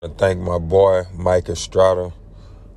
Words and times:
I 0.00 0.06
thank 0.06 0.38
my 0.38 0.58
boy 0.58 1.06
Mike 1.12 1.48
Estrada 1.48 2.12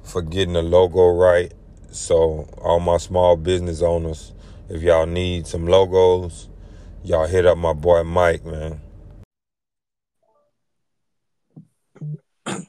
for 0.01 0.23
getting 0.23 0.53
the 0.53 0.63
logo 0.63 1.09
right. 1.09 1.53
So 1.91 2.49
all 2.57 2.79
my 2.79 2.97
small 2.97 3.37
business 3.37 3.83
owners, 3.83 4.33
if 4.69 4.81
y'all 4.81 5.05
need 5.05 5.45
some 5.45 5.67
logos, 5.67 6.49
y'all 7.03 7.27
hit 7.27 7.45
up 7.45 7.59
my 7.59 7.73
boy 7.73 8.03
Mike, 8.03 8.43
man. 8.43 8.81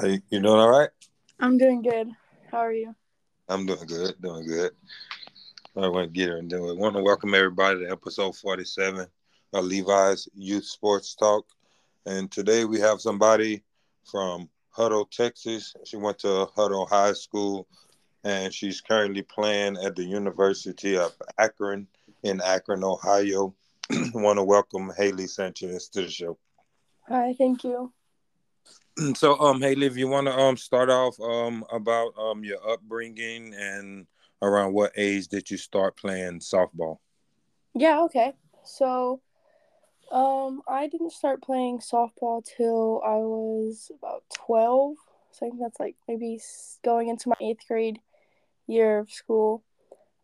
Hey, 0.00 0.20
you 0.30 0.40
doing 0.40 0.46
all 0.46 0.70
right? 0.70 0.90
I'm 1.40 1.58
doing 1.58 1.82
good. 1.82 2.08
How 2.52 2.58
are 2.58 2.72
you? 2.72 2.94
I'm 3.48 3.66
doing 3.66 3.86
good, 3.86 4.14
doing 4.20 4.46
good. 4.46 4.70
I 5.76 5.88
want 5.88 6.12
to 6.12 6.12
get 6.12 6.28
her 6.28 6.36
and 6.36 6.48
do 6.48 6.70
it. 6.70 6.76
want 6.76 6.94
to 6.94 7.02
welcome 7.02 7.34
everybody 7.34 7.80
to 7.80 7.90
episode 7.90 8.36
47 8.36 9.06
of 9.52 9.64
Levi's 9.64 10.28
Youth 10.34 10.64
Sports 10.64 11.16
Talk. 11.16 11.46
And 12.06 12.30
today 12.30 12.64
we 12.64 12.78
have 12.78 13.00
somebody 13.00 13.64
from 14.04 14.48
Hutto, 14.76 15.10
Texas. 15.10 15.74
She 15.84 15.96
went 15.96 16.20
to 16.20 16.46
Hutto 16.56 16.88
High 16.88 17.14
School 17.14 17.66
and 18.22 18.54
she's 18.54 18.80
currently 18.80 19.22
playing 19.22 19.76
at 19.76 19.96
the 19.96 20.04
University 20.04 20.96
of 20.96 21.12
Akron 21.36 21.88
in 22.22 22.40
Akron, 22.42 22.84
Ohio. 22.84 23.54
want 24.14 24.38
to 24.38 24.44
welcome 24.44 24.92
Hailee 24.96 25.28
Sanchez 25.28 25.88
to 25.88 26.02
the 26.02 26.10
show. 26.10 26.38
Hi, 27.08 27.34
thank 27.36 27.64
you. 27.64 27.92
So, 29.14 29.38
um, 29.38 29.60
Hailee, 29.60 29.82
if 29.82 29.98
you 29.98 30.08
want 30.08 30.26
to 30.26 30.32
um 30.32 30.56
start 30.56 30.88
off 30.88 31.20
um 31.20 31.66
about 31.70 32.12
um 32.18 32.42
your 32.42 32.66
upbringing 32.66 33.52
and 33.54 34.06
around 34.40 34.72
what 34.72 34.92
age 34.96 35.28
did 35.28 35.50
you 35.50 35.58
start 35.58 35.98
playing 35.98 36.40
softball? 36.40 36.96
Yeah, 37.74 38.00
okay. 38.04 38.32
So, 38.64 39.20
um, 40.10 40.62
I 40.68 40.86
didn't 40.86 41.12
start 41.12 41.42
playing 41.42 41.78
softball 41.78 42.44
till 42.44 43.02
I 43.04 43.16
was 43.16 43.90
about 43.98 44.22
12. 44.34 44.96
So 45.32 45.46
I 45.46 45.50
think 45.50 45.60
that's 45.60 45.80
like 45.80 45.96
maybe 46.08 46.40
going 46.84 47.08
into 47.08 47.28
my 47.28 47.36
eighth 47.40 47.66
grade 47.68 48.00
year 48.66 48.98
of 48.98 49.10
school. 49.10 49.62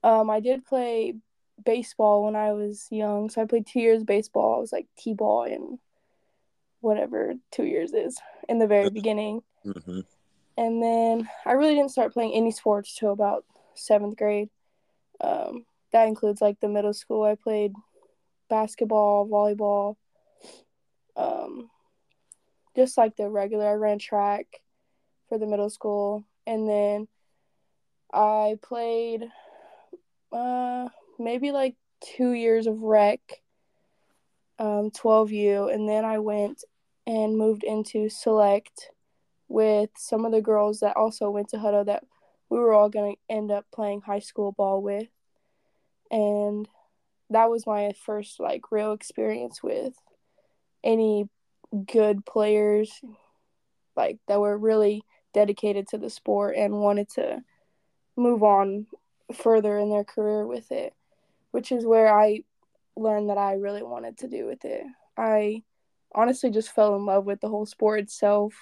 Um, 0.03 0.31
I 0.31 0.41
did 0.41 0.65
play 0.65 1.15
baseball 1.65 2.25
when 2.25 2.37
I 2.37 2.53
was 2.53 2.87
young. 2.91 3.31
So 3.31 3.43
I 3.43 3.47
played 3.47 3.67
two 3.67 3.81
years 3.81 4.01
of 4.01 4.07
baseball. 4.07 4.57
I 4.57 4.61
was 4.61 4.73
like 4.73 4.87
T 4.97 5.15
ball 5.15 5.45
and 5.45 5.79
whatever 6.81 7.35
two 7.51 7.65
years 7.65 7.93
is 7.93 8.19
in 8.49 8.59
the 8.59 8.67
very 8.67 8.91
beginning. 8.91 9.43
Mm-hmm. 9.65 10.01
And 10.57 10.83
then 10.83 11.29
I 11.47 11.53
really 11.53 11.75
didn't 11.75 11.93
start 11.93 12.13
playing 12.13 12.35
any 12.35 12.51
sports 12.51 12.97
till 12.97 13.13
about 13.13 13.45
seventh 13.75 14.17
grade. 14.17 14.51
Um, 15.21 15.65
that 15.93 16.09
includes 16.09 16.41
like 16.41 16.61
the 16.61 16.69
middle 16.69 16.93
school. 16.93 17.23
I 17.23 17.37
played 17.37 17.73
basketball, 18.53 19.27
volleyball, 19.27 19.97
um, 21.17 21.71
just 22.77 22.99
like 22.99 23.17
the 23.17 23.31
regular. 23.31 23.67
I 23.67 23.73
ran 23.73 23.99
track 23.99 24.45
for 25.31 25.39
the 25.39 25.47
middle 25.47 25.71
school, 25.71 26.27
and 26.47 26.69
then 26.69 27.09
I 28.13 28.59
played 28.61 29.25
uh, 30.31 30.91
maybe 31.19 31.51
like 31.51 31.77
two 32.03 32.33
years 32.33 32.67
of 32.67 32.83
rec, 32.83 33.21
um, 34.59 34.91
12U, 34.91 35.73
and 35.73 35.89
then 35.89 36.05
I 36.05 36.19
went 36.19 36.63
and 37.07 37.39
moved 37.39 37.65
into 37.65 38.11
select 38.11 38.91
with 39.49 39.89
some 39.97 40.27
of 40.27 40.33
the 40.33 40.43
girls 40.43 40.81
that 40.81 40.99
also 40.99 41.31
went 41.31 41.49
to 41.49 41.57
Hutto 41.57 41.87
that 41.87 42.05
we 42.51 42.59
were 42.59 42.75
all 42.75 42.91
going 42.91 43.15
to 43.15 43.35
end 43.35 43.51
up 43.51 43.65
playing 43.73 44.03
high 44.03 44.19
school 44.19 44.53
ball 44.53 44.83
with. 44.83 45.09
And 46.11 46.69
that 47.33 47.51
was 47.51 47.67
my 47.67 47.93
first 48.05 48.41
like 48.41 48.71
real 48.71 48.93
experience 48.93 49.63
with 49.63 49.95
any 50.85 51.29
good 51.87 52.25
players 52.27 53.01
like 53.97 54.19
that 54.29 54.41
were 54.41 54.57
really 54.57 55.03
dedicated 55.33 55.89
to 55.89 55.99
the 55.99 56.11
sport 56.11 56.57
and 56.57 56.81
wanted 56.81 57.09
to 57.09 57.43
move 58.17 58.43
on 58.43 58.87
further 59.35 59.79
in 59.79 59.91
their 59.91 60.05
career 60.05 60.47
with 60.47 60.71
it, 60.71 60.95
which 61.51 61.73
is 61.73 61.87
where 61.87 62.15
I 62.15 62.43
learned 62.97 63.31
that 63.31 63.39
I 63.39 63.55
really 63.55 63.83
wanted 63.83 64.19
to 64.19 64.29
do 64.29 64.47
with 64.47 64.65
it. 64.65 64.85
I 65.17 65.63
honestly 66.15 66.51
just 66.51 66.75
fell 66.75 66.97
in 66.97 67.07
love 67.07 67.25
with 67.25 67.41
the 67.41 67.49
whole 67.49 67.67
sport 67.67 68.01
itself, 68.01 68.53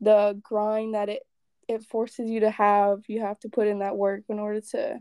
the 0.00 0.38
grind 0.42 0.94
that 0.94 1.08
it 1.08 1.22
it 1.68 1.84
forces 1.84 2.28
you 2.28 2.40
to 2.40 2.50
have. 2.50 3.04
You 3.06 3.20
have 3.20 3.38
to 3.40 3.48
put 3.48 3.68
in 3.68 3.78
that 3.78 3.96
work 3.96 4.22
in 4.28 4.38
order 4.38 4.60
to 4.72 5.00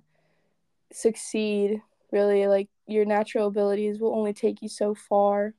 succeed. 0.92 1.82
Really, 2.12 2.48
like 2.48 2.70
your 2.88 3.06
natural 3.06 3.48
abilities 3.48 4.00
will 4.00 4.16
only 4.16 4.34
take 4.34 4.62
you 4.62 4.70
so 4.70 4.94
far. 4.94 5.54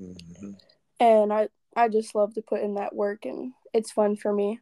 Mm-hmm. 0.00 0.50
And 1.00 1.32
I 1.32 1.48
I 1.76 1.88
just 1.88 2.14
love 2.14 2.34
to 2.34 2.42
put 2.42 2.62
in 2.62 2.74
that 2.74 2.94
work, 2.94 3.24
and 3.24 3.52
it's 3.72 3.90
fun 3.90 4.16
for 4.16 4.32
me. 4.32 4.60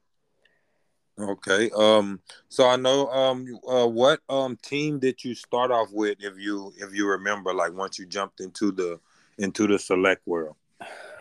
Okay. 1.18 1.70
Um. 1.74 2.20
So 2.48 2.66
I 2.66 2.76
know. 2.76 3.08
Um. 3.08 3.58
Uh, 3.66 3.86
what 3.86 4.20
um 4.28 4.56
team 4.62 4.98
did 4.98 5.22
you 5.24 5.34
start 5.34 5.70
off 5.70 5.88
with, 5.92 6.18
if 6.20 6.38
you 6.38 6.72
if 6.78 6.94
you 6.94 7.06
remember, 7.08 7.52
like 7.52 7.72
once 7.72 7.98
you 7.98 8.06
jumped 8.06 8.40
into 8.40 8.72
the 8.72 9.00
into 9.38 9.66
the 9.66 9.78
select 9.78 10.26
world? 10.26 10.56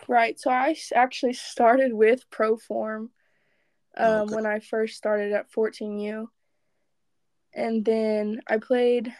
Right. 0.08 0.38
So 0.38 0.50
I 0.50 0.76
actually 0.94 1.32
started 1.32 1.92
with 1.92 2.28
Proform 2.30 3.08
um, 3.96 4.22
okay. 4.22 4.34
when 4.34 4.46
I 4.46 4.60
first 4.60 4.96
started 4.96 5.32
at 5.32 5.50
14U. 5.52 6.26
And 7.54 7.84
then 7.84 8.40
I 8.46 8.58
played 8.58 9.12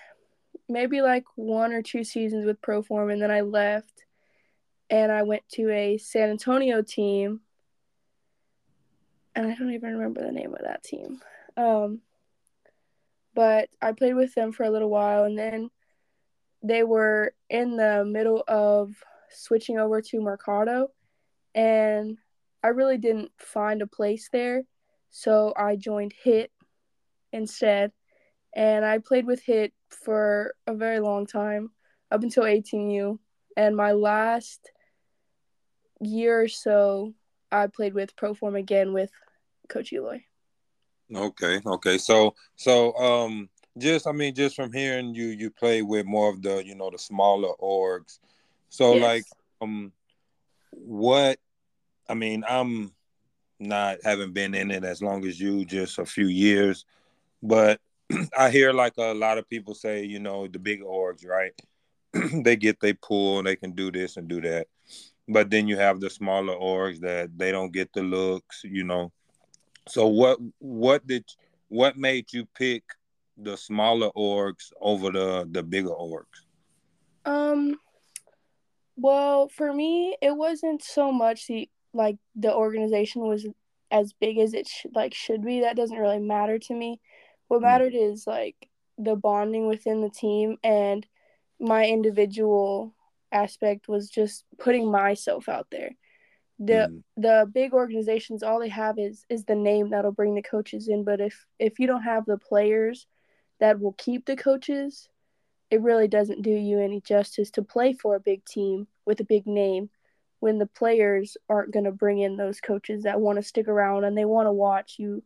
maybe 0.68 1.00
like 1.00 1.24
one 1.36 1.72
or 1.72 1.82
two 1.82 2.04
seasons 2.04 2.44
with 2.44 2.60
Proform, 2.60 3.12
and 3.12 3.22
then 3.22 3.30
I 3.30 3.42
left 3.42 4.04
and 4.88 5.10
I 5.10 5.22
went 5.22 5.42
to 5.50 5.70
a 5.70 5.98
San 5.98 6.30
Antonio 6.30 6.82
team. 6.82 7.40
And 9.34 9.46
I 9.46 9.54
don't 9.54 9.72
even 9.72 9.96
remember 9.96 10.22
the 10.22 10.32
name 10.32 10.54
of 10.54 10.62
that 10.62 10.82
team. 10.82 11.20
Um, 11.56 12.00
but 13.34 13.68
I 13.82 13.92
played 13.92 14.14
with 14.14 14.34
them 14.34 14.52
for 14.52 14.64
a 14.64 14.70
little 14.70 14.88
while, 14.88 15.24
and 15.24 15.38
then 15.38 15.70
they 16.62 16.82
were 16.82 17.34
in 17.50 17.76
the 17.76 18.04
middle 18.04 18.42
of 18.48 18.94
switching 19.30 19.78
over 19.78 20.00
to 20.00 20.20
Mercado, 20.20 20.88
and 21.54 22.16
I 22.62 22.68
really 22.68 22.96
didn't 22.96 23.30
find 23.36 23.82
a 23.82 23.86
place 23.86 24.30
there, 24.32 24.64
so 25.10 25.52
I 25.56 25.76
joined 25.76 26.14
HIT 26.22 26.50
instead, 27.32 27.92
and 28.54 28.84
I 28.84 28.98
played 28.98 29.26
with 29.26 29.42
HIT 29.42 29.72
for 29.90 30.54
a 30.66 30.74
very 30.74 31.00
long 31.00 31.26
time, 31.26 31.70
up 32.10 32.22
until 32.22 32.44
18U, 32.44 33.18
and 33.56 33.76
my 33.76 33.92
last 33.92 34.70
year 36.00 36.42
or 36.42 36.48
so, 36.48 37.14
I 37.50 37.66
played 37.68 37.94
with 37.94 38.16
Proform 38.16 38.58
again 38.58 38.92
with 38.92 39.10
Coach 39.68 39.92
Eloy. 39.92 40.22
Okay, 41.14 41.60
okay, 41.64 41.98
so 41.98 42.34
so 42.56 42.94
um, 42.96 43.48
just 43.78 44.06
I 44.06 44.12
mean, 44.12 44.34
just 44.34 44.56
from 44.56 44.72
hearing 44.72 45.14
you, 45.14 45.26
you 45.26 45.50
play 45.50 45.82
with 45.82 46.04
more 46.04 46.30
of 46.30 46.42
the 46.42 46.64
you 46.64 46.74
know 46.74 46.90
the 46.90 46.98
smaller 46.98 47.54
orgs, 47.62 48.18
so 48.70 48.94
yes. 48.94 49.02
like 49.02 49.24
um, 49.60 49.92
what 50.70 51.38
I 52.08 52.14
mean, 52.14 52.44
I'm 52.48 52.92
not 53.60 53.98
haven't 54.04 54.32
been 54.32 54.54
in 54.54 54.70
it 54.70 54.84
as 54.84 55.00
long 55.00 55.24
as 55.26 55.40
you, 55.40 55.64
just 55.64 55.98
a 55.98 56.04
few 56.04 56.26
years, 56.26 56.84
but 57.42 57.80
I 58.38 58.50
hear 58.50 58.72
like 58.72 58.94
a 58.98 59.14
lot 59.14 59.38
of 59.38 59.48
people 59.48 59.74
say, 59.74 60.04
you 60.04 60.20
know, 60.20 60.46
the 60.46 60.58
big 60.58 60.82
orgs, 60.82 61.26
right? 61.26 61.52
they 62.44 62.56
get 62.56 62.80
they 62.80 62.92
pull 62.92 63.38
and 63.38 63.46
they 63.46 63.56
can 63.56 63.72
do 63.72 63.90
this 63.90 64.16
and 64.16 64.28
do 64.28 64.40
that. 64.42 64.66
But 65.28 65.50
then 65.50 65.66
you 65.66 65.76
have 65.76 66.00
the 66.00 66.08
smaller 66.08 66.54
orgs 66.54 67.00
that 67.00 67.36
they 67.36 67.50
don't 67.50 67.72
get 67.72 67.92
the 67.92 68.02
looks, 68.02 68.62
you 68.64 68.84
know. 68.84 69.12
So 69.88 70.06
what 70.06 70.38
what 70.58 71.06
did 71.06 71.24
what 71.68 71.96
made 71.96 72.32
you 72.32 72.46
pick 72.54 72.84
the 73.36 73.56
smaller 73.56 74.10
orgs 74.16 74.72
over 74.80 75.10
the 75.10 75.48
the 75.50 75.62
bigger 75.62 75.90
orgs? 75.90 76.46
Um 77.24 77.76
well, 78.96 79.48
for 79.48 79.72
me, 79.72 80.16
it 80.22 80.34
wasn't 80.34 80.82
so 80.82 81.12
much 81.12 81.46
the 81.46 81.68
like 81.92 82.16
the 82.34 82.54
organization 82.54 83.22
was 83.22 83.46
as 83.90 84.12
big 84.12 84.38
as 84.38 84.54
it 84.54 84.66
should 84.66 84.94
like 84.94 85.14
should 85.14 85.44
be. 85.44 85.60
That 85.60 85.76
doesn't 85.76 85.98
really 85.98 86.18
matter 86.18 86.58
to 86.58 86.74
me. 86.74 87.00
What 87.48 87.58
hmm. 87.58 87.64
mattered 87.64 87.94
is 87.94 88.26
like 88.26 88.68
the 88.98 89.16
bonding 89.16 89.66
within 89.66 90.00
the 90.00 90.10
team 90.10 90.56
and 90.64 91.06
my 91.60 91.86
individual 91.86 92.94
aspect 93.32 93.88
was 93.88 94.08
just 94.08 94.44
putting 94.58 94.90
myself 94.90 95.48
out 95.48 95.66
there. 95.70 95.90
The 96.58 96.90
mm. 96.90 97.02
the 97.16 97.50
big 97.52 97.74
organizations 97.74 98.42
all 98.42 98.60
they 98.60 98.70
have 98.70 98.98
is 98.98 99.26
is 99.28 99.44
the 99.44 99.54
name 99.54 99.90
that'll 99.90 100.12
bring 100.12 100.34
the 100.34 100.42
coaches 100.42 100.88
in, 100.88 101.04
but 101.04 101.20
if 101.20 101.46
if 101.58 101.78
you 101.78 101.86
don't 101.86 102.02
have 102.02 102.24
the 102.24 102.38
players 102.38 103.06
that 103.60 103.78
will 103.78 103.92
keep 103.92 104.24
the 104.24 104.36
coaches, 104.36 105.08
it 105.70 105.82
really 105.82 106.08
doesn't 106.08 106.42
do 106.42 106.50
you 106.50 106.80
any 106.80 107.00
justice 107.02 107.50
to 107.52 107.62
play 107.62 107.92
for 107.92 108.14
a 108.14 108.20
big 108.20 108.44
team 108.44 108.86
with 109.04 109.20
a 109.20 109.24
big 109.24 109.46
name 109.46 109.90
when 110.40 110.58
the 110.58 110.66
players 110.66 111.36
aren't 111.48 111.72
going 111.72 111.84
to 111.84 111.92
bring 111.92 112.18
in 112.18 112.36
those 112.36 112.60
coaches 112.60 113.02
that 113.02 113.20
want 113.20 113.36
to 113.36 113.42
stick 113.42 113.68
around 113.68 114.04
and 114.04 114.16
they 114.16 114.24
want 114.24 114.46
to 114.46 114.52
watch 114.52 114.96
you 114.98 115.22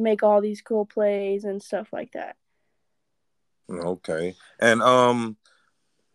make 0.00 0.22
all 0.22 0.40
these 0.40 0.62
cool 0.62 0.86
plays 0.86 1.44
and 1.44 1.62
stuff 1.62 1.88
like 1.92 2.12
that. 2.12 2.36
Okay. 3.70 4.34
And 4.60 4.82
um 4.82 5.36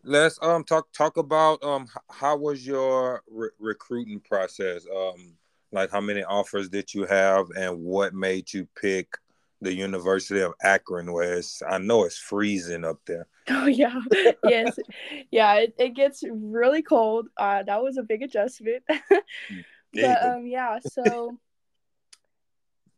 let's 0.04 0.38
um 0.42 0.64
talk 0.64 0.92
talk 0.92 1.18
about 1.18 1.64
um 1.64 1.88
how 2.10 2.38
was 2.38 2.66
your 2.66 3.24
re- 3.30 3.50
recruiting 3.60 4.20
process? 4.20 4.86
Um, 4.94 5.36
like 5.72 5.92
how 5.92 6.02
many 6.02 6.24
offers 6.24 6.70
did 6.70 6.94
you 6.94 7.06
have, 7.06 7.48
and 7.58 7.84
what 7.84 8.14
made 8.14 8.54
you 8.54 8.68
pick 8.80 9.18
the 9.62 9.74
University 9.74 10.42
of 10.42 10.54
Akron, 10.64 11.12
where 11.12 11.34
it's, 11.36 11.62
I 11.68 11.78
know 11.78 12.06
it's 12.06 12.18
freezing 12.18 12.86
up 12.86 13.00
there. 13.06 13.28
Oh 13.48 13.68
yeah, 13.68 14.02
yes, 14.44 14.80
yeah. 15.30 15.54
It, 15.58 15.76
it 15.78 15.90
gets 15.90 16.24
really 16.28 16.82
cold. 16.82 17.28
Uh, 17.38 17.62
that 17.62 17.84
was 17.84 17.98
a 17.98 18.02
big 18.02 18.24
adjustment. 18.24 18.82
but 18.88 20.26
um, 20.26 20.48
yeah. 20.48 20.80
So 20.80 21.38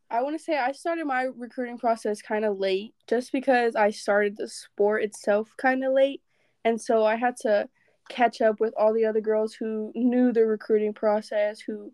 I 0.10 0.22
want 0.22 0.38
to 0.38 0.44
say 0.44 0.58
I 0.58 0.72
started 0.72 1.06
my 1.06 1.24
recruiting 1.36 1.78
process 1.78 2.22
kind 2.22 2.46
of 2.46 2.58
late, 2.58 2.94
just 3.08 3.32
because 3.32 3.76
I 3.76 3.92
started 3.92 4.38
the 4.38 4.48
sport 4.48 5.04
itself 5.04 5.50
kind 5.58 5.84
of 5.84 5.94
late, 5.94 6.22
and 6.64 6.82
so 6.82 7.06
I 7.06 7.16
had 7.16 7.36
to 7.42 7.68
catch 8.10 8.42
up 8.42 8.60
with 8.60 8.74
all 8.78 8.94
the 8.94 9.06
other 9.06 9.22
girls 9.22 9.54
who 9.54 9.92
knew 9.96 10.32
the 10.32 10.46
recruiting 10.46 10.94
process, 10.94 11.60
who 11.60 11.92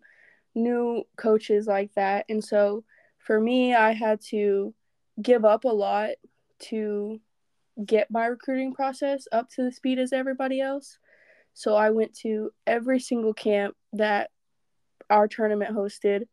knew 0.54 1.02
coaches 1.16 1.66
like 1.66 1.92
that, 1.94 2.24
and 2.28 2.42
so 2.42 2.84
for 3.18 3.40
me, 3.40 3.74
I 3.74 3.92
had 3.92 4.20
to 4.28 4.74
give 5.20 5.44
up 5.44 5.64
a 5.64 5.68
lot 5.68 6.10
to 6.58 7.20
get 7.84 8.10
my 8.10 8.26
recruiting 8.26 8.72
process 8.72 9.26
up 9.32 9.48
to 9.50 9.62
the 9.62 9.72
speed 9.72 9.98
as 9.98 10.12
everybody 10.12 10.60
else. 10.60 10.98
So 11.54 11.74
I 11.74 11.90
went 11.90 12.14
to 12.18 12.50
every 12.66 13.00
single 13.00 13.32
camp 13.32 13.74
that 13.94 14.30
our 15.08 15.26
tournament 15.26 15.74
hosted. 15.74 16.24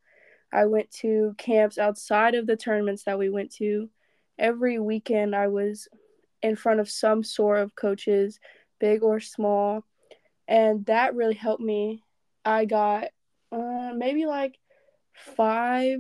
I 0.51 0.65
went 0.65 0.91
to 1.01 1.35
camps 1.37 1.77
outside 1.77 2.35
of 2.35 2.45
the 2.45 2.57
tournaments 2.57 3.03
that 3.03 3.19
we 3.19 3.29
went 3.29 3.51
to. 3.55 3.89
Every 4.37 4.79
weekend, 4.79 5.35
I 5.35 5.47
was 5.47 5.87
in 6.41 6.55
front 6.55 6.79
of 6.79 6.89
some 6.89 7.23
sort 7.23 7.59
of 7.59 7.75
coaches, 7.75 8.39
big 8.79 9.03
or 9.03 9.19
small. 9.19 9.85
And 10.47 10.85
that 10.87 11.15
really 11.15 11.35
helped 11.35 11.61
me. 11.61 12.03
I 12.43 12.65
got 12.65 13.05
uh, 13.51 13.91
maybe 13.95 14.25
like 14.25 14.57
five 15.13 15.99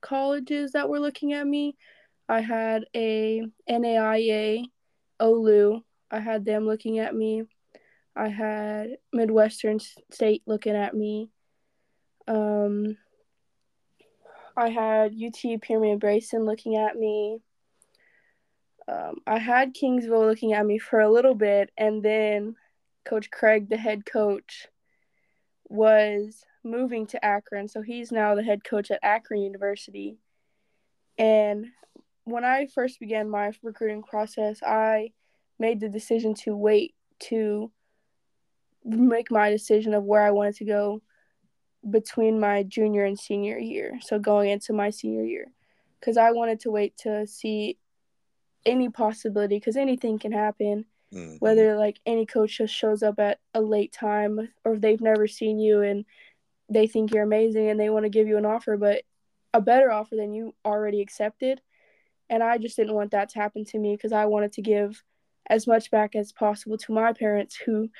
colleges 0.00 0.72
that 0.72 0.88
were 0.88 1.00
looking 1.00 1.32
at 1.32 1.46
me. 1.46 1.76
I 2.28 2.40
had 2.40 2.86
a 2.94 3.42
NAIA, 3.68 4.64
OLLU. 5.20 5.82
I 6.10 6.20
had 6.20 6.44
them 6.44 6.66
looking 6.66 6.98
at 6.98 7.14
me. 7.14 7.44
I 8.16 8.28
had 8.28 8.96
Midwestern 9.12 9.80
State 10.10 10.42
looking 10.46 10.76
at 10.76 10.94
me. 10.94 11.30
Um, 12.26 12.96
I 14.56 14.68
had 14.68 15.14
UT 15.14 15.60
Permian 15.62 15.98
Basin 15.98 16.44
looking 16.44 16.76
at 16.76 16.96
me. 16.96 17.40
Um, 18.86 19.16
I 19.26 19.38
had 19.38 19.74
Kingsville 19.74 20.28
looking 20.28 20.52
at 20.52 20.66
me 20.66 20.78
for 20.78 21.00
a 21.00 21.10
little 21.10 21.34
bit, 21.34 21.70
and 21.76 22.02
then 22.02 22.54
Coach 23.04 23.30
Craig, 23.30 23.68
the 23.68 23.76
head 23.76 24.04
coach, 24.06 24.68
was 25.68 26.44
moving 26.62 27.06
to 27.08 27.24
Akron. 27.24 27.68
So 27.68 27.82
he's 27.82 28.12
now 28.12 28.34
the 28.34 28.42
head 28.42 28.62
coach 28.64 28.90
at 28.90 29.00
Akron 29.02 29.42
University. 29.42 30.18
And 31.18 31.66
when 32.24 32.44
I 32.44 32.66
first 32.66 33.00
began 33.00 33.28
my 33.28 33.52
recruiting 33.62 34.02
process, 34.02 34.62
I 34.62 35.12
made 35.58 35.80
the 35.80 35.88
decision 35.88 36.34
to 36.34 36.56
wait 36.56 36.94
to 37.20 37.70
make 38.84 39.30
my 39.30 39.50
decision 39.50 39.94
of 39.94 40.04
where 40.04 40.22
I 40.22 40.30
wanted 40.30 40.56
to 40.56 40.64
go 40.64 41.02
between 41.90 42.40
my 42.40 42.62
junior 42.62 43.04
and 43.04 43.18
senior 43.18 43.58
year. 43.58 43.98
So 44.02 44.18
going 44.18 44.50
into 44.50 44.72
my 44.72 44.90
senior 44.90 45.24
year. 45.24 45.50
Because 46.00 46.16
I 46.16 46.32
wanted 46.32 46.60
to 46.60 46.70
wait 46.70 46.96
to 46.98 47.26
see 47.26 47.78
any 48.66 48.88
possibility, 48.88 49.56
because 49.56 49.76
anything 49.76 50.18
can 50.18 50.32
happen. 50.32 50.84
Mm-hmm. 51.12 51.36
Whether 51.36 51.76
like 51.76 52.00
any 52.04 52.26
coach 52.26 52.58
just 52.58 52.74
shows 52.74 53.02
up 53.02 53.18
at 53.20 53.38
a 53.54 53.60
late 53.60 53.92
time 53.92 54.50
or 54.64 54.74
if 54.74 54.80
they've 54.80 55.00
never 55.00 55.28
seen 55.28 55.58
you 55.58 55.82
and 55.82 56.04
they 56.68 56.86
think 56.86 57.12
you're 57.12 57.22
amazing 57.22 57.68
and 57.68 57.78
they 57.78 57.90
want 57.90 58.04
to 58.04 58.10
give 58.10 58.26
you 58.26 58.36
an 58.36 58.46
offer, 58.46 58.76
but 58.76 59.02
a 59.52 59.60
better 59.60 59.92
offer 59.92 60.16
than 60.16 60.34
you 60.34 60.54
already 60.64 61.00
accepted. 61.00 61.60
And 62.28 62.42
I 62.42 62.58
just 62.58 62.76
didn't 62.76 62.94
want 62.94 63.12
that 63.12 63.28
to 63.30 63.38
happen 63.38 63.64
to 63.66 63.78
me 63.78 63.94
because 63.94 64.12
I 64.12 64.24
wanted 64.26 64.52
to 64.54 64.62
give 64.62 65.04
as 65.48 65.66
much 65.66 65.90
back 65.90 66.16
as 66.16 66.32
possible 66.32 66.78
to 66.78 66.92
my 66.92 67.12
parents 67.12 67.54
who 67.54 67.90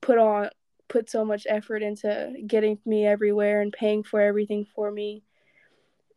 put 0.00 0.18
on 0.18 0.50
put 0.90 1.08
so 1.08 1.24
much 1.24 1.46
effort 1.48 1.82
into 1.82 2.34
getting 2.46 2.78
me 2.84 3.06
everywhere 3.06 3.62
and 3.62 3.72
paying 3.72 4.02
for 4.02 4.20
everything 4.20 4.66
for 4.74 4.90
me. 4.90 5.22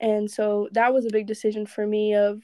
And 0.02 0.30
so 0.30 0.68
that 0.74 0.94
was 0.94 1.06
a 1.06 1.12
big 1.12 1.28
decision 1.28 1.66
for 1.66 1.88
me 1.88 2.16
of 2.16 2.42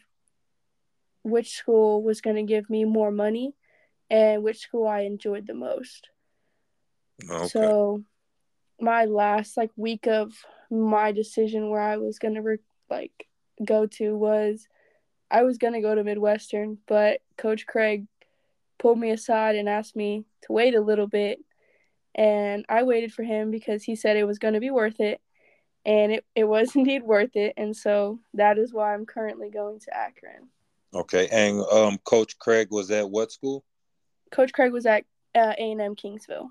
which 1.24 1.58
school 1.58 2.02
was 2.02 2.22
going 2.22 2.38
to 2.38 2.44
give 2.44 2.70
me 2.70 2.86
more 2.86 3.12
money 3.12 3.54
and 4.10 4.44
which 4.44 4.60
school 4.60 4.88
I 4.88 5.02
enjoyed 5.02 5.46
the 5.46 5.54
most. 5.54 6.10
Okay. 7.30 7.48
So 7.48 8.04
my 8.80 9.06
last 9.06 9.58
like 9.58 9.72
week 9.76 10.08
of 10.08 10.34
my 10.72 11.12
decision 11.12 11.70
where 11.70 11.82
I 11.82 11.98
was 11.98 12.20
gonna 12.20 12.42
re- 12.42 12.58
like 12.90 13.28
go 13.64 13.88
to 13.88 14.16
was 14.16 14.68
I 15.30 15.44
was 15.44 15.58
gonna 15.58 15.82
go 15.82 15.94
to 15.94 16.04
Midwestern, 16.04 16.78
but 16.88 17.22
Coach 17.38 17.66
Craig 17.68 18.06
pulled 18.78 19.00
me 19.00 19.12
aside 19.12 19.56
and 19.56 19.68
asked 19.68 19.96
me 19.96 20.24
to 20.44 20.54
wait 20.54 20.76
a 20.76 20.82
little 20.82 21.08
bit, 21.08 21.40
and 22.16 22.66
I 22.70 22.84
waited 22.84 23.14
for 23.14 23.24
him 23.24 23.52
because 23.52 23.84
he 23.84 23.96
said 23.96 24.18
it 24.18 24.26
was 24.26 24.40
gonna 24.40 24.60
be 24.60 24.72
worth 24.72 25.00
it, 25.00 25.22
and 25.86 26.12
it, 26.12 26.26
it 26.36 26.44
was 26.46 26.76
indeed 26.76 27.04
worth 27.04 27.36
it, 27.36 27.54
and 27.58 27.76
so 27.76 28.20
that 28.34 28.58
is 28.58 28.74
why 28.74 28.94
I'm 28.94 29.06
currently 29.06 29.50
going 29.50 29.80
to 29.82 29.98
Akron. 29.98 30.50
Okay, 30.94 31.28
and 31.32 31.62
um, 31.72 31.98
Coach 32.00 32.38
Craig 32.40 32.70
was 32.72 32.90
at 32.92 33.10
what 33.10 33.32
school? 33.32 33.64
Coach 34.32 34.52
Craig 34.54 34.72
was 34.72 34.86
at 34.86 35.06
uh, 35.36 35.54
A&M 35.58 35.96
Kingsville. 35.96 36.50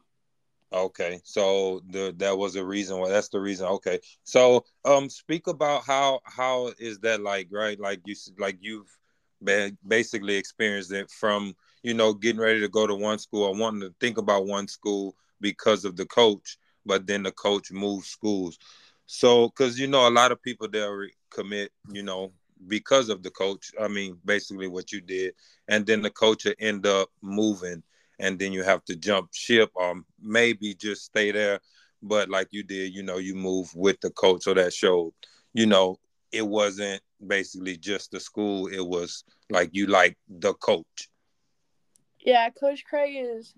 Okay, 0.72 1.20
so 1.24 1.80
the 1.88 2.14
that 2.18 2.36
was 2.36 2.54
the 2.54 2.64
reason 2.64 2.98
why. 2.98 3.08
That's 3.08 3.30
the 3.30 3.40
reason. 3.40 3.66
Okay, 3.66 4.00
so 4.24 4.64
um, 4.84 5.08
speak 5.08 5.46
about 5.46 5.84
how 5.84 6.20
how 6.24 6.72
is 6.78 6.98
that 7.00 7.22
like, 7.22 7.48
right? 7.50 7.80
Like 7.80 8.00
you 8.04 8.14
like 8.38 8.58
you've 8.60 8.94
been 9.42 9.78
basically 9.86 10.34
experienced 10.36 10.92
it 10.92 11.10
from 11.10 11.54
you 11.82 11.94
know 11.94 12.12
getting 12.12 12.40
ready 12.40 12.60
to 12.60 12.68
go 12.68 12.86
to 12.86 12.94
one 12.94 13.18
school 13.18 13.44
or 13.44 13.54
wanting 13.54 13.80
to 13.80 13.94
think 13.98 14.18
about 14.18 14.46
one 14.46 14.68
school 14.68 15.16
because 15.40 15.84
of 15.84 15.96
the 15.96 16.06
coach, 16.06 16.58
but 16.84 17.06
then 17.06 17.22
the 17.22 17.32
coach 17.32 17.70
moves 17.70 18.08
schools. 18.08 18.58
So, 19.06 19.48
because 19.48 19.78
you 19.78 19.86
know 19.86 20.06
a 20.06 20.10
lot 20.10 20.32
of 20.32 20.42
people 20.42 20.68
they'll 20.68 21.06
commit, 21.30 21.72
you 21.90 22.02
know, 22.02 22.32
because 22.66 23.08
of 23.08 23.22
the 23.22 23.30
coach. 23.30 23.72
I 23.80 23.88
mean, 23.88 24.18
basically 24.24 24.68
what 24.68 24.92
you 24.92 25.00
did, 25.00 25.34
and 25.68 25.86
then 25.86 26.02
the 26.02 26.10
coach 26.10 26.44
will 26.44 26.54
end 26.58 26.86
up 26.86 27.08
moving 27.22 27.82
and 28.18 28.38
then 28.38 28.52
you 28.52 28.62
have 28.62 28.84
to 28.84 28.96
jump 28.96 29.30
ship 29.32 29.70
or 29.74 30.02
maybe 30.20 30.74
just 30.74 31.04
stay 31.04 31.30
there. 31.30 31.60
But 32.02 32.28
like 32.28 32.48
you 32.50 32.62
did, 32.62 32.94
you 32.94 33.02
know, 33.02 33.18
you 33.18 33.34
move 33.34 33.74
with 33.74 34.00
the 34.00 34.10
coach, 34.10 34.44
so 34.44 34.54
that 34.54 34.72
showed, 34.72 35.12
you 35.52 35.66
know, 35.66 35.98
it 36.30 36.46
wasn't 36.46 37.02
basically 37.26 37.76
just 37.76 38.12
the 38.12 38.20
school. 38.20 38.68
It 38.68 38.86
was 38.86 39.24
like 39.50 39.70
you 39.72 39.86
like 39.86 40.16
the 40.28 40.54
coach. 40.54 41.08
Yeah, 42.20 42.50
Coach 42.50 42.84
Craig 42.84 43.16
is 43.16 43.54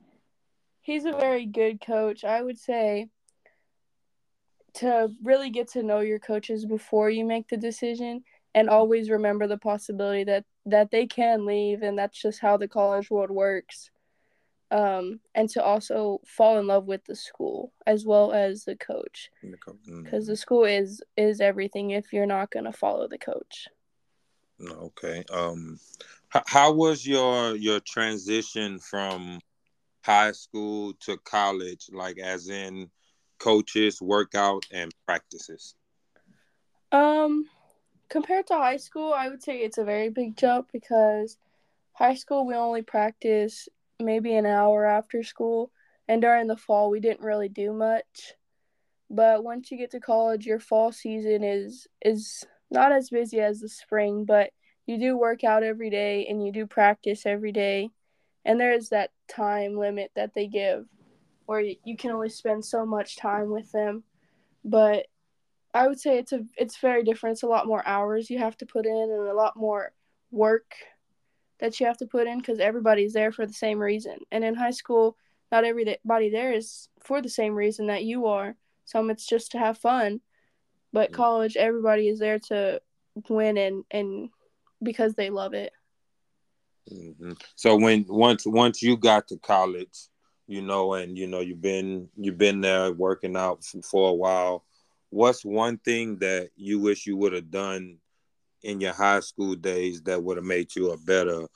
he's 0.82 1.04
a 1.04 1.12
very 1.12 1.46
good 1.46 1.80
coach. 1.80 2.24
I 2.24 2.42
would 2.42 2.58
say 2.58 3.08
to 4.74 5.08
really 5.22 5.50
get 5.50 5.68
to 5.68 5.82
know 5.82 6.00
your 6.00 6.18
coaches 6.18 6.64
before 6.64 7.10
you 7.10 7.24
make 7.24 7.48
the 7.48 7.56
decision 7.56 8.22
and 8.54 8.68
always 8.68 9.10
remember 9.10 9.46
the 9.46 9.58
possibility 9.58 10.24
that 10.24 10.44
that 10.66 10.90
they 10.90 11.06
can 11.06 11.46
leave 11.46 11.82
and 11.82 11.98
that's 11.98 12.20
just 12.20 12.40
how 12.40 12.56
the 12.56 12.68
college 12.68 13.10
world 13.10 13.30
works 13.30 13.90
um, 14.72 15.18
and 15.34 15.48
to 15.48 15.62
also 15.62 16.20
fall 16.24 16.60
in 16.60 16.68
love 16.68 16.86
with 16.86 17.04
the 17.04 17.16
school 17.16 17.72
as 17.88 18.04
well 18.04 18.32
as 18.32 18.64
the 18.64 18.76
coach 18.76 19.30
because 19.42 19.76
mm-hmm. 19.88 20.24
the 20.24 20.36
school 20.36 20.64
is 20.64 21.02
is 21.16 21.40
everything 21.40 21.90
if 21.90 22.12
you're 22.12 22.26
not 22.26 22.50
going 22.50 22.64
to 22.64 22.72
follow 22.72 23.08
the 23.08 23.18
coach 23.18 23.68
okay 24.72 25.24
um 25.32 25.78
h- 26.34 26.42
how 26.46 26.72
was 26.72 27.06
your 27.06 27.56
your 27.56 27.80
transition 27.80 28.78
from 28.78 29.40
high 30.04 30.32
school 30.32 30.92
to 31.00 31.16
college 31.18 31.88
like 31.92 32.18
as 32.18 32.48
in 32.48 32.90
coaches 33.38 34.00
workout 34.00 34.64
and 34.72 34.92
practices 35.06 35.74
um 36.92 37.44
compared 38.08 38.46
to 38.46 38.54
high 38.54 38.76
school 38.76 39.12
i 39.12 39.28
would 39.28 39.42
say 39.42 39.58
it's 39.58 39.78
a 39.78 39.84
very 39.84 40.08
big 40.08 40.36
jump 40.36 40.68
because 40.72 41.36
high 41.92 42.14
school 42.14 42.46
we 42.46 42.54
only 42.54 42.82
practice 42.82 43.68
maybe 44.00 44.34
an 44.34 44.46
hour 44.46 44.86
after 44.86 45.22
school. 45.22 45.70
And 46.08 46.20
during 46.20 46.46
the 46.46 46.56
fall, 46.56 46.90
we 46.90 47.00
didn't 47.00 47.20
really 47.24 47.48
do 47.48 47.72
much. 47.72 48.34
But 49.08 49.44
once 49.44 49.70
you 49.70 49.78
get 49.78 49.90
to 49.92 50.00
college, 50.00 50.46
your 50.46 50.60
fall 50.60 50.92
season 50.92 51.44
is 51.44 51.86
is 52.04 52.44
not 52.70 52.92
as 52.92 53.10
busy 53.10 53.40
as 53.40 53.60
the 53.60 53.68
spring, 53.68 54.24
but 54.24 54.50
you 54.86 54.98
do 54.98 55.16
work 55.16 55.44
out 55.44 55.62
every 55.62 55.90
day 55.90 56.26
and 56.28 56.44
you 56.44 56.52
do 56.52 56.66
practice 56.66 57.26
every 57.26 57.52
day. 57.52 57.90
And 58.44 58.58
there 58.58 58.72
is 58.72 58.88
that 58.88 59.10
time 59.30 59.76
limit 59.76 60.10
that 60.14 60.34
they 60.34 60.46
give 60.46 60.86
where 61.50 61.60
you 61.60 61.96
can 61.96 62.12
only 62.12 62.28
spend 62.28 62.64
so 62.64 62.86
much 62.86 63.16
time 63.16 63.50
with 63.50 63.72
them. 63.72 64.04
But 64.64 65.06
I 65.74 65.88
would 65.88 65.98
say 65.98 66.16
it's 66.16 66.32
a 66.32 66.44
it's 66.56 66.76
very 66.76 67.02
different. 67.02 67.34
It's 67.34 67.42
a 67.42 67.48
lot 67.48 67.66
more 67.66 67.86
hours 67.86 68.30
you 68.30 68.38
have 68.38 68.56
to 68.58 68.66
put 68.66 68.86
in 68.86 68.92
and 68.92 69.28
a 69.28 69.34
lot 69.34 69.56
more 69.56 69.92
work 70.30 70.76
that 71.58 71.80
you 71.80 71.86
have 71.86 71.96
to 71.98 72.06
put 72.06 72.28
in 72.28 72.38
because 72.38 72.60
everybody's 72.60 73.12
there 73.12 73.32
for 73.32 73.46
the 73.46 73.52
same 73.52 73.80
reason. 73.80 74.18
And 74.30 74.44
in 74.44 74.54
high 74.54 74.70
school, 74.70 75.16
not 75.50 75.64
everybody 75.64 76.30
there 76.30 76.52
is 76.52 76.88
for 77.00 77.20
the 77.20 77.28
same 77.28 77.56
reason 77.56 77.88
that 77.88 78.04
you 78.04 78.26
are. 78.26 78.54
Some 78.84 79.10
it's 79.10 79.26
just 79.26 79.50
to 79.50 79.58
have 79.58 79.76
fun, 79.76 80.20
but 80.92 81.12
college, 81.12 81.56
everybody 81.56 82.08
is 82.08 82.20
there 82.20 82.38
to 82.38 82.80
win 83.28 83.58
and 83.58 83.84
and 83.90 84.30
because 84.82 85.14
they 85.14 85.30
love 85.30 85.54
it. 85.54 85.72
Mm-hmm. 86.92 87.32
So 87.54 87.76
when 87.76 88.04
once 88.08 88.46
once 88.46 88.82
you 88.82 88.96
got 88.96 89.28
to 89.28 89.38
college, 89.38 90.08
you 90.46 90.62
know, 90.62 90.94
and 90.94 91.16
you 91.16 91.26
know 91.26 91.40
you've 91.40 91.60
been 91.60 92.08
you've 92.16 92.38
been 92.38 92.60
there 92.60 92.92
working 92.92 93.36
out 93.36 93.64
for, 93.64 93.82
for 93.82 94.10
a 94.10 94.14
while. 94.14 94.64
What's 95.10 95.44
one 95.44 95.78
thing 95.78 96.18
that 96.18 96.50
you 96.56 96.78
wish 96.78 97.06
you 97.06 97.16
would 97.16 97.32
have 97.32 97.50
done 97.50 97.98
in 98.62 98.80
your 98.80 98.92
high 98.92 99.20
school 99.20 99.54
days 99.54 100.02
that 100.02 100.22
would 100.22 100.36
have 100.36 100.46
made 100.46 100.74
you 100.74 100.90
a 100.90 100.98
better 100.98 101.46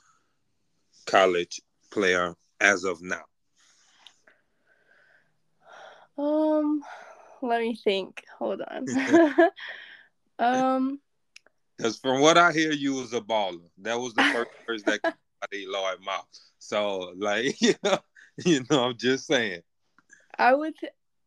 college 1.05 1.61
player 1.91 2.35
as 2.59 2.83
of 2.83 3.01
now? 3.01 3.23
Um, 6.17 6.81
let 7.41 7.61
me 7.61 7.75
think. 7.75 8.23
Hold 8.39 8.61
on. 8.61 8.85
um, 10.39 10.99
because 11.77 11.97
from 11.97 12.21
what 12.21 12.37
I 12.37 12.51
hear, 12.51 12.71
you 12.71 12.93
was 12.93 13.13
a 13.13 13.21
baller. 13.21 13.59
That 13.79 13.99
was 13.99 14.13
the 14.13 14.23
first 14.23 14.51
words 14.67 14.83
that 14.83 15.01
came 15.01 15.11
out 15.11 15.53
of 15.53 15.59
Lloyd 15.67 16.05
mouth. 16.05 16.27
So, 16.59 17.13
like, 17.17 17.61
you 17.61 17.73
know, 17.83 17.97
you 18.43 18.65
know, 18.69 18.85
I'm 18.85 18.97
just 18.97 19.27
saying. 19.27 19.61
I 20.37 20.53
would. 20.53 20.73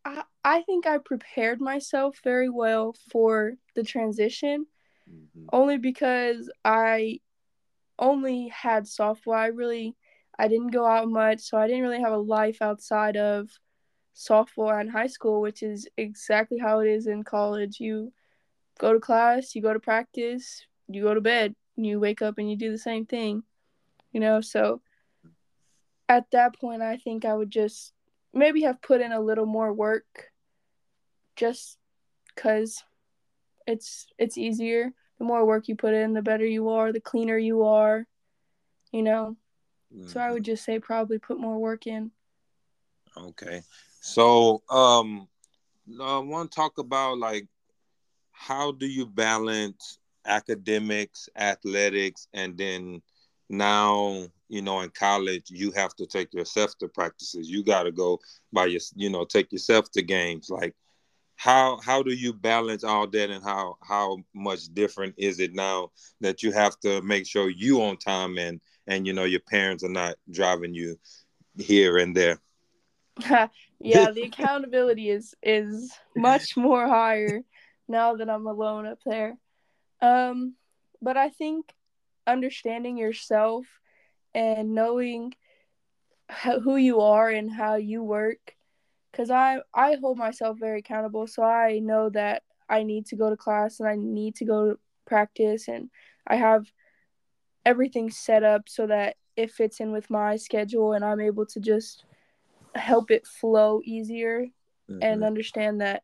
I, 0.05 0.23
I 0.45 0.63
think 0.63 0.87
I 0.87 0.99
prepared 0.99 1.61
myself 1.61 2.19
very 2.25 2.49
well 2.49 2.95
for 3.11 3.55
the 3.75 3.83
transition, 3.83 4.67
mm-hmm. 5.11 5.47
only 5.53 5.77
because 5.77 6.51
I 6.65 7.21
only 7.99 8.49
had 8.49 8.85
softball. 8.85 9.35
I 9.35 9.47
really, 9.47 9.97
I 10.39 10.49
didn't 10.49 10.69
go 10.69 10.87
out 10.87 11.09
much, 11.09 11.41
so 11.41 11.59
I 11.59 11.67
didn't 11.67 11.83
really 11.83 12.01
have 12.01 12.13
a 12.13 12.19
life 12.19 12.63
outside 12.63 13.17
of 13.17 13.51
softball 14.15 14.79
and 14.81 14.91
high 14.91 15.07
school, 15.07 15.41
which 15.41 15.63
is 15.63 15.89
exactly 15.97 16.59
how 16.59 16.81
it 16.81 16.89
is 16.89 17.07
in 17.07 17.23
college. 17.23 17.81
You 17.81 18.13
go 18.79 18.93
to 18.93 19.01
class, 19.01 19.55
you 19.55 19.63
go 19.63 19.73
to 19.73 19.81
practice, 19.81 20.65
you 20.89 21.03
go 21.03 21.15
to 21.15 21.21
bed, 21.21 21.55
you 21.77 22.01
wake 22.01 22.23
up 22.23 22.39
and 22.39 22.51
you 22.51 22.57
do 22.57 22.71
the 22.71 22.79
same 22.79 23.05
thing. 23.05 23.43
You 24.13 24.21
know, 24.21 24.41
so 24.41 24.81
at 26.09 26.31
that 26.31 26.59
point 26.59 26.83
I 26.83 26.97
think 26.97 27.25
I 27.25 27.35
would 27.35 27.51
just 27.51 27.93
maybe 28.33 28.63
have 28.63 28.81
put 28.81 29.01
in 29.01 29.13
a 29.13 29.21
little 29.21 29.47
more 29.47 29.73
work 29.73 30.31
just 31.37 31.79
cuz 32.37 32.83
it's 33.67 34.07
it's 34.17 34.39
easier. 34.39 34.93
The 35.19 35.25
more 35.25 35.45
work 35.45 35.69
you 35.69 35.77
put 35.77 35.95
in, 35.95 36.15
the 36.15 36.23
better 36.23 36.47
you 36.47 36.71
are, 36.71 36.93
the 36.93 37.01
cleaner 37.01 37.37
you 37.37 37.65
are, 37.65 38.07
you 38.93 39.03
know. 39.03 39.37
Mm-hmm. 39.95 40.09
So 40.09 40.21
I 40.21 40.31
would 40.31 40.43
mm-hmm. 40.43 40.53
just 40.53 40.65
say 40.65 40.79
probably 40.79 41.19
put 41.19 41.39
more 41.39 41.59
work 41.59 41.87
in. 41.87 42.13
Okay. 43.17 43.63
So 44.01 44.63
um 44.71 45.29
I 46.01 46.19
want 46.19 46.51
to 46.51 46.57
talk 46.57 46.79
about 46.79 47.19
like 47.19 47.47
how 48.39 48.73
do 48.73 48.87
you 48.87 49.07
balance 49.07 49.99
academics, 50.27 51.29
athletics, 51.37 52.29
and 52.33 52.57
then 52.57 53.03
now 53.51 54.27
you 54.49 54.63
know 54.63 54.81
in 54.81 54.91
college 54.91 55.51
you 55.51 55.71
have 55.73 55.95
to 55.97 56.07
take 56.07 56.33
yourself 56.33 56.77
to 56.79 56.89
practices. 56.89 57.49
You 57.49 57.65
got 57.65 57.85
to 57.85 57.93
go 57.93 58.21
by 58.53 58.67
your, 58.67 58.81
you 58.95 59.11
know, 59.11 59.25
take 59.25 59.53
yourself 59.53 59.91
to 59.93 60.03
games. 60.03 60.51
Like 60.51 60.75
how 61.37 61.79
how 61.85 62.03
do 62.03 62.13
you 62.13 62.33
balance 62.33 62.85
all 62.85 63.07
that, 63.09 63.31
and 63.31 63.43
how 63.43 63.77
how 63.87 64.19
much 64.35 64.73
different 64.75 65.15
is 65.19 65.41
it 65.41 65.55
now 65.55 65.91
that 66.21 66.43
you 66.43 66.53
have 66.53 66.79
to 66.81 67.03
make 67.03 67.27
sure 67.27 67.51
you 67.51 67.83
on 67.83 67.97
time 67.97 68.39
and 68.39 68.61
and 68.87 69.07
you 69.07 69.13
know 69.13 69.25
your 69.25 69.41
parents 69.41 69.85
are 69.85 69.89
not 69.91 70.17
driving 70.31 70.75
you 70.75 70.97
here 71.57 71.99
and 71.99 72.17
there. 72.17 72.41
yeah, 73.81 74.11
the 74.11 74.23
accountability 74.23 75.11
is 75.11 75.35
is 75.43 75.93
much 76.17 76.57
more 76.57 76.87
higher 76.87 77.43
now 77.89 78.17
that 78.17 78.29
I'm 78.29 78.47
alone 78.47 78.87
up 78.87 78.99
there. 79.05 79.37
Um, 80.01 80.55
but 81.01 81.17
I 81.17 81.31
think 81.31 81.73
understanding 82.27 82.97
yourself 82.97 83.67
and 84.35 84.75
knowing 84.75 85.35
how, 86.29 86.61
who 86.61 86.77
you 86.77 87.01
are 87.01 87.29
and 87.29 87.51
how 87.51 87.77
you 87.77 88.03
work 88.03 88.55
because 89.11 89.31
I, 89.31 89.61
I 89.75 89.97
hold 90.01 90.19
myself 90.19 90.59
very 90.59 90.81
accountable 90.81 91.27
so 91.27 91.43
i 91.43 91.79
know 91.79 92.11
that 92.11 92.43
i 92.69 92.83
need 92.83 93.07
to 93.07 93.17
go 93.17 93.31
to 93.31 93.37
class 93.37 93.81
and 93.81 93.89
i 93.89 93.97
need 93.97 94.37
to 94.37 94.45
go 94.45 94.71
to 94.71 94.79
practice 95.07 95.69
and 95.69 95.89
i 96.27 96.37
have 96.37 96.71
everything 97.65 98.11
set 98.11 98.45
up 98.45 98.69
so 98.69 98.87
that 98.87 99.17
it 99.37 99.51
fits 99.51 99.81
in 99.81 99.93
with 99.93 100.11
my 100.11 100.37
schedule 100.37 100.93
and 100.93 101.05
i'm 101.05 101.21
able 101.21 101.47
to 101.47 101.61
just 101.61 102.05
help 102.75 103.11
it 103.11 103.27
flow 103.27 103.81
easier 103.85 104.47
mm-hmm. 104.91 105.03
and 105.03 105.25
understand 105.25 105.81
that 105.81 106.03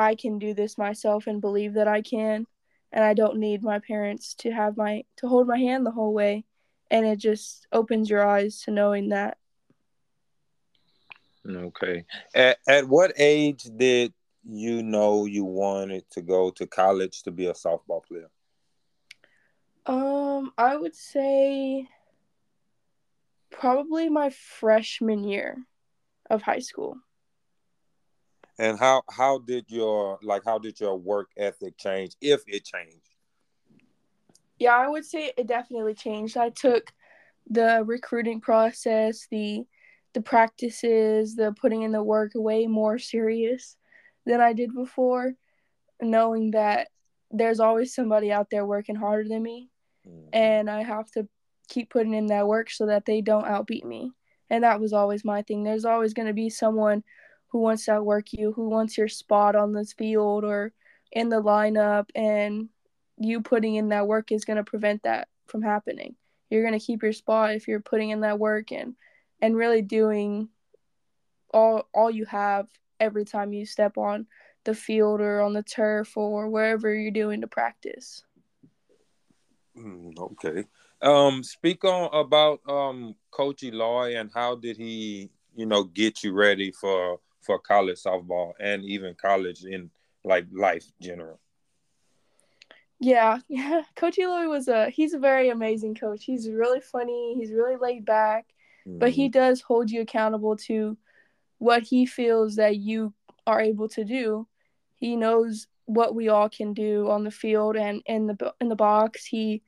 I 0.00 0.14
can 0.14 0.38
do 0.38 0.54
this 0.54 0.78
myself 0.78 1.26
and 1.26 1.40
believe 1.40 1.74
that 1.74 1.86
I 1.86 2.00
can 2.00 2.46
and 2.90 3.04
I 3.04 3.14
don't 3.14 3.38
need 3.38 3.62
my 3.62 3.78
parents 3.78 4.34
to 4.36 4.50
have 4.50 4.76
my 4.76 5.04
to 5.18 5.28
hold 5.28 5.46
my 5.46 5.58
hand 5.58 5.84
the 5.84 5.90
whole 5.90 6.14
way. 6.14 6.44
And 6.90 7.06
it 7.06 7.18
just 7.18 7.66
opens 7.70 8.10
your 8.10 8.26
eyes 8.26 8.62
to 8.62 8.70
knowing 8.70 9.10
that. 9.10 9.36
Okay. 11.46 12.04
At, 12.34 12.58
at 12.66 12.88
what 12.88 13.12
age 13.16 13.68
did 13.76 14.12
you 14.42 14.82
know 14.82 15.26
you 15.26 15.44
wanted 15.44 16.04
to 16.12 16.22
go 16.22 16.50
to 16.52 16.66
college 16.66 17.22
to 17.24 17.30
be 17.30 17.46
a 17.46 17.52
softball 17.52 18.04
player? 18.04 18.30
Um 19.86 20.52
i 20.56 20.76
would 20.76 20.96
say 20.96 21.86
probably 23.50 24.08
my 24.08 24.30
freshman 24.30 25.24
year 25.24 25.58
of 26.30 26.42
high 26.42 26.60
school 26.60 26.96
and 28.60 28.78
how 28.78 29.02
how 29.10 29.38
did 29.38 29.64
your 29.68 30.18
like 30.22 30.42
how 30.44 30.58
did 30.58 30.78
your 30.78 30.96
work 30.96 31.30
ethic 31.36 31.76
change 31.78 32.14
if 32.20 32.42
it 32.46 32.64
changed? 32.64 33.08
Yeah, 34.58 34.76
I 34.76 34.88
would 34.88 35.04
say 35.04 35.32
it 35.36 35.46
definitely 35.46 35.94
changed. 35.94 36.36
I 36.36 36.50
took 36.50 36.92
the 37.48 37.82
recruiting 37.84 38.40
process, 38.40 39.26
the 39.30 39.64
the 40.12 40.20
practices, 40.20 41.34
the 41.36 41.52
putting 41.52 41.82
in 41.82 41.92
the 41.92 42.02
work 42.02 42.32
way 42.34 42.66
more 42.66 42.98
serious 42.98 43.76
than 44.26 44.40
I 44.40 44.52
did 44.52 44.74
before, 44.74 45.32
knowing 46.02 46.50
that 46.50 46.88
there's 47.30 47.60
always 47.60 47.94
somebody 47.94 48.30
out 48.30 48.50
there 48.50 48.66
working 48.66 48.96
harder 48.96 49.28
than 49.28 49.42
me 49.42 49.70
mm-hmm. 50.06 50.28
and 50.32 50.70
I 50.70 50.82
have 50.82 51.10
to 51.12 51.28
keep 51.68 51.90
putting 51.90 52.14
in 52.14 52.26
that 52.26 52.46
work 52.46 52.70
so 52.70 52.86
that 52.86 53.06
they 53.06 53.20
don't 53.20 53.46
outbeat 53.46 53.84
me. 53.84 54.12
And 54.48 54.64
that 54.64 54.80
was 54.80 54.92
always 54.92 55.24
my 55.24 55.42
thing. 55.42 55.62
There's 55.62 55.84
always 55.84 56.12
going 56.12 56.26
to 56.26 56.34
be 56.34 56.50
someone 56.50 57.04
who 57.50 57.58
wants 57.58 57.84
to 57.84 57.92
outwork 57.92 58.32
you, 58.32 58.52
who 58.52 58.68
wants 58.68 58.96
your 58.96 59.08
spot 59.08 59.56
on 59.56 59.72
this 59.72 59.92
field 59.92 60.44
or 60.44 60.72
in 61.12 61.28
the 61.28 61.42
lineup, 61.42 62.06
and 62.14 62.68
you 63.18 63.40
putting 63.40 63.74
in 63.74 63.88
that 63.88 64.06
work 64.06 64.32
is 64.32 64.44
going 64.44 64.56
to 64.56 64.64
prevent 64.64 65.02
that 65.02 65.28
from 65.46 65.62
happening. 65.62 66.14
You're 66.48 66.62
going 66.62 66.78
to 66.78 66.84
keep 66.84 67.02
your 67.02 67.12
spot 67.12 67.54
if 67.54 67.68
you're 67.68 67.80
putting 67.80 68.10
in 68.10 68.20
that 68.20 68.38
work 68.38 68.72
and 68.72 68.94
and 69.42 69.56
really 69.56 69.82
doing 69.82 70.48
all 71.52 71.88
all 71.92 72.10
you 72.10 72.24
have 72.26 72.68
every 72.98 73.24
time 73.24 73.52
you 73.52 73.66
step 73.66 73.98
on 73.98 74.26
the 74.64 74.74
field 74.74 75.20
or 75.20 75.40
on 75.40 75.52
the 75.52 75.62
turf 75.62 76.16
or 76.16 76.48
wherever 76.48 76.94
you're 76.94 77.10
doing 77.10 77.40
to 77.40 77.46
practice. 77.46 78.22
Mm, 79.76 80.18
okay. 80.18 80.64
Um, 81.02 81.42
speak 81.42 81.84
on 81.84 82.10
about 82.12 82.60
um 82.68 83.14
Coach 83.30 83.62
Eloy 83.62 84.16
and 84.16 84.30
how 84.32 84.54
did 84.54 84.76
he, 84.76 85.30
you 85.54 85.66
know, 85.66 85.84
get 85.84 86.22
you 86.22 86.32
ready 86.32 86.70
for 86.70 87.20
for 87.40 87.58
college 87.58 87.98
softball 87.98 88.52
and 88.60 88.84
even 88.84 89.14
college 89.14 89.64
in 89.64 89.90
like 90.24 90.46
life 90.52 90.84
general. 91.00 91.40
Yeah, 92.98 93.38
yeah. 93.48 93.82
Coach 93.96 94.18
Eloy 94.18 94.46
was 94.46 94.68
a 94.68 94.90
he's 94.90 95.14
a 95.14 95.18
very 95.18 95.48
amazing 95.48 95.94
coach. 95.94 96.24
He's 96.24 96.48
really 96.48 96.80
funny, 96.80 97.34
he's 97.38 97.52
really 97.52 97.76
laid 97.76 98.04
back, 98.04 98.46
mm-hmm. 98.86 98.98
but 98.98 99.10
he 99.10 99.26
mm-hmm. 99.26 99.38
does 99.38 99.60
hold 99.60 99.90
you 99.90 100.02
accountable 100.02 100.56
to 100.68 100.96
what 101.58 101.82
he 101.82 102.06
feels 102.06 102.56
that 102.56 102.76
you 102.76 103.12
are 103.46 103.60
able 103.60 103.88
to 103.88 104.04
do. 104.04 104.46
He 104.94 105.16
knows 105.16 105.66
what 105.86 106.14
we 106.14 106.28
all 106.28 106.48
can 106.48 106.72
do 106.72 107.10
on 107.10 107.24
the 107.24 107.30
field 107.30 107.76
and 107.76 108.02
in 108.06 108.26
the 108.26 108.54
in 108.60 108.68
the 108.68 108.76
box. 108.76 109.24
He 109.24 109.62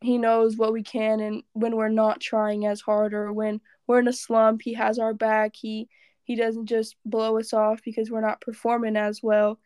he 0.00 0.16
knows 0.16 0.56
what 0.56 0.72
we 0.72 0.82
can 0.82 1.18
and 1.18 1.42
when 1.54 1.74
we're 1.74 1.88
not 1.88 2.20
trying 2.20 2.66
as 2.66 2.80
hard 2.80 3.14
or 3.14 3.32
when 3.32 3.60
we're 3.86 3.98
in 3.98 4.06
a 4.06 4.12
slump, 4.12 4.62
he 4.62 4.74
has 4.74 4.98
our 4.98 5.12
back. 5.12 5.56
He 5.56 5.88
he 6.28 6.36
doesn't 6.36 6.66
just 6.66 6.94
blow 7.06 7.38
us 7.38 7.54
off 7.54 7.80
because 7.82 8.10
we're 8.10 8.20
not 8.20 8.42
performing 8.42 8.98
as 8.98 9.22
well. 9.22 9.58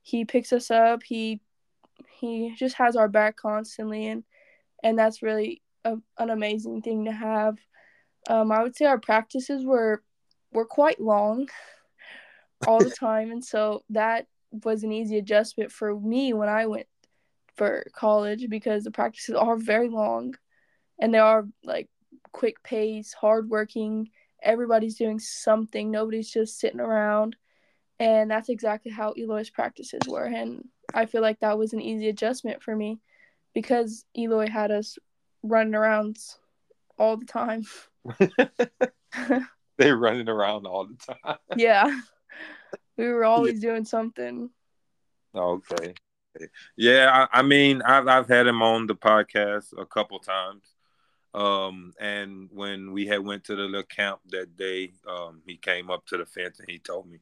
He 0.00 0.24
picks 0.24 0.52
us 0.52 0.70
up. 0.70 1.02
He 1.02 1.40
he 2.08 2.54
just 2.56 2.76
has 2.76 2.94
our 2.94 3.08
back 3.08 3.36
constantly, 3.36 4.06
and 4.06 4.22
and 4.84 4.96
that's 4.96 5.22
really 5.22 5.60
a, 5.84 5.96
an 6.16 6.30
amazing 6.30 6.82
thing 6.82 7.06
to 7.06 7.12
have. 7.12 7.58
Um, 8.28 8.52
I 8.52 8.62
would 8.62 8.76
say 8.76 8.84
our 8.84 9.00
practices 9.00 9.64
were 9.64 10.04
were 10.52 10.64
quite 10.64 11.00
long 11.00 11.48
all 12.68 12.78
the 12.78 12.90
time, 13.00 13.32
and 13.32 13.44
so 13.44 13.82
that 13.90 14.28
was 14.62 14.84
an 14.84 14.92
easy 14.92 15.18
adjustment 15.18 15.72
for 15.72 15.98
me 15.98 16.32
when 16.32 16.48
I 16.48 16.66
went 16.66 16.86
for 17.56 17.88
college 17.92 18.46
because 18.48 18.84
the 18.84 18.92
practices 18.92 19.34
are 19.34 19.56
very 19.56 19.88
long 19.88 20.36
and 21.00 21.12
they 21.12 21.18
are 21.18 21.48
like 21.64 21.88
quick 22.30 22.62
pace, 22.62 23.12
hardworking. 23.12 24.10
Everybody's 24.44 24.96
doing 24.96 25.18
something. 25.18 25.90
Nobody's 25.90 26.30
just 26.30 26.58
sitting 26.58 26.80
around. 26.80 27.36
And 27.98 28.30
that's 28.30 28.48
exactly 28.48 28.90
how 28.90 29.12
Eloy's 29.12 29.50
practices 29.50 30.00
were. 30.08 30.24
And 30.24 30.68
I 30.92 31.06
feel 31.06 31.22
like 31.22 31.40
that 31.40 31.58
was 31.58 31.72
an 31.72 31.80
easy 31.80 32.08
adjustment 32.08 32.62
for 32.62 32.74
me 32.74 33.00
because 33.54 34.04
Eloy 34.16 34.48
had 34.48 34.70
us 34.70 34.98
running 35.42 35.74
around 35.74 36.18
all 36.98 37.16
the 37.16 37.26
time. 37.26 37.64
They're 39.78 39.96
running 39.96 40.28
around 40.28 40.66
all 40.66 40.86
the 40.86 41.14
time. 41.14 41.36
yeah. 41.56 42.00
We 42.96 43.08
were 43.08 43.24
always 43.24 43.62
yeah. 43.62 43.70
doing 43.70 43.84
something. 43.84 44.50
Okay. 45.34 45.94
Yeah, 46.76 47.26
I, 47.32 47.38
I, 47.40 47.42
mean, 47.42 47.82
I've 47.82 48.08
I've 48.08 48.28
had 48.28 48.46
him 48.46 48.60
on 48.60 48.86
the 48.86 48.94
podcast 48.94 49.72
a 49.78 49.86
couple 49.86 50.18
times. 50.18 50.64
Um, 51.34 51.92
and 51.98 52.48
when 52.52 52.92
we 52.92 53.06
had 53.06 53.24
went 53.24 53.44
to 53.44 53.56
the 53.56 53.62
little 53.62 53.82
camp 53.82 54.20
that 54.28 54.56
day, 54.56 54.92
um, 55.08 55.42
he 55.44 55.56
came 55.56 55.90
up 55.90 56.06
to 56.06 56.16
the 56.16 56.24
fence 56.24 56.60
and 56.60 56.70
he 56.70 56.78
told 56.78 57.10
me, 57.10 57.18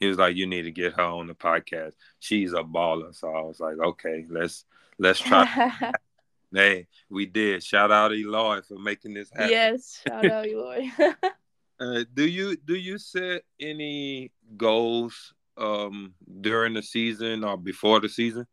he 0.00 0.08
was 0.08 0.18
like, 0.18 0.34
"You 0.34 0.46
need 0.46 0.62
to 0.62 0.72
get 0.72 0.94
her 0.94 1.02
on 1.02 1.28
the 1.28 1.34
podcast. 1.34 1.92
She's 2.18 2.52
a 2.52 2.64
baller." 2.64 3.14
So 3.14 3.32
I 3.32 3.42
was 3.42 3.60
like, 3.60 3.78
"Okay, 3.78 4.26
let's 4.28 4.64
let's 4.98 5.20
try." 5.20 5.46
hey, 6.52 6.88
we 7.08 7.26
did. 7.26 7.62
Shout 7.62 7.92
out 7.92 8.12
Eloy 8.12 8.62
for 8.62 8.80
making 8.80 9.14
this 9.14 9.30
happen. 9.30 9.50
Yes, 9.50 10.02
shout 10.06 10.28
out 10.28 10.46
Eloy. 10.46 10.90
uh, 11.80 12.04
do 12.12 12.26
you 12.26 12.56
do 12.56 12.74
you 12.74 12.98
set 12.98 13.42
any 13.60 14.32
goals 14.56 15.34
um 15.56 16.14
during 16.40 16.74
the 16.74 16.82
season 16.82 17.44
or 17.44 17.56
before 17.56 18.00
the 18.00 18.08
season? 18.08 18.44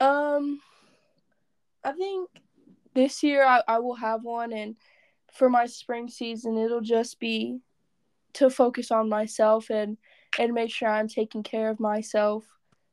Um, 0.00 0.60
I 1.84 1.92
think 1.92 2.30
this 2.98 3.22
year 3.22 3.44
I, 3.44 3.62
I 3.68 3.78
will 3.78 3.94
have 3.94 4.24
one, 4.24 4.52
and 4.52 4.76
for 5.32 5.48
my 5.48 5.66
spring 5.66 6.08
season, 6.08 6.58
it'll 6.58 6.80
just 6.80 7.20
be 7.20 7.60
to 8.34 8.50
focus 8.50 8.90
on 8.90 9.08
myself 9.08 9.70
and 9.70 9.96
and 10.38 10.52
make 10.52 10.70
sure 10.70 10.88
I'm 10.88 11.08
taking 11.08 11.42
care 11.42 11.70
of 11.70 11.80
myself 11.80 12.44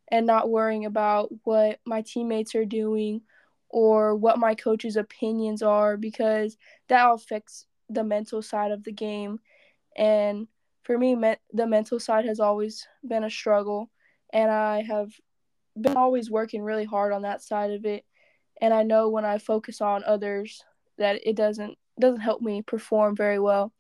and 0.10 0.26
not 0.26 0.50
worrying 0.50 0.86
about 0.86 1.30
what 1.44 1.80
my 1.86 2.02
teammates 2.02 2.56
are 2.56 2.66
doing 2.66 3.22
or 3.70 4.16
what 4.16 4.40
my 4.40 4.56
coach's 4.56 4.96
opinions 4.96 5.62
are 5.62 5.98
because 5.98 6.58
that 6.88 7.12
affects 7.12 7.66
the 7.90 8.04
mental 8.04 8.42
side 8.42 8.72
of 8.72 8.84
the 8.84 8.92
game. 8.92 9.40
And 9.98 10.48
for 10.84 10.98
me 10.98 11.16
me- 11.16 11.36
the 11.52 11.68
mental 11.68 12.00
side 12.00 12.26
has 12.26 12.40
always 12.40 12.88
been 13.06 13.24
a 13.24 13.30
struggle 13.30 13.90
and 14.32 14.50
I 14.50 14.84
have 14.84 15.12
been 15.80 15.98
always 15.98 16.32
working 16.32 16.62
really 16.62 16.86
hard 16.86 17.12
on 17.12 17.24
that 17.24 17.42
side 17.42 17.72
of 17.72 17.86
it 17.86 18.05
and 18.62 18.74
I 18.74 18.84
know 18.84 19.10
when 19.10 19.26
I 19.26 19.38
focus 19.38 19.82
on 19.82 20.04
others 20.06 20.64
that 20.98 21.20
it 21.26 21.36
doesn't 21.36 21.78
doesn't 22.00 22.22
help 22.22 22.42
me 22.42 22.62
perform 22.62 23.16
very 23.16 23.40
well. 23.40 23.72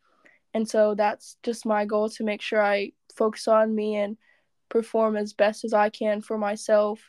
And 0.53 0.67
so 0.67 0.96
that's 0.96 1.38
just 1.44 1.65
my 1.65 1.86
goal 1.86 2.10
to 2.10 2.24
make 2.24 2.41
sure 2.41 2.63
I 2.63 2.94
focus 3.15 3.48
on 3.48 3.75
me 3.75 3.98
and 3.98 4.17
perform 4.70 5.17
as 5.17 5.34
best 5.34 5.65
as 5.65 5.74
I 5.74 5.89
can 5.89 6.22
for 6.22 6.38
myself 6.38 7.00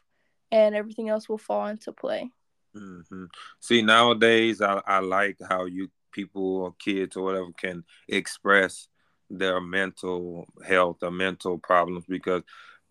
and 0.50 0.74
everything 0.74 1.08
else 1.08 1.28
will 1.28 1.38
fall 1.38 1.66
into 1.66 1.92
play. 1.92 2.30
Mm-hmm. 2.76 3.24
See, 3.60 3.82
nowadays 3.82 4.60
I, 4.60 4.82
I 4.86 4.98
like 4.98 5.38
how 5.48 5.66
you 5.66 5.90
people 6.12 6.62
or 6.62 6.74
kids 6.78 7.16
or 7.16 7.24
whatever 7.24 7.52
can 7.58 7.84
express 8.08 8.88
their 9.30 9.60
mental 9.60 10.46
health 10.66 11.02
or 11.02 11.10
mental 11.10 11.58
problems 11.58 12.04
because 12.08 12.42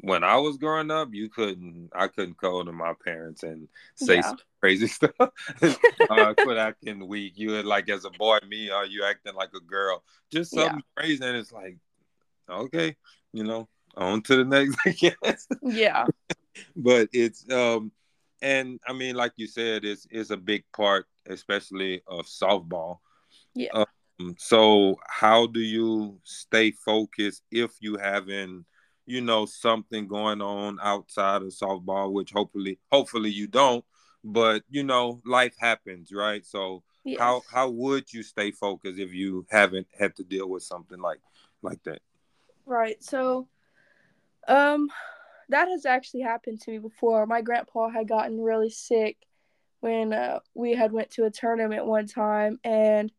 when 0.05 0.24
I 0.24 0.38
was 0.38 0.57
growing 0.57 0.91
up, 0.91 1.09
you 1.13 1.29
couldn't. 1.29 1.89
I 1.95 2.07
couldn't 2.07 2.38
go 2.38 2.63
to 2.63 2.71
my 2.71 2.93
parents 3.03 3.41
and 3.41 3.67
say 3.95 4.17
yeah. 4.17 4.33
crazy 4.62 4.88
stuff. 4.88 5.12
uh, 5.19 6.33
quit 6.35 6.57
acting 6.57 7.07
weak. 7.07 7.33
You 7.38 7.53
had 7.53 7.65
like 7.65 7.89
as 7.89 8.05
a 8.05 8.12
boy, 8.12 8.38
me, 8.47 8.69
are 8.69 8.83
uh, 8.83 8.85
you 8.85 9.03
acting 9.03 9.33
like 9.33 9.50
a 9.55 9.59
girl? 9.59 10.03
Just 10.31 10.51
something 10.51 10.75
yeah. 10.75 11.01
crazy, 11.01 11.25
and 11.25 11.35
it's 11.35 11.51
like, 11.51 11.77
okay, 12.47 12.95
you 13.34 13.43
know, 13.43 13.67
on 13.97 14.21
to 14.23 14.36
the 14.36 14.45
next. 14.45 14.77
I 14.86 14.91
guess. 14.91 15.47
Yeah. 15.63 16.06
but 16.75 17.10
it's 17.12 17.51
um, 17.51 17.91
and 18.43 18.80
I 18.88 18.93
mean, 18.93 19.15
like 19.15 19.34
you 19.38 19.47
said, 19.47 19.86
it's 19.86 20.06
it's 20.12 20.30
a 20.30 20.38
big 20.38 20.65
part, 20.71 21.08
especially 21.27 22.03
of 22.08 22.27
softball. 22.27 22.99
Yeah. 23.56 23.69
Um, 23.73 24.36
so 24.38 24.99
how 25.08 25.47
do 25.47 25.62
you 25.62 26.19
stay 26.23 26.71
focused 26.71 27.41
if 27.49 27.71
you 27.80 27.97
haven't? 27.97 28.67
You 29.06 29.22
know 29.22 29.46
something 29.46 30.08
going 30.08 30.41
on 30.41 30.78
outside 30.82 31.41
of 31.41 31.50
softball 31.50 32.12
which 32.12 32.32
hopefully 32.32 32.80
hopefully 32.91 33.30
you 33.30 33.48
don't 33.48 33.86
but 34.24 34.63
you 34.70 34.84
know 34.84 35.22
life 35.26 35.56
happens 35.60 36.12
right? 36.12 36.46
So 36.46 36.84
yes. 37.04 37.20
how 37.20 37.44
how 37.52 37.70
would 37.70 38.12
you 38.12 38.24
stay 38.24 38.52
focused 38.52 39.00
if 39.00 39.13
you 39.13 39.46
haven't 39.52 39.88
had 39.98 40.15
to 40.15 40.24
deal 40.24 40.50
with 40.50 40.63
something 40.63 41.00
like 41.00 41.20
like 41.62 41.82
that? 41.84 42.02
Right 42.65 43.02
so 43.04 43.48
um 44.48 44.89
that 45.50 45.68
has 45.68 45.86
actually 45.86 46.22
happened 46.22 46.60
to 46.62 46.72
me 46.72 46.80
before. 46.80 47.28
My 47.28 47.41
grandpa 47.41 47.89
had 47.89 48.08
gotten 48.08 48.41
really 48.41 48.72
sick 48.72 49.18
when 49.82 50.12
uh, 50.12 50.39
we 50.56 50.74
had 50.74 50.91
went 50.91 51.12
to 51.12 51.26
a 51.26 51.30
tournament 51.30 51.86
one 51.86 52.08
time 52.08 52.60
and 52.63 53.12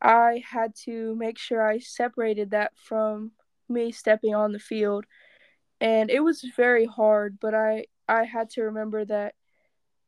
i 0.00 0.42
had 0.48 0.74
to 0.74 1.16
make 1.16 1.38
sure 1.38 1.66
i 1.66 1.78
separated 1.78 2.50
that 2.50 2.70
from 2.76 3.32
me 3.68 3.92
stepping 3.92 4.34
on 4.34 4.52
the 4.52 4.58
field. 4.58 5.04
And 5.80 6.10
it 6.10 6.20
was 6.20 6.42
very 6.56 6.86
hard 6.86 7.38
but 7.40 7.54
i 7.54 7.84
i 8.08 8.24
had 8.24 8.48
to 8.48 8.62
remember 8.62 9.04
that 9.04 9.34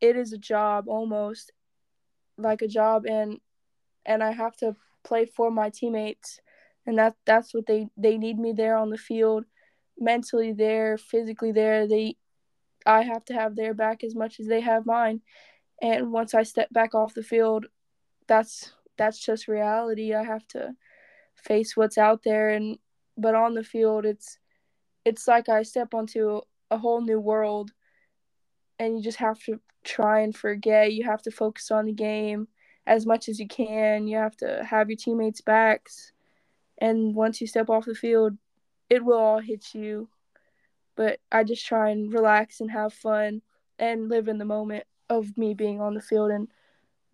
it 0.01 0.16
is 0.16 0.33
a 0.33 0.38
job 0.38 0.88
almost 0.88 1.53
like 2.38 2.62
a 2.62 2.68
job 2.68 3.05
and 3.05 3.38
and 4.07 4.23
i 4.23 4.31
have 4.31 4.57
to 4.57 4.75
play 5.05 5.27
for 5.27 5.51
my 5.51 5.71
teammates. 5.71 6.40
And 6.87 6.99
that 6.99 7.16
that's 7.27 7.53
what 7.53 7.66
they 7.66 7.88
they 7.97 8.16
need 8.16 8.38
me 8.38 8.53
there 8.53 8.77
on 8.77 8.90
the 8.90 8.99
field 8.99 9.44
mentally 9.99 10.53
there 10.53 10.97
physically 10.97 11.53
there. 11.53 11.87
They 11.87 12.16
i 12.87 13.03
have 13.03 13.25
to 13.27 13.35
have 13.35 13.57
their 13.57 13.75
back 13.75 14.05
as 14.05 14.14
much 14.14 14.40
as 14.40 14.47
they 14.47 14.61
have 14.61 14.87
mine. 14.87 15.21
And 15.83 16.12
once 16.12 16.35
i 16.35 16.42
step 16.44 16.71
back 16.73 16.94
off 16.94 17.14
the 17.14 17.23
field 17.23 17.66
that's 18.27 18.73
that's 18.97 19.18
just 19.18 19.49
reality. 19.49 20.14
I 20.14 20.25
have 20.25 20.47
to 20.49 20.75
face 21.37 21.77
what's 21.77 21.99
out 21.99 22.23
there 22.25 22.51
and 22.51 22.79
but 23.19 23.35
on 23.35 23.55
the 23.55 23.65
field 23.65 24.07
it's 24.07 24.39
it's 25.05 25.29
like 25.29 25.49
I 25.49 25.63
step 25.63 25.95
onto 25.95 26.41
a 26.71 26.79
whole 26.79 27.01
new 27.01 27.19
world 27.19 27.71
and 28.79 28.97
you 28.97 29.03
just 29.03 29.19
have 29.19 29.39
to 29.45 29.61
try 29.85 30.21
and 30.21 30.37
forget. 30.37 30.93
You 30.93 31.05
have 31.05 31.23
to 31.23 31.31
focus 31.31 31.71
on 31.71 31.87
the 31.87 31.93
game 31.93 32.49
as 32.87 33.07
much 33.07 33.29
as 33.29 33.39
you 33.39 33.49
can. 33.49 34.07
You 34.07 34.19
have 34.19 34.37
to 34.39 34.65
have 34.65 34.89
your 34.89 34.97
teammates' 34.97 35.41
backs. 35.41 36.13
And 36.79 37.15
once 37.15 37.41
you 37.41 37.47
step 37.47 37.71
off 37.71 37.87
the 37.87 37.95
field, 37.95 38.37
it 38.89 39.05
will 39.05 39.19
all 39.19 39.41
hit 39.41 39.75
you. 39.75 40.09
But 40.97 41.21
I 41.31 41.45
just 41.45 41.67
try 41.67 41.91
and 41.91 42.13
relax 42.13 42.61
and 42.61 42.71
have 42.71 42.93
fun 42.93 43.43
and 43.79 44.09
live 44.09 44.29
in 44.29 44.39
the 44.39 44.45
moment 44.45 44.85
of 45.09 45.37
me 45.39 45.55
being 45.55 45.81
on 45.81 45.95
the 45.95 46.03
field 46.03 46.31
and 46.31 46.49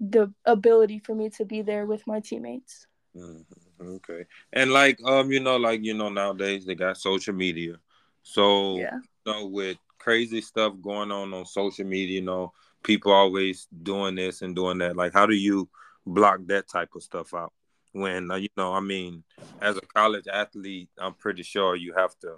the 0.01 0.33
ability 0.45 0.99
for 0.99 1.15
me 1.15 1.31
to 1.31 1.45
be 1.45 1.63
there 1.63 1.87
with 1.87 2.07
my 2.07 2.21
teammates. 2.21 2.87
Mm-hmm. 3.17 3.64
Okay. 3.81 4.25
And 4.53 4.73
like 4.73 4.99
um, 5.05 5.31
you 5.31 5.41
know, 5.41 5.57
like 5.57 5.85
you 5.85 5.95
know, 5.95 6.09
nowadays 6.09 6.65
they 6.65 6.75
got 6.75 6.97
social 6.97 7.35
media. 7.35 7.77
So 8.23 8.77
yeah. 8.77 8.99
you 9.27 9.33
know, 9.33 9.47
with 9.47 9.79
crazy 9.99 10.41
stuff 10.41 10.75
going 10.83 11.11
on 11.11 11.33
on 11.35 11.47
social 11.47 11.85
media, 11.85 12.21
you 12.21 12.27
know, 12.27 12.53
people 12.83 13.13
always 13.13 13.67
doing 13.83 14.15
this 14.15 14.43
and 14.43 14.55
doing 14.55 14.79
that. 14.79 14.97
Like, 14.97 15.13
how 15.13 15.27
do 15.27 15.35
you 15.35 15.69
block 16.07 16.41
that 16.47 16.69
type 16.69 16.91
of 16.95 17.03
stuff 17.03 17.35
out? 17.35 17.53
When 17.93 18.31
uh, 18.31 18.37
you 18.37 18.49
know, 18.57 18.73
I 18.75 18.81
mean, 18.81 19.25
as 19.61 19.77
a 19.77 19.81
college 19.81 20.27
athlete, 20.33 20.91
I'm 20.99 21.15
pretty 21.15 21.43
sure 21.43 21.77
you 21.77 21.95
have 21.95 22.19
to 22.21 22.37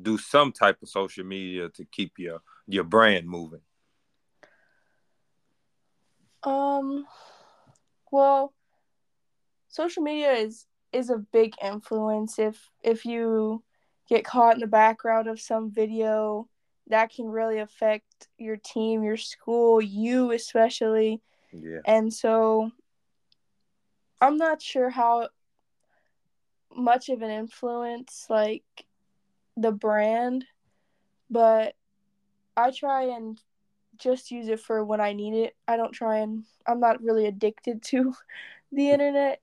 do 0.00 0.16
some 0.16 0.52
type 0.52 0.78
of 0.82 0.88
social 0.88 1.24
media 1.24 1.68
to 1.70 1.84
keep 1.86 2.18
your 2.18 2.40
your 2.66 2.84
brand 2.84 3.28
moving. 3.28 3.60
Um, 6.42 7.04
well, 8.12 8.54
social 9.68 10.02
media 10.02 10.32
is 10.32 10.66
is 10.98 11.10
a 11.10 11.18
big 11.32 11.54
influence 11.62 12.38
if 12.38 12.70
if 12.82 13.04
you 13.04 13.62
get 14.08 14.24
caught 14.24 14.54
in 14.54 14.60
the 14.60 14.66
background 14.66 15.28
of 15.28 15.40
some 15.40 15.70
video 15.70 16.48
that 16.88 17.12
can 17.12 17.26
really 17.26 17.58
affect 17.58 18.28
your 18.38 18.56
team, 18.56 19.02
your 19.02 19.16
school, 19.16 19.80
you 19.80 20.32
especially. 20.32 21.20
Yeah. 21.52 21.80
And 21.84 22.12
so 22.12 22.70
I'm 24.20 24.36
not 24.36 24.62
sure 24.62 24.90
how 24.90 25.28
much 26.74 27.08
of 27.08 27.22
an 27.22 27.30
influence 27.30 28.26
like 28.28 28.64
the 29.56 29.72
brand, 29.72 30.44
but 31.30 31.74
I 32.56 32.70
try 32.70 33.04
and 33.14 33.40
just 33.98 34.30
use 34.30 34.48
it 34.48 34.60
for 34.60 34.84
when 34.84 35.00
I 35.00 35.12
need 35.12 35.34
it. 35.34 35.56
I 35.66 35.76
don't 35.76 35.92
try 35.92 36.18
and 36.18 36.44
I'm 36.66 36.80
not 36.80 37.02
really 37.02 37.26
addicted 37.26 37.82
to 37.84 38.14
the 38.72 38.90
internet. 38.90 39.40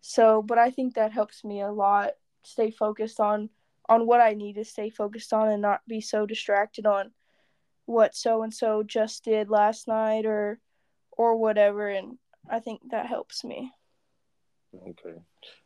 So, 0.00 0.42
but 0.42 0.58
I 0.58 0.70
think 0.70 0.94
that 0.94 1.12
helps 1.12 1.44
me 1.44 1.60
a 1.60 1.72
lot 1.72 2.12
stay 2.42 2.70
focused 2.70 3.20
on 3.20 3.50
on 3.88 4.06
what 4.06 4.20
I 4.20 4.34
need 4.34 4.54
to 4.54 4.64
stay 4.64 4.88
focused 4.88 5.32
on 5.32 5.48
and 5.48 5.60
not 5.60 5.80
be 5.86 6.00
so 6.00 6.24
distracted 6.24 6.86
on 6.86 7.10
what 7.86 8.14
so 8.14 8.42
and 8.42 8.54
so 8.54 8.82
just 8.84 9.24
did 9.24 9.50
last 9.50 9.88
night 9.88 10.24
or 10.24 10.60
or 11.10 11.36
whatever 11.36 11.88
and 11.88 12.16
I 12.48 12.60
think 12.60 12.80
that 12.90 13.06
helps 13.06 13.44
me. 13.44 13.72
Okay. 14.74 15.18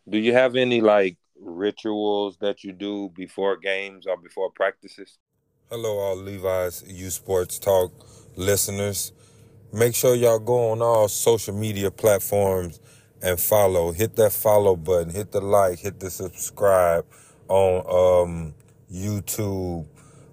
Do 0.09 0.19
you 0.19 0.33
have 0.33 0.57
any 0.57 0.81
like 0.81 1.17
rituals 1.39 2.39
that 2.39 2.65
you 2.65 2.73
do 2.73 3.11
before 3.15 3.57
games 3.57 4.07
or 4.07 4.17
before 4.17 4.51
practices? 4.51 5.19
Hello, 5.71 5.99
all 5.99 6.17
Levi's 6.17 6.83
Youth 6.87 7.13
Sports 7.13 7.59
Talk 7.59 7.93
listeners. 8.37 9.13
Make 9.73 9.95
sure 9.95 10.15
y'all 10.15 10.39
go 10.39 10.71
on 10.71 10.83
all 10.83 11.09
social 11.09 11.55
media 11.55 11.91
platforms 11.91 12.81
and 13.25 13.41
follow. 13.41 13.91
Hit 13.91 14.17
that 14.17 14.33
follow 14.33 14.77
button, 14.77 15.09
hit 15.09 15.33
the 15.33 15.41
like, 15.41 15.79
hit 15.79 15.99
the 15.99 16.11
subscribe 16.11 17.07
on 17.49 18.27
um, 18.29 18.55
YouTube. 18.93 19.87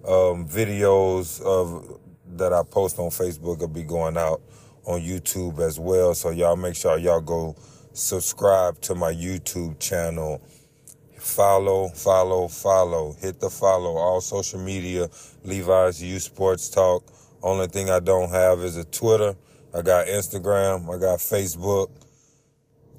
Um, 0.04 0.48
videos 0.48 1.40
of 1.42 1.98
that 2.36 2.52
I 2.52 2.62
post 2.64 2.98
on 2.98 3.10
Facebook 3.10 3.60
will 3.60 3.68
be 3.68 3.84
going 3.84 4.16
out 4.16 4.42
on 4.84 5.00
YouTube 5.00 5.60
as 5.60 5.78
well. 5.78 6.12
So 6.14 6.30
y'all 6.30 6.56
make 6.56 6.74
sure 6.74 6.98
y'all 6.98 7.20
go 7.20 7.56
subscribe 7.92 8.80
to 8.82 8.94
my 8.94 9.12
YouTube 9.12 9.78
channel. 9.78 10.42
Follow, 11.16 11.88
follow, 11.88 12.48
follow. 12.48 13.14
Hit 13.20 13.40
the 13.40 13.48
follow. 13.48 13.96
All 13.96 14.20
social 14.20 14.58
media, 14.58 15.08
Levi's 15.44 16.02
Youth 16.02 16.22
Sports 16.22 16.68
Talk. 16.68 17.04
Only 17.42 17.68
thing 17.68 17.90
I 17.90 18.00
don't 18.00 18.30
have 18.30 18.58
is 18.58 18.76
a 18.76 18.84
Twitter. 18.84 19.36
I 19.72 19.82
got 19.82 20.08
Instagram. 20.08 20.92
I 20.94 20.98
got 20.98 21.20
Facebook. 21.20 21.90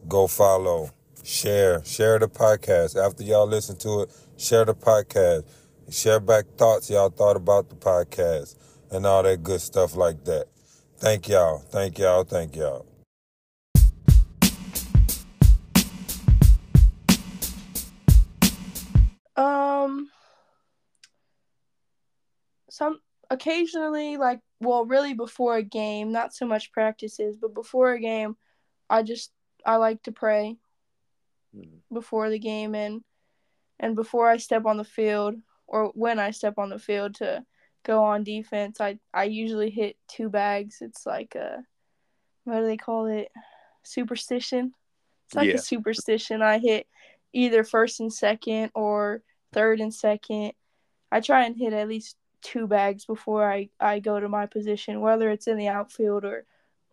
Go 0.08 0.28
follow. 0.28 0.90
Share. 1.24 1.84
Share 1.86 2.20
the 2.20 2.28
podcast. 2.28 3.02
After 3.02 3.24
y'all 3.24 3.48
listen 3.48 3.78
to 3.78 4.02
it, 4.02 4.12
share 4.38 4.66
the 4.66 4.76
podcast. 4.76 5.46
Share 5.90 6.20
back 6.20 6.46
thoughts 6.58 6.90
y'all 6.90 7.10
thought 7.10 7.38
about 7.38 7.70
the 7.70 7.76
podcast 7.76 8.58
and 8.92 9.06
all 9.06 9.24
that 9.24 9.44
good 9.44 9.62
stuff 9.62 9.96
like 9.96 10.26
that. 10.26 10.48
Thank 10.98 11.30
y'all. 11.30 11.60
Thank 11.60 12.00
y'all. 12.00 12.24
Thank 12.24 12.56
y'all. 12.56 12.86
Um 19.36 20.10
some 22.70 23.00
occasionally 23.30 24.18
like 24.18 24.42
well 24.60 24.86
really 24.86 25.14
before 25.14 25.56
a 25.56 25.64
game, 25.64 26.12
not 26.12 26.34
so 26.34 26.46
much 26.46 26.72
practices, 26.72 27.38
but 27.38 27.54
before 27.54 27.94
a 27.94 28.00
game 28.00 28.36
I 28.90 29.02
just 29.02 29.32
I 29.66 29.78
like 29.78 30.04
to 30.04 30.12
pray 30.12 30.58
mm-hmm. 31.56 31.78
before 31.94 32.30
the 32.30 32.40
game 32.40 32.76
and 32.76 33.04
and 33.80 33.96
before 33.96 34.30
I 34.30 34.38
step 34.38 34.66
on 34.66 34.78
the 34.78 34.84
field 34.84 35.36
or 35.68 35.88
when 35.96 36.20
I 36.20 36.32
step 36.32 36.58
on 36.58 36.70
the 36.70 36.80
field 36.80 37.16
to 37.16 37.44
go 37.84 38.04
on 38.04 38.24
defense, 38.24 38.80
I 38.80 39.00
I 39.14 39.26
usually 39.26 39.70
hit 39.70 39.98
two 40.08 40.30
bags. 40.30 40.78
It's 40.82 41.06
like 41.06 41.36
a 41.36 41.64
what 42.44 42.60
do 42.60 42.66
they 42.66 42.78
call 42.78 43.08
it? 43.08 43.30
Superstition. 43.84 44.74
It's 45.26 45.36
like 45.36 45.50
yeah. 45.50 45.56
a 45.56 45.60
superstition. 45.60 46.42
I 46.42 46.60
hit 46.60 46.88
either 47.34 47.64
first 47.64 48.00
and 48.00 48.14
second 48.14 48.72
or 48.76 49.24
third 49.52 49.80
and 49.80 49.94
second. 49.94 50.54
I 51.12 51.20
try 51.20 51.46
and 51.46 51.56
hit 51.56 51.74
at 51.74 51.88
least 51.88 52.18
two 52.42 52.68
bags 52.68 53.06
before 53.06 53.50
I, 53.50 53.70
I 53.80 54.00
go 54.00 54.20
to 54.20 54.28
my 54.28 54.46
position, 54.46 55.02
whether 55.02 55.30
it's 55.30 55.48
in 55.48 55.58
the 55.58 55.70
outfield 55.70 56.26
or 56.26 56.46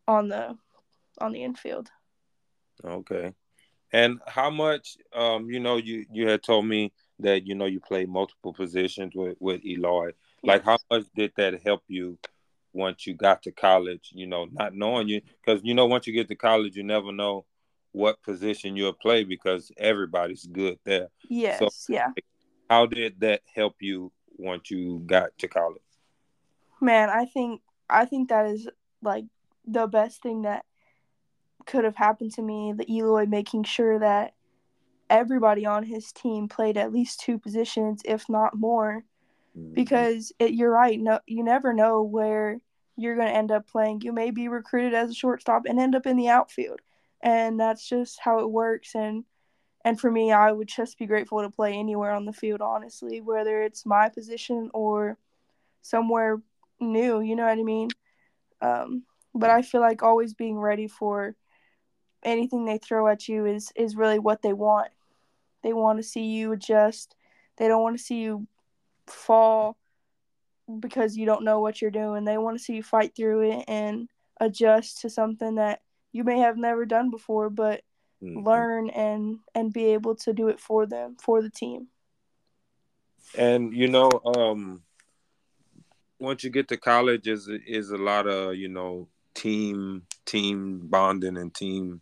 on 0.06 0.28
the 0.28 0.56
on 1.20 1.32
the 1.32 1.42
infield. 1.42 1.90
Okay. 2.84 3.32
And 3.92 4.20
how 4.26 4.50
much 4.50 4.96
um 5.14 5.50
you 5.50 5.60
know 5.60 5.76
you 5.76 6.06
you 6.12 6.28
had 6.28 6.42
told 6.42 6.66
me 6.66 6.92
that 7.18 7.46
you 7.46 7.54
know 7.54 7.66
you 7.66 7.80
play 7.80 8.06
multiple 8.06 8.52
positions 8.52 9.14
with 9.14 9.36
with 9.40 9.64
Eloy. 9.64 10.12
Like 10.42 10.64
how 10.64 10.78
much 10.90 11.04
did 11.14 11.32
that 11.36 11.60
help 11.62 11.82
you 11.88 12.18
once 12.72 13.06
you 13.06 13.14
got 13.14 13.42
to 13.42 13.52
college, 13.52 14.10
you 14.12 14.26
know, 14.26 14.46
not 14.52 14.74
knowing 14.74 15.08
you 15.08 15.20
cuz 15.44 15.60
you 15.64 15.74
know 15.74 15.86
once 15.86 16.06
you 16.06 16.12
get 16.12 16.28
to 16.28 16.36
college 16.36 16.76
you 16.76 16.82
never 16.84 17.12
know 17.12 17.44
what 17.92 18.22
position 18.22 18.76
you'll 18.76 18.92
play 18.92 19.24
because 19.24 19.72
everybody's 19.76 20.46
good 20.46 20.78
there. 20.84 21.08
Yes, 21.28 21.58
so, 21.58 21.92
yeah. 21.92 22.10
How 22.68 22.86
did 22.86 23.20
that 23.20 23.42
help 23.52 23.74
you 23.80 24.12
once 24.38 24.70
you 24.70 25.02
got 25.04 25.36
to 25.38 25.48
college? 25.48 25.82
Man, 26.80 27.10
I 27.10 27.24
think 27.24 27.60
I 27.88 28.04
think 28.04 28.28
that 28.28 28.46
is 28.46 28.68
like 29.02 29.24
the 29.66 29.86
best 29.86 30.22
thing 30.22 30.42
that 30.42 30.64
could 31.70 31.84
have 31.84 31.96
happened 31.96 32.32
to 32.32 32.42
me. 32.42 32.72
The 32.76 32.90
Eloy 32.92 33.26
making 33.26 33.64
sure 33.64 33.98
that 33.98 34.34
everybody 35.08 35.66
on 35.66 35.84
his 35.84 36.12
team 36.12 36.48
played 36.48 36.76
at 36.76 36.92
least 36.92 37.20
two 37.20 37.38
positions, 37.38 38.02
if 38.04 38.28
not 38.28 38.56
more, 38.56 39.04
mm-hmm. 39.56 39.74
because 39.74 40.32
it, 40.38 40.52
you're 40.52 40.70
right. 40.70 40.98
No, 40.98 41.20
you 41.26 41.42
never 41.42 41.72
know 41.72 42.02
where 42.02 42.60
you're 42.96 43.16
going 43.16 43.28
to 43.28 43.34
end 43.34 43.50
up 43.50 43.68
playing. 43.68 44.00
You 44.02 44.12
may 44.12 44.30
be 44.30 44.48
recruited 44.48 44.94
as 44.94 45.10
a 45.10 45.14
shortstop 45.14 45.62
and 45.66 45.78
end 45.78 45.94
up 45.94 46.06
in 46.06 46.16
the 46.16 46.28
outfield, 46.28 46.80
and 47.22 47.58
that's 47.58 47.88
just 47.88 48.18
how 48.20 48.40
it 48.40 48.50
works. 48.50 48.94
And 48.94 49.24
and 49.84 49.98
for 49.98 50.10
me, 50.10 50.30
I 50.32 50.52
would 50.52 50.68
just 50.68 50.98
be 50.98 51.06
grateful 51.06 51.40
to 51.40 51.50
play 51.50 51.72
anywhere 51.72 52.12
on 52.12 52.26
the 52.26 52.32
field, 52.32 52.60
honestly, 52.60 53.20
whether 53.20 53.62
it's 53.62 53.86
my 53.86 54.08
position 54.10 54.70
or 54.74 55.16
somewhere 55.82 56.42
new. 56.80 57.20
You 57.20 57.36
know 57.36 57.44
what 57.44 57.58
I 57.58 57.62
mean? 57.62 57.88
Um, 58.60 59.04
but 59.34 59.48
I 59.48 59.62
feel 59.62 59.80
like 59.80 60.02
always 60.02 60.34
being 60.34 60.58
ready 60.58 60.86
for 60.86 61.34
anything 62.22 62.64
they 62.64 62.78
throw 62.78 63.08
at 63.08 63.28
you 63.28 63.46
is 63.46 63.72
is 63.76 63.96
really 63.96 64.18
what 64.18 64.42
they 64.42 64.52
want. 64.52 64.90
They 65.62 65.72
want 65.72 65.98
to 65.98 66.02
see 66.02 66.24
you 66.24 66.52
adjust. 66.52 67.14
They 67.56 67.68
don't 67.68 67.82
want 67.82 67.98
to 67.98 68.02
see 68.02 68.20
you 68.20 68.46
fall 69.06 69.76
because 70.78 71.16
you 71.16 71.26
don't 71.26 71.44
know 71.44 71.60
what 71.60 71.82
you're 71.82 71.90
doing. 71.90 72.24
They 72.24 72.38
want 72.38 72.58
to 72.58 72.62
see 72.62 72.74
you 72.74 72.82
fight 72.82 73.14
through 73.16 73.50
it 73.50 73.64
and 73.68 74.08
adjust 74.40 75.00
to 75.02 75.10
something 75.10 75.56
that 75.56 75.82
you 76.12 76.24
may 76.24 76.38
have 76.40 76.56
never 76.56 76.86
done 76.86 77.10
before, 77.10 77.50
but 77.50 77.82
mm-hmm. 78.22 78.44
learn 78.46 78.90
and 78.90 79.38
and 79.54 79.72
be 79.72 79.86
able 79.86 80.14
to 80.16 80.32
do 80.32 80.48
it 80.48 80.60
for 80.60 80.86
them, 80.86 81.16
for 81.20 81.42
the 81.42 81.50
team. 81.50 81.88
And 83.36 83.74
you 83.74 83.88
know, 83.88 84.10
um 84.24 84.82
once 86.18 86.44
you 86.44 86.50
get 86.50 86.68
to 86.68 86.76
college 86.76 87.26
is 87.26 87.48
is 87.66 87.90
a 87.90 87.96
lot 87.96 88.26
of, 88.26 88.54
you 88.54 88.68
know, 88.68 89.08
team 89.34 90.02
team 90.26 90.80
bonding 90.84 91.36
and 91.36 91.54
team 91.54 92.00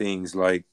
things 0.00 0.34
like 0.34 0.64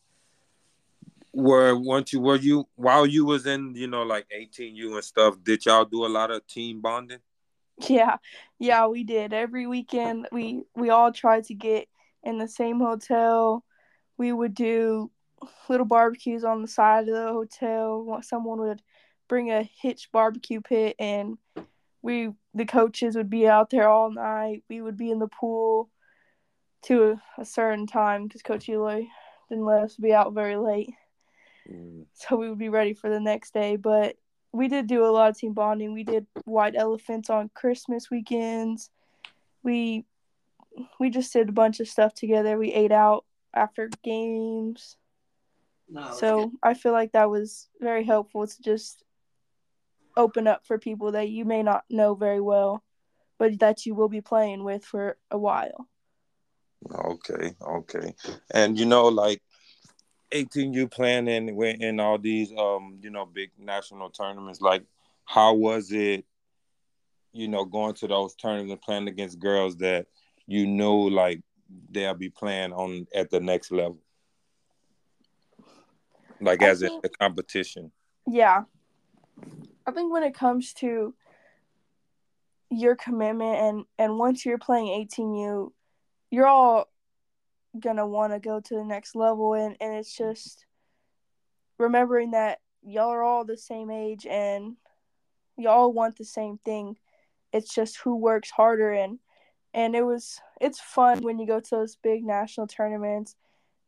were 1.34 1.76
once 1.76 2.14
you 2.14 2.22
were 2.22 2.38
you 2.38 2.66
while 2.76 3.06
you 3.06 3.26
was 3.26 3.46
in 3.46 3.76
you 3.76 3.86
know 3.86 4.04
like 4.04 4.26
18u 4.36 4.96
and 4.96 5.04
stuff 5.04 5.36
did 5.44 5.66
y'all 5.66 5.84
do 5.84 6.06
a 6.06 6.08
lot 6.08 6.32
of 6.32 6.48
team 6.48 6.82
bonding? 6.82 7.20
Yeah 7.90 8.18
yeah 8.58 8.88
we 8.88 9.04
did. 9.04 9.34
Every 9.34 9.68
weekend 9.68 10.30
we 10.32 10.64
we 10.76 10.90
all 10.90 11.12
tried 11.12 11.44
to 11.46 11.54
get 11.54 11.90
in 12.24 12.38
the 12.38 12.48
same 12.48 12.80
hotel. 12.80 13.66
We 14.18 14.32
would 14.32 14.56
do 14.56 15.12
little 15.70 15.86
barbecues 15.86 16.46
on 16.46 16.62
the 16.62 16.68
side 16.68 17.10
of 17.10 17.14
the 17.14 17.34
hotel. 17.34 18.20
Someone 18.24 18.62
would 18.62 18.82
bring 19.28 19.52
a 19.52 19.70
hitch 19.82 20.10
barbecue 20.14 20.62
pit 20.62 20.96
and 21.00 21.38
we 22.02 22.30
the 22.54 22.66
coaches 22.66 23.18
would 23.18 23.30
be 23.30 23.46
out 23.46 23.70
there 23.72 23.90
all 23.90 24.10
night. 24.10 24.64
We 24.70 24.82
would 24.82 24.98
be 24.98 25.12
in 25.12 25.20
the 25.20 25.28
pool 25.28 25.90
to 26.84 27.20
a 27.38 27.46
certain 27.46 27.88
time 27.88 28.28
because 28.28 28.42
coach 28.42 28.70
Eloy 28.70 29.08
didn't 29.50 29.66
let 29.66 29.84
us 29.84 29.96
be 29.96 30.14
out 30.14 30.34
very 30.34 30.56
late 30.56 30.94
Mm. 31.72 32.06
So 32.14 32.36
we 32.36 32.50
would 32.50 32.58
be 32.58 32.70
ready 32.70 32.94
for 32.94 33.10
the 33.10 33.20
next 33.20 33.54
day. 33.54 33.76
But 33.76 34.16
we 34.52 34.68
did 34.68 34.88
do 34.88 35.06
a 35.06 35.12
lot 35.12 35.30
of 35.30 35.38
team 35.38 35.54
bonding. 35.54 35.94
We 35.94 36.04
did 36.04 36.26
white 36.46 36.76
elephants 36.76 37.30
on 37.30 37.50
Christmas 37.54 38.10
weekends. 38.10 38.90
We 39.64 40.06
we 41.00 41.10
just 41.10 41.34
did 41.34 41.50
a 41.50 41.54
bunch 41.54 41.80
of 41.80 41.88
stuff 41.88 42.14
together. 42.14 42.58
We 42.58 42.74
ate 42.74 42.92
out 42.92 43.26
after 43.54 43.90
games. 44.04 44.98
No, 45.90 46.12
so 46.12 46.52
I 46.62 46.74
feel 46.74 46.92
like 46.92 47.14
that 47.14 47.30
was 47.30 47.70
very 47.80 48.04
helpful 48.04 48.46
to 48.46 48.62
just 48.62 49.04
open 50.16 50.48
up 50.48 50.66
for 50.66 50.78
people 50.78 51.14
that 51.14 51.30
you 51.30 51.46
may 51.46 51.64
not 51.64 51.86
know 51.90 52.14
very 52.14 52.42
well, 52.42 52.84
but 53.38 53.60
that 53.60 53.86
you 53.86 53.96
will 53.96 54.10
be 54.10 54.22
playing 54.22 54.64
with 54.64 54.84
for 54.84 55.18
a 55.32 55.38
while. 55.38 55.88
Okay, 56.94 57.56
okay. 57.62 58.14
And 58.54 58.78
you 58.78 58.86
know, 58.86 59.08
like 59.08 59.42
18U 60.32 60.92
playing 60.92 61.28
in 61.28 61.50
in 61.62 62.00
all 62.00 62.18
these 62.18 62.52
um 62.58 63.00
you 63.02 63.10
know 63.10 63.26
big 63.26 63.52
national 63.58 64.10
tournaments. 64.10 64.62
Like 64.62 64.84
how 65.26 65.54
was 65.54 65.92
it 65.92 66.26
you 67.34 67.48
know 67.48 67.66
going 67.66 67.94
to 67.96 68.08
those 68.08 68.36
tournaments 68.36 68.72
and 68.72 68.82
playing 68.82 69.08
against 69.08 69.40
girls 69.40 69.78
that 69.78 70.08
you 70.46 70.68
know 70.68 70.98
like 70.98 71.42
they'll 71.92 72.14
be 72.14 72.30
playing 72.30 72.74
on 72.74 73.08
at 73.14 73.30
the 73.30 73.40
next 73.40 73.72
level? 73.72 74.00
Like 76.40 76.62
I 76.62 76.70
as 76.70 76.82
think, 76.82 77.04
a, 77.04 77.08
a 77.08 77.10
competition? 77.10 77.92
Yeah. 78.28 78.64
I 79.86 79.92
think 79.92 80.12
when 80.12 80.24
it 80.24 80.34
comes 80.34 80.74
to 80.74 81.14
your 82.70 82.96
commitment 82.96 83.56
and 83.56 83.86
and 83.98 84.20
once 84.20 84.46
you're 84.46 84.58
playing 84.58 85.08
18u 85.08 85.72
you're 86.30 86.48
all 86.48 86.88
gonna 87.80 88.08
want 88.08 88.34
to 88.34 88.40
go 88.40 88.60
to 88.60 88.76
the 88.76 88.84
next 88.84 89.16
level 89.16 89.54
and 89.54 89.78
and 89.80 89.96
it's 89.96 90.16
just 90.16 90.66
remembering 91.78 92.32
that 92.32 92.60
y'all 92.82 93.10
are 93.10 93.24
all 93.24 93.46
the 93.46 93.58
same 93.58 93.92
age 93.92 94.26
and 94.26 94.76
y'all 95.58 95.92
want 95.92 96.18
the 96.18 96.26
same 96.26 96.58
thing 96.66 96.96
it's 97.54 97.74
just 97.74 97.98
who 97.98 98.16
works 98.16 98.50
harder 98.50 98.92
and 98.92 99.20
and 99.74 99.96
it 99.96 100.04
was 100.04 100.40
it's 100.60 100.80
fun 100.80 101.22
when 101.22 101.40
you 101.40 101.46
go 101.46 101.60
to 101.60 101.70
those 101.70 101.96
big 101.98 102.26
national 102.26 102.68
tournaments, 102.68 103.36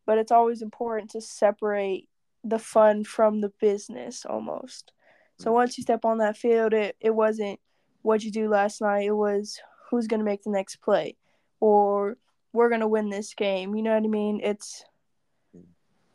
but 0.06 0.18
it's 0.18 0.32
always 0.32 0.62
important 0.62 1.10
to 1.12 1.22
separate 1.22 2.08
the 2.44 2.60
fun 2.60 3.04
from 3.04 3.42
the 3.42 3.52
business 3.60 4.26
almost. 4.26 4.92
So 5.40 5.50
mm. 5.50 5.54
once 5.54 5.78
you 5.78 5.82
step 5.82 6.06
on 6.06 6.20
that 6.20 6.38
field, 6.38 6.74
it, 6.74 6.96
it 7.00 7.10
wasn't 7.10 7.60
what 8.02 8.24
you 8.24 8.32
do 8.32 8.50
last 8.50 8.82
night. 8.82 9.06
It 9.06 9.14
was 9.14 9.60
who's 9.90 10.08
going 10.08 10.20
to 10.20 10.26
make 10.26 10.44
the 10.44 10.52
next 10.52 10.78
play 10.78 11.18
or 11.60 12.18
we're 12.54 12.70
going 12.70 12.82
to 12.82 12.88
win 12.88 13.10
this 13.10 13.34
game. 13.34 13.76
You 13.76 13.84
know 13.84 13.94
what 13.94 14.04
I 14.04 14.08
mean? 14.08 14.42
It's 14.44 14.84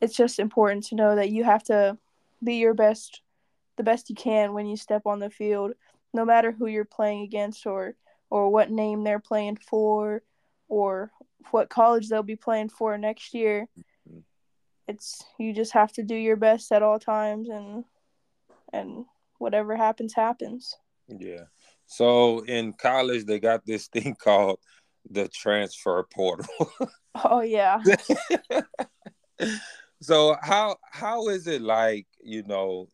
it's 0.01 0.17
just 0.17 0.39
important 0.39 0.85
to 0.85 0.97
know 0.97 1.17
that 1.17 1.31
you 1.31 1.45
have 1.45 1.63
to 1.65 1.97
be 2.43 2.57
your 2.57 2.75
best 2.75 3.23
the 3.77 3.83
best 3.83 4.09
you 4.09 4.15
can 4.15 4.53
when 4.53 4.67
you 4.67 4.77
step 4.77 5.03
on 5.07 5.19
the 5.19 5.31
field, 5.31 5.73
no 6.13 6.25
matter 6.25 6.53
who 6.53 6.67
you're 6.67 6.85
playing 6.85 7.23
against 7.23 7.67
or 7.67 7.95
or 8.31 8.51
what 8.51 8.71
name 8.71 9.05
they're 9.05 9.21
playing 9.21 9.57
for 9.57 10.23
or 10.69 11.11
what 11.51 11.69
college 11.69 12.09
they'll 12.09 12.23
be 12.23 12.37
playing 12.37 12.69
for 12.69 12.97
next 12.99 13.35
year. 13.35 13.67
Mm-hmm. 13.79 14.21
It's 14.89 15.25
you 15.39 15.53
just 15.53 15.73
have 15.73 15.93
to 15.93 16.03
do 16.03 16.15
your 16.15 16.37
best 16.37 16.73
at 16.73 16.83
all 16.83 16.99
times 16.99 17.49
and 17.49 17.85
and 18.73 19.05
whatever 19.39 19.77
happens 19.77 20.15
happens. 20.15 20.77
Yeah. 21.09 21.45
So 21.87 22.41
in 22.41 22.73
college 22.73 23.25
they 23.25 23.41
got 23.41 23.65
this 23.67 23.89
thing 23.93 24.15
called 24.15 24.59
the 25.11 25.29
transfer 25.29 26.07
portal. 26.13 26.71
oh 27.25 27.41
yeah. 27.41 27.83
so 30.01 30.37
how 30.43 30.77
how 30.91 31.29
is 31.29 31.47
it 31.47 31.63
like, 31.63 32.07
you 32.23 32.43
know, 32.45 32.89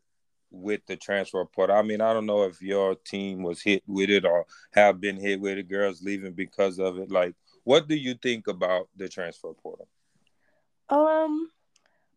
with 0.51 0.81
the 0.87 0.97
transfer 0.97 1.45
portal? 1.45 1.77
I 1.77 1.83
mean, 1.83 2.01
I 2.01 2.13
don't 2.13 2.27
know 2.27 2.45
if 2.45 2.61
your 2.61 2.95
team 2.95 3.43
was 3.43 3.63
hit 3.63 3.83
with 3.87 4.11
it 4.11 4.25
or 4.25 4.47
have 4.73 5.01
been 5.01 5.17
hit 5.17 5.41
with 5.41 5.59
it, 5.59 5.69
girls 5.69 6.03
leaving 6.03 6.33
because 6.33 6.79
of 6.79 6.99
it. 6.99 7.11
Like, 7.11 7.35
what 7.65 7.89
do 7.89 7.95
you 7.95 8.15
think 8.15 8.49
about 8.49 8.89
the 8.97 9.09
transfer 9.09 9.53
portal? 9.53 9.89
Um, 10.89 11.51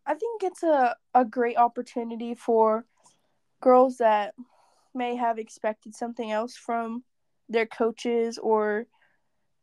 I 0.06 0.16
think 0.16 0.44
it's 0.44 0.64
a, 0.64 0.96
a 1.14 1.24
great 1.24 1.58
opportunity 1.58 2.34
for 2.34 2.86
girls 3.62 3.98
that 3.98 4.34
may 4.94 5.16
have 5.16 5.40
expected 5.40 5.96
something 5.96 6.32
else 6.32 6.56
from 6.56 7.04
their 7.50 7.66
coaches 7.66 8.38
or 8.38 8.88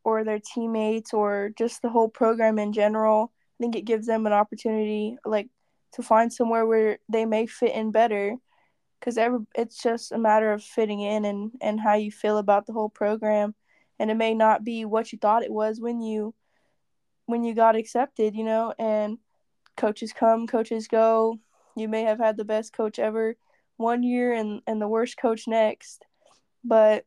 or 0.05 0.25
their 0.25 0.41
teammates 0.41 1.13
or 1.13 1.53
just 1.57 1.83
the 1.83 1.91
whole 1.91 2.09
program 2.09 2.59
in 2.59 2.73
general. 2.73 3.33
I 3.59 3.63
think 3.63 3.77
it 3.77 3.85
gives 3.85 4.07
them 4.07 4.27
an 4.27 4.33
opportunity 4.33 5.17
like 5.25 5.49
to 5.93 6.03
find 6.03 6.33
somewhere 6.33 6.67
where 6.67 6.99
they 7.09 7.25
may 7.25 7.47
fit 7.47 7.75
in 7.75 7.91
better 7.91 8.37
because 8.99 9.19
it's 9.55 9.83
just 9.83 10.13
a 10.13 10.19
matter 10.19 10.53
of 10.53 10.63
fitting 10.63 11.01
in 11.01 11.25
and, 11.25 11.53
and 11.61 11.81
how 11.81 11.95
you 11.95 12.11
feel 12.11 12.39
about 12.39 12.67
the 12.67 12.73
whole 12.73 12.91
program 12.91 13.55
and 13.99 14.11
it 14.11 14.17
may 14.17 14.35
not 14.35 14.65
be 14.65 14.85
what 14.85 15.13
you 15.13 15.19
thought 15.19 15.43
it 15.43 15.53
was 15.53 15.81
when 15.81 16.01
you 16.01 16.35
when 17.27 17.45
you 17.45 17.55
got 17.55 17.77
accepted 17.77 18.35
you 18.35 18.45
know 18.45 18.75
and 18.79 19.19
coaches 19.77 20.13
come 20.13 20.47
coaches 20.47 20.89
go 20.89 21.39
you 21.77 21.89
may 21.89 22.03
have 22.03 22.19
had 22.19 22.37
the 22.37 22.45
best 22.45 22.73
coach 22.73 22.99
ever 22.99 23.37
one 23.77 24.03
year 24.03 24.33
and, 24.33 24.61
and 24.67 24.81
the 24.81 24.89
worst 24.89 25.17
coach 25.17 25.47
next 25.47 26.05
but 26.65 27.05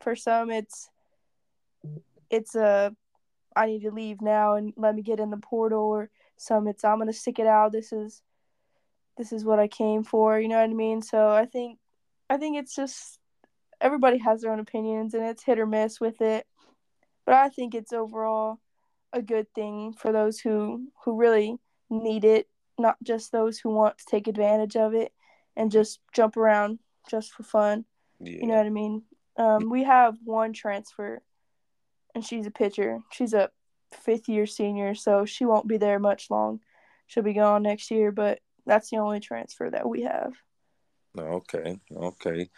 for 0.00 0.14
some 0.14 0.50
it's 0.50 0.90
it's 2.30 2.54
a 2.54 2.94
i 3.54 3.66
need 3.66 3.82
to 3.82 3.90
leave 3.90 4.20
now 4.20 4.54
and 4.54 4.72
let 4.76 4.94
me 4.94 5.02
get 5.02 5.20
in 5.20 5.30
the 5.30 5.36
portal 5.36 5.82
or 5.82 6.10
some 6.36 6.68
it's 6.68 6.84
i'm 6.84 6.98
gonna 6.98 7.12
stick 7.12 7.38
it 7.38 7.46
out 7.46 7.72
this 7.72 7.92
is 7.92 8.22
this 9.16 9.32
is 9.32 9.44
what 9.44 9.58
I 9.58 9.68
came 9.68 10.02
for, 10.04 10.38
you 10.38 10.48
know 10.48 10.60
what 10.60 10.70
I 10.70 10.74
mean? 10.74 11.02
So 11.02 11.28
I 11.30 11.46
think 11.46 11.78
I 12.28 12.36
think 12.36 12.56
it's 12.56 12.74
just 12.74 13.18
everybody 13.80 14.18
has 14.18 14.42
their 14.42 14.52
own 14.52 14.60
opinions 14.60 15.14
and 15.14 15.24
it's 15.24 15.42
hit 15.42 15.58
or 15.58 15.66
miss 15.66 16.00
with 16.00 16.20
it. 16.20 16.46
But 17.24 17.34
I 17.34 17.48
think 17.48 17.74
it's 17.74 17.92
overall 17.92 18.60
a 19.12 19.22
good 19.22 19.46
thing 19.54 19.94
for 19.94 20.12
those 20.12 20.38
who 20.38 20.88
who 21.04 21.16
really 21.16 21.56
need 21.88 22.24
it, 22.24 22.48
not 22.78 22.96
just 23.02 23.32
those 23.32 23.58
who 23.58 23.70
want 23.70 23.98
to 23.98 24.04
take 24.06 24.28
advantage 24.28 24.76
of 24.76 24.94
it 24.94 25.12
and 25.56 25.72
just 25.72 26.00
jump 26.12 26.36
around 26.36 26.78
just 27.08 27.32
for 27.32 27.42
fun. 27.42 27.84
Yeah. 28.20 28.40
You 28.40 28.46
know 28.46 28.56
what 28.56 28.66
I 28.66 28.70
mean? 28.70 29.02
Um, 29.38 29.70
we 29.70 29.84
have 29.84 30.16
one 30.24 30.52
transfer, 30.52 31.22
and 32.16 32.24
she's 32.24 32.46
a 32.46 32.50
pitcher. 32.50 33.00
She's 33.12 33.34
a 33.34 33.50
fifth 33.92 34.26
year 34.26 34.46
senior, 34.46 34.94
so 34.94 35.26
she 35.26 35.44
won't 35.44 35.68
be 35.68 35.76
there 35.76 35.98
much 35.98 36.30
long. 36.30 36.60
She'll 37.06 37.22
be 37.22 37.34
gone 37.34 37.62
next 37.62 37.90
year, 37.90 38.10
but 38.10 38.40
that's 38.64 38.88
the 38.88 38.96
only 38.96 39.20
transfer 39.20 39.68
that 39.70 39.86
we 39.86 40.02
have. 40.02 40.32
Okay, 41.16 41.78
okay. 41.94 42.48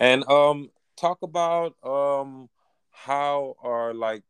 And 0.00 0.24
um 0.30 0.70
talk 0.96 1.18
about 1.22 1.76
um 1.84 2.48
how 2.90 3.54
are 3.62 3.92
like 3.92 4.22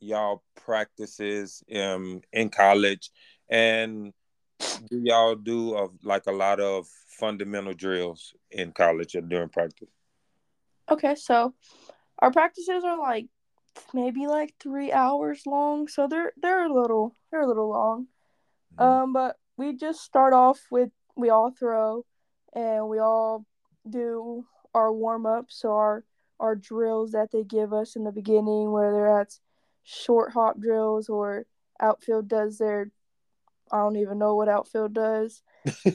y'all 0.00 0.42
practices 0.64 1.62
um 1.74 2.22
in 2.32 2.48
college 2.48 3.10
and 3.50 4.14
do 4.58 5.02
y'all 5.04 5.34
do 5.34 5.74
of 5.74 5.92
like 6.02 6.26
a 6.26 6.32
lot 6.32 6.60
of 6.60 6.88
fundamental 7.08 7.74
drills 7.74 8.32
in 8.50 8.72
college 8.72 9.14
and 9.14 9.28
during 9.28 9.50
practice? 9.50 9.88
Okay, 10.90 11.14
so 11.14 11.52
our 12.20 12.32
practices 12.32 12.84
are 12.84 12.98
like 12.98 13.26
maybe 13.94 14.26
like 14.26 14.54
three 14.60 14.92
hours 14.92 15.42
long, 15.46 15.88
so 15.88 16.06
they're 16.06 16.32
they're 16.40 16.64
a 16.64 16.72
little 16.72 17.16
they're 17.30 17.42
a 17.42 17.48
little 17.48 17.68
long. 17.68 18.06
Mm-hmm. 18.78 18.82
Um, 18.82 19.12
but 19.12 19.36
we 19.56 19.76
just 19.76 20.00
start 20.02 20.32
off 20.32 20.60
with 20.70 20.90
we 21.16 21.30
all 21.30 21.50
throw 21.50 22.04
and 22.54 22.88
we 22.88 22.98
all 22.98 23.44
do 23.88 24.44
our 24.74 24.92
warm 24.92 25.26
up 25.26 25.46
so 25.48 25.72
our 25.72 26.04
our 26.38 26.54
drills 26.54 27.12
that 27.12 27.30
they 27.32 27.44
give 27.44 27.72
us 27.72 27.96
in 27.96 28.04
the 28.04 28.12
beginning 28.12 28.70
whether 28.70 29.04
that's 29.04 29.40
short 29.82 30.32
hop 30.32 30.58
drills 30.60 31.08
or 31.08 31.46
outfield 31.80 32.28
does 32.28 32.58
their 32.58 32.90
I 33.72 33.78
don't 33.78 33.96
even 33.96 34.18
know 34.18 34.34
what 34.34 34.48
outfield 34.48 34.94
does, 34.94 35.42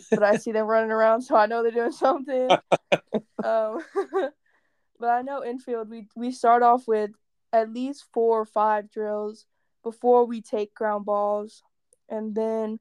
but 0.09 0.23
I 0.23 0.37
see 0.37 0.53
them 0.53 0.65
running 0.65 0.91
around, 0.91 1.23
so 1.23 1.35
I 1.35 1.45
know 1.45 1.61
they're 1.61 1.71
doing 1.71 1.91
something. 1.91 2.49
um, 3.43 3.83
but 4.99 5.09
I 5.09 5.21
know 5.23 5.43
infield 5.43 5.89
we 5.89 6.07
we 6.15 6.31
start 6.31 6.63
off 6.63 6.87
with 6.87 7.11
at 7.55 7.73
least 7.73 8.05
four 8.13 8.41
or 8.41 8.45
five 8.45 8.91
drills 8.91 9.45
before 9.83 10.25
we 10.25 10.41
take 10.41 10.73
ground 10.73 11.05
balls, 11.05 11.63
and 12.09 12.35
then 12.35 12.79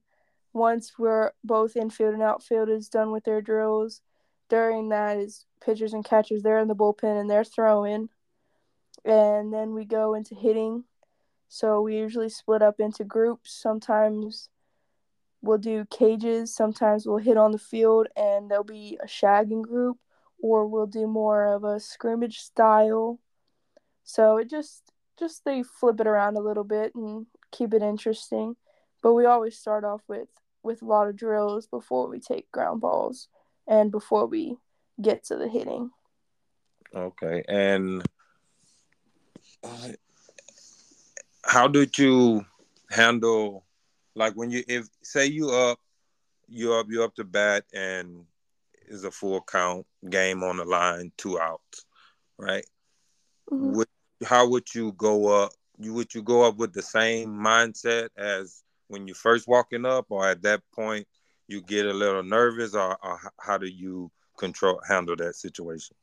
once 0.52 0.92
we're 0.98 1.32
both 1.42 1.76
infield 1.76 2.14
and 2.14 2.22
outfield 2.22 2.68
is 2.68 2.88
done 2.88 3.10
with 3.10 3.24
their 3.24 3.42
drills, 3.42 4.00
during 4.48 4.90
that 4.90 5.18
is 5.18 5.46
pitchers 5.60 5.94
and 5.94 6.04
catchers. 6.04 6.42
They're 6.42 6.58
in 6.58 6.68
the 6.68 6.76
bullpen 6.76 7.20
and 7.20 7.28
they're 7.28 7.44
throwing. 7.44 8.08
And 9.04 9.52
then 9.52 9.74
we 9.74 9.84
go 9.84 10.14
into 10.14 10.34
hitting. 10.34 10.84
So 11.48 11.82
we 11.82 11.96
usually 11.96 12.28
split 12.28 12.62
up 12.62 12.80
into 12.80 13.04
groups. 13.04 13.52
Sometimes 13.52 14.48
we'll 15.42 15.58
do 15.58 15.84
cages. 15.90 16.54
Sometimes 16.54 17.06
we'll 17.06 17.18
hit 17.18 17.36
on 17.36 17.52
the 17.52 17.58
field 17.58 18.08
and 18.16 18.50
there'll 18.50 18.64
be 18.64 18.98
a 19.02 19.06
shagging 19.06 19.62
group, 19.62 19.98
or 20.40 20.66
we'll 20.66 20.86
do 20.86 21.06
more 21.06 21.46
of 21.46 21.64
a 21.64 21.80
scrimmage 21.80 22.40
style. 22.40 23.18
So 24.04 24.36
it 24.36 24.48
just 24.48 24.92
just 25.18 25.44
they 25.44 25.62
flip 25.62 26.00
it 26.00 26.06
around 26.06 26.36
a 26.36 26.40
little 26.40 26.64
bit 26.64 26.94
and 26.94 27.26
keep 27.50 27.74
it 27.74 27.82
interesting. 27.82 28.56
But 29.02 29.14
we 29.14 29.24
always 29.24 29.58
start 29.58 29.84
off 29.84 30.02
with 30.08 30.28
with 30.62 30.82
a 30.82 30.86
lot 30.86 31.08
of 31.08 31.16
drills 31.16 31.66
before 31.66 32.08
we 32.08 32.20
take 32.20 32.50
ground 32.52 32.80
balls 32.80 33.28
and 33.66 33.90
before 33.90 34.26
we 34.26 34.56
get 35.00 35.24
to 35.24 35.36
the 35.36 35.48
hitting. 35.48 35.90
Okay. 36.94 37.42
And 37.48 38.02
uh, 39.62 39.88
how 41.44 41.68
did 41.68 41.96
you 41.98 42.44
handle 42.90 43.64
like 44.14 44.34
when 44.34 44.50
you 44.50 44.62
if 44.68 44.86
say 45.02 45.26
you 45.26 45.50
up 45.50 45.78
you 46.48 46.74
up 46.74 46.86
you 46.88 47.02
up 47.02 47.14
to 47.16 47.24
bat 47.24 47.64
and 47.72 48.24
is 48.86 49.04
a 49.04 49.10
full 49.10 49.42
count 49.42 49.86
game 50.08 50.42
on 50.42 50.58
the 50.58 50.64
line, 50.64 51.10
two 51.16 51.40
outs, 51.40 51.84
right? 52.38 52.64
Mm-hmm. 53.50 53.72
Would, 53.76 53.88
how 54.24 54.48
would 54.48 54.74
you 54.74 54.92
go 54.92 55.44
up? 55.44 55.52
You 55.78 55.94
would 55.94 56.14
you 56.14 56.22
go 56.22 56.42
up 56.42 56.56
with 56.56 56.72
the 56.72 56.82
same 56.82 57.30
mindset 57.30 58.08
as 58.16 58.62
when 58.88 59.08
you 59.08 59.14
first 59.14 59.48
walking 59.48 59.84
up, 59.84 60.06
or 60.08 60.28
at 60.28 60.42
that 60.42 60.62
point 60.74 61.06
you 61.48 61.60
get 61.60 61.86
a 61.86 61.92
little 61.92 62.22
nervous, 62.22 62.74
or, 62.74 62.96
or 63.02 63.20
how 63.40 63.58
do 63.58 63.66
you 63.66 64.10
control 64.38 64.80
handle 64.88 65.16
that 65.16 65.34
situation? 65.34 65.96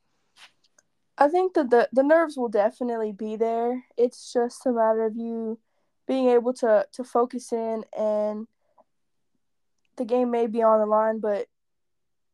I 1.18 1.28
think 1.28 1.54
that 1.54 1.70
the 1.70 1.88
the 1.92 2.02
nerves 2.02 2.36
will 2.36 2.48
definitely 2.48 3.12
be 3.12 3.36
there. 3.36 3.84
It's 3.96 4.32
just 4.32 4.66
a 4.66 4.72
matter 4.72 5.04
of 5.04 5.16
you 5.16 5.58
being 6.06 6.28
able 6.28 6.52
to 6.54 6.86
to 6.92 7.04
focus 7.04 7.52
in 7.52 7.84
and 7.96 8.46
the 9.96 10.04
game 10.04 10.30
may 10.30 10.46
be 10.46 10.62
on 10.62 10.80
the 10.80 10.86
line, 10.86 11.20
but 11.20 11.46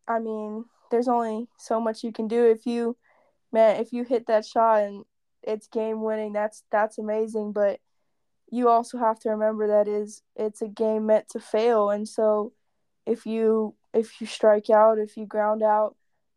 I 0.06 0.20
mean, 0.20 0.64
there's 0.90 1.08
only 1.08 1.48
so 1.58 1.80
much 1.80 2.02
you 2.04 2.12
can 2.12 2.28
do 2.28 2.46
if 2.46 2.66
you 2.66 2.96
man, 3.52 3.80
if 3.80 3.92
you 3.92 4.04
hit 4.04 4.26
that 4.26 4.46
shot 4.46 4.82
and 4.82 5.04
it's 5.48 5.66
game 5.66 6.02
winning, 6.02 6.32
that's 6.32 6.62
that's 6.70 6.98
amazing, 6.98 7.52
but 7.52 7.80
you 8.50 8.68
also 8.68 8.98
have 8.98 9.18
to 9.20 9.30
remember 9.30 9.68
that 9.68 9.88
is 9.88 10.22
it's 10.36 10.62
a 10.62 10.68
game 10.68 11.04
meant 11.04 11.28
to 11.28 11.38
fail 11.38 11.90
and 11.90 12.08
so 12.08 12.50
if 13.04 13.26
you 13.26 13.74
if 13.92 14.22
you 14.22 14.26
strike 14.26 14.70
out 14.70 14.98
if 14.98 15.18
you 15.18 15.26
ground 15.26 15.62
out 15.62 15.96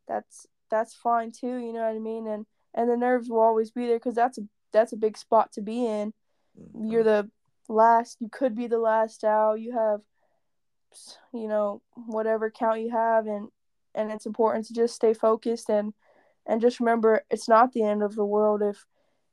that's 0.09 0.45
that's 0.69 0.93
fine 0.93 1.31
too 1.31 1.55
you 1.55 1.71
know 1.71 1.79
what 1.79 1.95
i 1.95 1.99
mean 1.99 2.27
and 2.27 2.45
and 2.73 2.89
the 2.89 2.97
nerves 2.97 3.29
will 3.29 3.39
always 3.39 3.71
be 3.71 3.87
there 3.87 3.95
because 3.95 4.15
that's 4.15 4.37
a 4.37 4.41
that's 4.71 4.93
a 4.93 4.97
big 4.97 5.17
spot 5.17 5.51
to 5.53 5.61
be 5.61 5.85
in. 5.85 6.13
Mm-hmm. 6.59 6.91
You're 6.91 7.03
the 7.03 7.29
last. 7.67 8.17
You 8.19 8.29
could 8.29 8.55
be 8.55 8.67
the 8.67 8.79
last 8.79 9.23
out. 9.23 9.59
You 9.59 9.73
have, 9.73 10.01
you 11.33 11.47
know, 11.47 11.81
whatever 11.93 12.49
count 12.49 12.81
you 12.81 12.91
have, 12.91 13.27
and 13.27 13.49
and 13.93 14.11
it's 14.11 14.25
important 14.25 14.67
to 14.67 14.73
just 14.73 14.95
stay 14.95 15.13
focused 15.13 15.69
and 15.69 15.93
and 16.45 16.61
just 16.61 16.79
remember 16.79 17.23
it's 17.29 17.49
not 17.49 17.73
the 17.73 17.83
end 17.83 18.01
of 18.01 18.15
the 18.15 18.25
world 18.25 18.61
if 18.61 18.85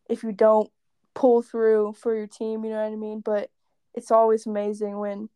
if 0.08 0.22
you 0.22 0.32
don't 0.32 0.70
pull 1.14 1.42
through 1.42 1.94
for 1.98 2.14
your 2.14 2.26
team. 2.26 2.64
You 2.64 2.70
know 2.70 2.82
what 2.82 2.92
I 2.92 2.96
mean? 2.96 3.20
But 3.20 3.50
it's 3.94 4.10
always 4.10 4.46
amazing 4.46 4.98
when 4.98 5.28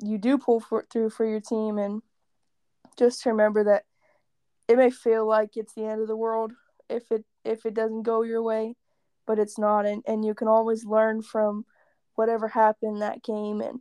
you 0.00 0.18
do 0.18 0.38
pull 0.38 0.60
for, 0.60 0.86
through 0.90 1.10
for 1.10 1.24
your 1.24 1.40
team 1.40 1.78
and 1.78 2.02
just 2.98 3.24
remember 3.26 3.64
that 3.64 3.84
it 4.68 4.76
may 4.76 4.90
feel 4.90 5.26
like 5.26 5.56
it's 5.56 5.74
the 5.74 5.84
end 5.84 6.00
of 6.00 6.08
the 6.08 6.16
world 6.16 6.52
if 6.88 7.10
it 7.10 7.24
if 7.44 7.64
it 7.64 7.74
doesn't 7.74 8.02
go 8.02 8.22
your 8.22 8.42
way 8.42 8.74
but 9.26 9.38
it's 9.38 9.58
not 9.58 9.86
and, 9.86 10.02
and 10.06 10.24
you 10.24 10.34
can 10.34 10.48
always 10.48 10.84
learn 10.84 11.22
from 11.22 11.64
whatever 12.14 12.48
happened 12.48 13.00
that 13.00 13.22
game 13.22 13.60
and 13.60 13.80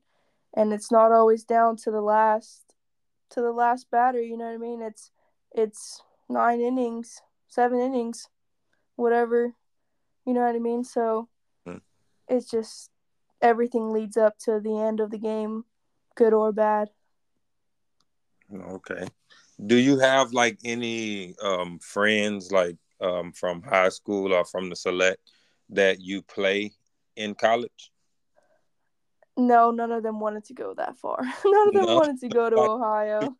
and 0.55 0.73
it's 0.73 0.91
not 0.91 1.11
always 1.11 1.43
down 1.43 1.75
to 1.75 1.91
the 1.91 2.01
last 2.01 2.73
to 3.29 3.41
the 3.41 3.51
last 3.51 3.89
batter 3.91 4.21
you 4.21 4.37
know 4.37 4.45
what 4.45 4.53
i 4.53 4.57
mean 4.57 4.81
it's 4.81 5.11
it's 5.53 6.01
nine 6.29 6.61
innings 6.61 7.21
seven 7.47 7.79
innings 7.79 8.29
whatever 8.95 9.53
you 10.27 10.33
know 10.33 10.41
what 10.41 10.55
i 10.55 10.59
mean 10.59 10.83
so 10.83 11.27
mm. 11.67 11.81
it's 12.27 12.49
just 12.49 12.91
everything 13.41 13.91
leads 13.91 14.17
up 14.17 14.37
to 14.37 14.59
the 14.59 14.77
end 14.77 14.99
of 14.99 15.09
the 15.09 15.17
game 15.17 15.63
good 16.15 16.33
or 16.33 16.51
bad 16.51 16.89
okay 18.69 19.07
do 19.65 19.75
you 19.75 19.97
have 19.97 20.33
like 20.33 20.59
any 20.63 21.35
um 21.41 21.79
friends 21.79 22.51
like 22.51 22.77
um 23.01 23.31
from 23.31 23.63
high 23.63 23.89
school 23.89 24.33
or 24.33 24.45
from 24.45 24.69
the 24.69 24.75
select 24.75 25.19
that 25.69 25.99
you 25.99 26.21
play 26.21 26.71
in 27.15 27.35
college? 27.35 27.91
No, 29.35 29.71
none 29.71 29.91
of 29.91 30.03
them 30.03 30.19
wanted 30.19 30.45
to 30.45 30.53
go 30.53 30.73
that 30.75 30.97
far. 30.97 31.21
none 31.45 31.67
of 31.67 31.73
them 31.73 31.85
no. 31.85 31.95
wanted 31.95 32.19
to 32.21 32.29
go 32.29 32.49
to 32.49 32.55
Ohio. 32.59 33.35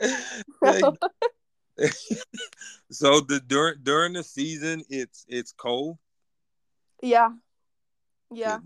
so 2.90 3.20
the 3.20 3.40
during 3.46 3.76
during 3.82 4.12
the 4.14 4.22
season 4.22 4.82
it's 4.88 5.24
it's 5.28 5.52
cold. 5.52 5.98
Yeah. 7.02 7.30
Yeah. 8.32 8.58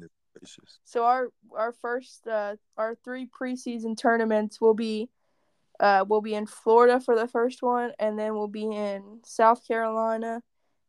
So 0.85 1.05
our 1.05 1.29
our 1.57 1.73
first 1.73 2.27
uh 2.27 2.57
our 2.77 2.95
three 2.95 3.27
preseason 3.27 3.97
tournaments 3.99 4.61
will 4.61 4.75
be 4.75 5.11
uh 5.81 6.05
will 6.09 6.21
be 6.21 6.35
in 6.35 6.47
Florida 6.47 7.01
for 7.01 7.17
the 7.17 7.27
first 7.27 7.63
one 7.63 7.93
and 7.99 8.19
then 8.19 8.35
we'll 8.35 8.49
be 8.49 8.65
in 8.65 9.21
South 9.25 9.67
Carolina 9.67 10.43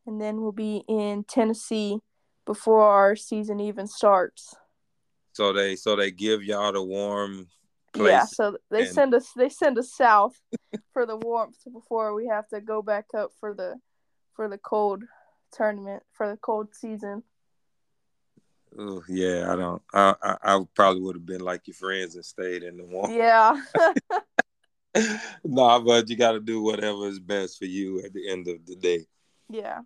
and 0.06 0.22
then 0.22 0.42
we'll 0.42 0.52
be 0.52 0.84
in 0.88 1.24
Tennessee 1.24 2.00
before 2.46 2.84
our 2.84 3.16
season 3.16 3.60
even 3.60 3.88
starts. 3.88 4.56
So 5.34 5.54
they 5.54 5.76
so 5.76 5.96
they 5.96 6.12
give 6.12 6.44
y'all 6.44 6.72
the 6.72 6.84
warm 6.84 7.48
place. 7.94 8.12
Yeah, 8.12 8.26
so 8.26 8.58
they 8.70 8.82
and... 8.82 8.90
send 8.90 9.14
us 9.16 9.32
they 9.36 9.50
send 9.50 9.78
us 9.80 9.92
south 9.92 10.40
for 10.94 11.06
the 11.06 11.18
warmth 11.18 11.58
before 11.72 12.14
we 12.14 12.28
have 12.28 12.48
to 12.50 12.62
go 12.62 12.82
back 12.82 13.06
up 13.18 13.32
for 13.40 13.54
the 13.54 13.80
for 14.34 14.48
the 14.48 14.58
cold 14.58 15.04
tournament 15.52 16.04
for 16.14 16.30
the 16.30 16.38
cold 16.38 16.74
season. 16.74 17.24
Oh 18.78 19.04
yeah, 19.10 19.52
I 19.52 19.56
don't. 19.56 19.82
I, 19.94 20.16
I, 20.24 20.38
I 20.44 20.60
probably 20.76 21.02
would 21.02 21.16
have 21.18 21.26
been 21.26 21.42
like 21.42 21.68
your 21.68 21.76
friends 21.76 22.16
and 22.16 22.24
stayed 22.24 22.64
in 22.64 22.78
the 22.78 22.86
warm. 22.86 23.12
Yeah. 23.12 23.62
no, 23.76 23.94
nah, 25.44 25.80
but 25.80 26.10
you 26.10 26.16
got 26.16 26.34
to 26.34 26.40
do 26.40 26.62
whatever 26.62 27.08
is 27.08 27.20
best 27.20 27.60
for 27.60 27.66
you 27.66 28.02
at 28.04 28.14
the 28.14 28.30
end 28.30 28.48
of 28.48 28.66
the 28.66 28.76
day. 28.76 29.06
Yeah. 29.50 29.82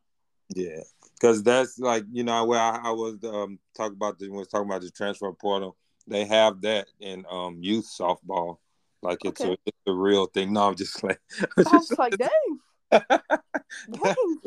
Yeah, 0.53 0.81
because 1.15 1.41
that's 1.41 1.79
like 1.79 2.03
you 2.11 2.23
know 2.23 2.45
where 2.45 2.59
I, 2.59 2.79
I 2.83 2.91
was 2.91 3.17
um 3.23 3.57
talking 3.75 3.95
about 3.95 4.19
the 4.19 4.29
was 4.29 4.47
talking 4.47 4.69
about 4.69 4.81
the 4.81 4.91
transfer 4.91 5.31
portal. 5.33 5.75
They 6.07 6.25
have 6.25 6.61
that 6.61 6.87
in 6.99 7.25
um 7.31 7.57
youth 7.61 7.89
softball, 7.99 8.57
like 9.05 9.23
it's 9.23 9.41
okay. 9.41 9.53
a 9.53 9.57
it's 9.65 9.77
a 9.87 9.93
real 9.93 10.25
thing. 10.27 10.53
No, 10.53 10.67
I'm 10.67 10.75
just 10.75 11.03
like 11.03 11.19
I 11.39 11.47
was 11.57 11.67
just 11.67 11.99
like, 11.99 12.17
dang, 12.17 12.59
dang, 12.91 14.37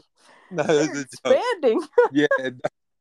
no, 0.51 0.65
it's 0.69 0.99
expanding. 0.99 1.83
yeah, 2.13 2.27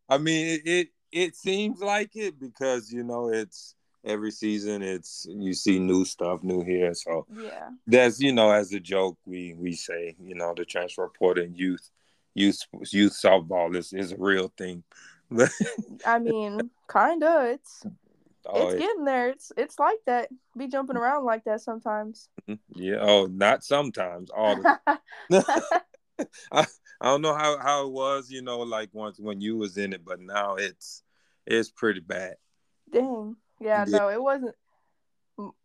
I 0.09 0.17
mean 0.17 0.47
it, 0.47 0.61
it 0.65 0.87
it 1.11 1.35
seems 1.35 1.81
like 1.81 2.15
it 2.15 2.39
because 2.39 2.91
you 2.91 3.03
know 3.03 3.29
it's 3.29 3.75
every 4.05 4.31
season 4.31 4.81
it's 4.81 5.25
you 5.29 5.53
see 5.53 5.79
new 5.79 6.05
stuff 6.05 6.41
new 6.41 6.63
here 6.63 6.93
so 6.93 7.25
yeah 7.35 7.69
that's 7.87 8.21
you 8.21 8.31
know 8.31 8.51
as 8.51 8.71
a 8.71 8.79
joke 8.79 9.17
we 9.25 9.53
we 9.57 9.73
say 9.73 10.15
you 10.23 10.35
know 10.35 10.53
the 10.55 10.63
transfer 10.63 11.09
portal 11.17 11.43
in 11.43 11.53
youth 11.55 11.89
youth 12.37 12.59
youth 12.91 13.13
softball 13.13 13.75
is, 13.75 13.91
is 13.91 14.11
a 14.13 14.17
real 14.17 14.53
thing. 14.57 14.83
I 16.05 16.19
mean, 16.19 16.69
kinda. 16.91 17.51
It's 17.53 17.85
oh, 18.49 18.67
it's 18.67 18.79
getting 18.79 19.05
there. 19.05 19.29
It's 19.29 19.51
it's 19.57 19.79
like 19.79 19.97
that. 20.05 20.29
Be 20.57 20.67
jumping 20.67 20.97
around 20.97 21.25
like 21.25 21.43
that 21.45 21.61
sometimes. 21.61 22.29
Mm-hmm. 22.47 22.81
Yeah. 22.81 22.97
Oh, 23.01 23.25
not 23.25 23.63
sometimes. 23.63 24.29
All 24.29 24.55
the. 24.55 24.99
I, 26.51 26.65
I 26.99 27.05
don't 27.05 27.21
know 27.21 27.35
how, 27.35 27.59
how 27.59 27.85
it 27.85 27.91
was, 27.91 28.31
you 28.31 28.41
know, 28.41 28.59
like 28.59 28.89
once 28.93 29.19
when 29.19 29.39
you 29.39 29.57
was 29.57 29.77
in 29.77 29.93
it, 29.93 30.03
but 30.03 30.19
now 30.19 30.55
it's 30.55 31.03
it's 31.45 31.69
pretty 31.69 31.99
bad. 31.99 32.35
Dang. 32.91 33.35
Yeah, 33.59 33.85
yeah. 33.87 33.97
no, 33.97 34.09
it 34.09 34.21
wasn't. 34.21 34.55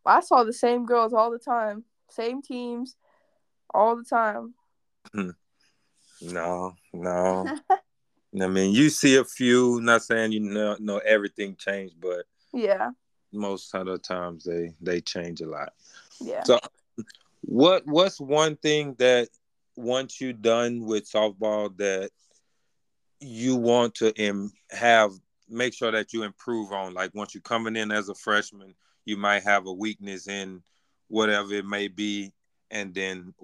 I 0.04 0.20
saw 0.20 0.44
the 0.44 0.52
same 0.52 0.84
girls 0.84 1.12
all 1.12 1.30
the 1.30 1.38
time, 1.38 1.84
same 2.10 2.42
teams, 2.42 2.96
all 3.72 3.96
the 3.96 4.04
time. 4.04 4.54
Hmm. 5.12 5.30
No, 6.20 6.74
no. 6.92 7.46
I 8.40 8.46
mean, 8.46 8.72
you 8.72 8.88
see 8.90 9.16
a 9.16 9.24
few. 9.24 9.80
Not 9.82 10.02
saying 10.02 10.32
you 10.32 10.40
know, 10.40 10.76
know 10.80 10.98
everything 10.98 11.56
changed, 11.56 11.96
but 12.00 12.24
yeah, 12.52 12.90
most 13.32 13.74
of 13.74 13.86
the 13.86 13.98
times 13.98 14.44
they 14.44 14.72
they 14.80 15.00
change 15.00 15.40
a 15.40 15.46
lot. 15.46 15.72
Yeah. 16.20 16.42
So, 16.44 16.58
what 17.42 17.86
what's 17.86 18.20
one 18.20 18.56
thing 18.56 18.94
that 18.98 19.28
once 19.76 20.20
you're 20.20 20.32
done 20.32 20.84
with 20.84 21.10
softball 21.10 21.76
that 21.78 22.10
you 23.20 23.56
want 23.56 23.94
to 23.96 24.14
Im- 24.20 24.52
have 24.70 25.12
make 25.48 25.74
sure 25.74 25.90
that 25.90 26.12
you 26.12 26.22
improve 26.22 26.72
on? 26.72 26.94
Like 26.94 27.14
once 27.14 27.34
you're 27.34 27.42
coming 27.42 27.76
in 27.76 27.90
as 27.90 28.08
a 28.08 28.14
freshman, 28.14 28.74
you 29.04 29.16
might 29.16 29.42
have 29.42 29.66
a 29.66 29.72
weakness 29.72 30.28
in 30.28 30.62
whatever 31.08 31.52
it 31.54 31.66
may 31.66 31.88
be, 31.88 32.32
and 32.70 32.94
then 32.94 33.34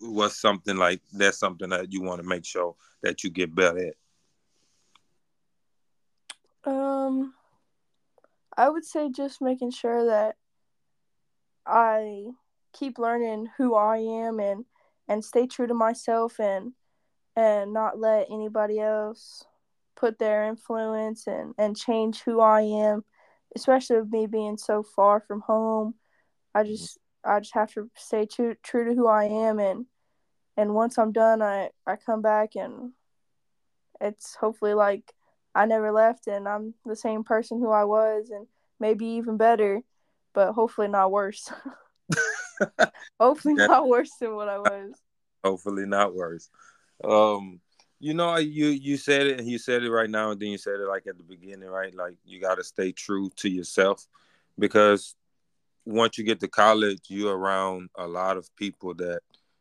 what's 0.00 0.40
something 0.40 0.76
like 0.76 1.00
that's 1.12 1.38
something 1.38 1.70
that 1.70 1.92
you 1.92 2.02
want 2.02 2.20
to 2.20 2.26
make 2.26 2.44
sure 2.44 2.74
that 3.02 3.24
you 3.24 3.30
get 3.30 3.54
better 3.54 3.88
at? 3.88 3.94
Um, 6.64 7.32
I 8.56 8.68
would 8.68 8.84
say 8.84 9.10
just 9.10 9.42
making 9.42 9.70
sure 9.70 10.06
that 10.06 10.36
I 11.66 12.26
keep 12.72 12.98
learning 12.98 13.48
who 13.56 13.74
I 13.74 13.98
am 13.98 14.40
and 14.40 14.64
and 15.08 15.24
stay 15.24 15.46
true 15.46 15.66
to 15.66 15.74
myself 15.74 16.38
and 16.40 16.72
and 17.34 17.72
not 17.72 17.98
let 17.98 18.28
anybody 18.30 18.80
else 18.80 19.44
put 19.94 20.18
their 20.18 20.44
influence 20.44 21.26
and 21.26 21.54
and 21.58 21.76
change 21.76 22.22
who 22.22 22.40
I 22.40 22.62
am, 22.62 23.04
especially 23.54 24.00
with 24.00 24.10
me 24.10 24.26
being 24.26 24.56
so 24.56 24.82
far 24.82 25.20
from 25.20 25.40
home. 25.40 25.94
I 26.54 26.62
mm-hmm. 26.62 26.70
just 26.72 26.98
I 27.24 27.40
just 27.40 27.54
have 27.54 27.72
to 27.74 27.90
stay 27.94 28.26
true 28.26 28.54
true 28.62 28.86
to 28.86 28.94
who 28.94 29.06
I 29.06 29.24
am 29.24 29.58
and 29.58 29.86
and 30.56 30.74
once 30.74 30.98
I'm 30.98 31.12
done 31.12 31.42
I 31.42 31.70
I 31.86 31.96
come 31.96 32.22
back 32.22 32.56
and 32.56 32.92
it's 34.00 34.34
hopefully 34.36 34.74
like 34.74 35.12
I 35.56 35.66
never 35.66 35.92
left 35.92 36.26
and 36.26 36.46
I'm 36.46 36.74
the 36.84 36.96
same 36.96 37.24
person 37.24 37.58
who 37.58 37.70
I 37.70 37.84
was 37.84 38.30
and 38.30 38.46
maybe 38.78 39.06
even 39.06 39.36
better, 39.36 39.82
but 40.34 40.52
hopefully 40.52 40.88
not 40.88 41.10
worse. 41.10 41.50
hopefully 43.20 43.54
yeah. 43.58 43.66
not 43.66 43.88
worse 43.88 44.10
than 44.20 44.34
what 44.36 44.48
I 44.48 44.58
was. 44.58 44.92
Hopefully 45.44 45.86
not 45.86 46.14
worse. 46.14 46.50
Um 47.02 47.60
you 47.98 48.12
know 48.12 48.36
you 48.36 48.66
you 48.66 48.98
said 48.98 49.26
it 49.26 49.38
and 49.40 49.48
you 49.48 49.58
said 49.58 49.82
it 49.82 49.90
right 49.90 50.10
now 50.10 50.30
and 50.30 50.40
then 50.40 50.50
you 50.50 50.58
said 50.58 50.74
it 50.80 50.86
like 50.86 51.06
at 51.06 51.16
the 51.16 51.24
beginning 51.24 51.66
right 51.66 51.94
like 51.94 52.18
you 52.26 52.38
got 52.38 52.56
to 52.56 52.64
stay 52.64 52.92
true 52.92 53.30
to 53.36 53.48
yourself 53.48 54.06
because 54.58 55.14
once 55.86 56.18
you 56.18 56.24
get 56.24 56.40
to 56.40 56.48
college, 56.48 57.00
you're 57.08 57.36
around 57.36 57.88
a 57.96 58.06
lot 58.06 58.36
of 58.36 58.54
people 58.56 58.92
that 58.94 59.20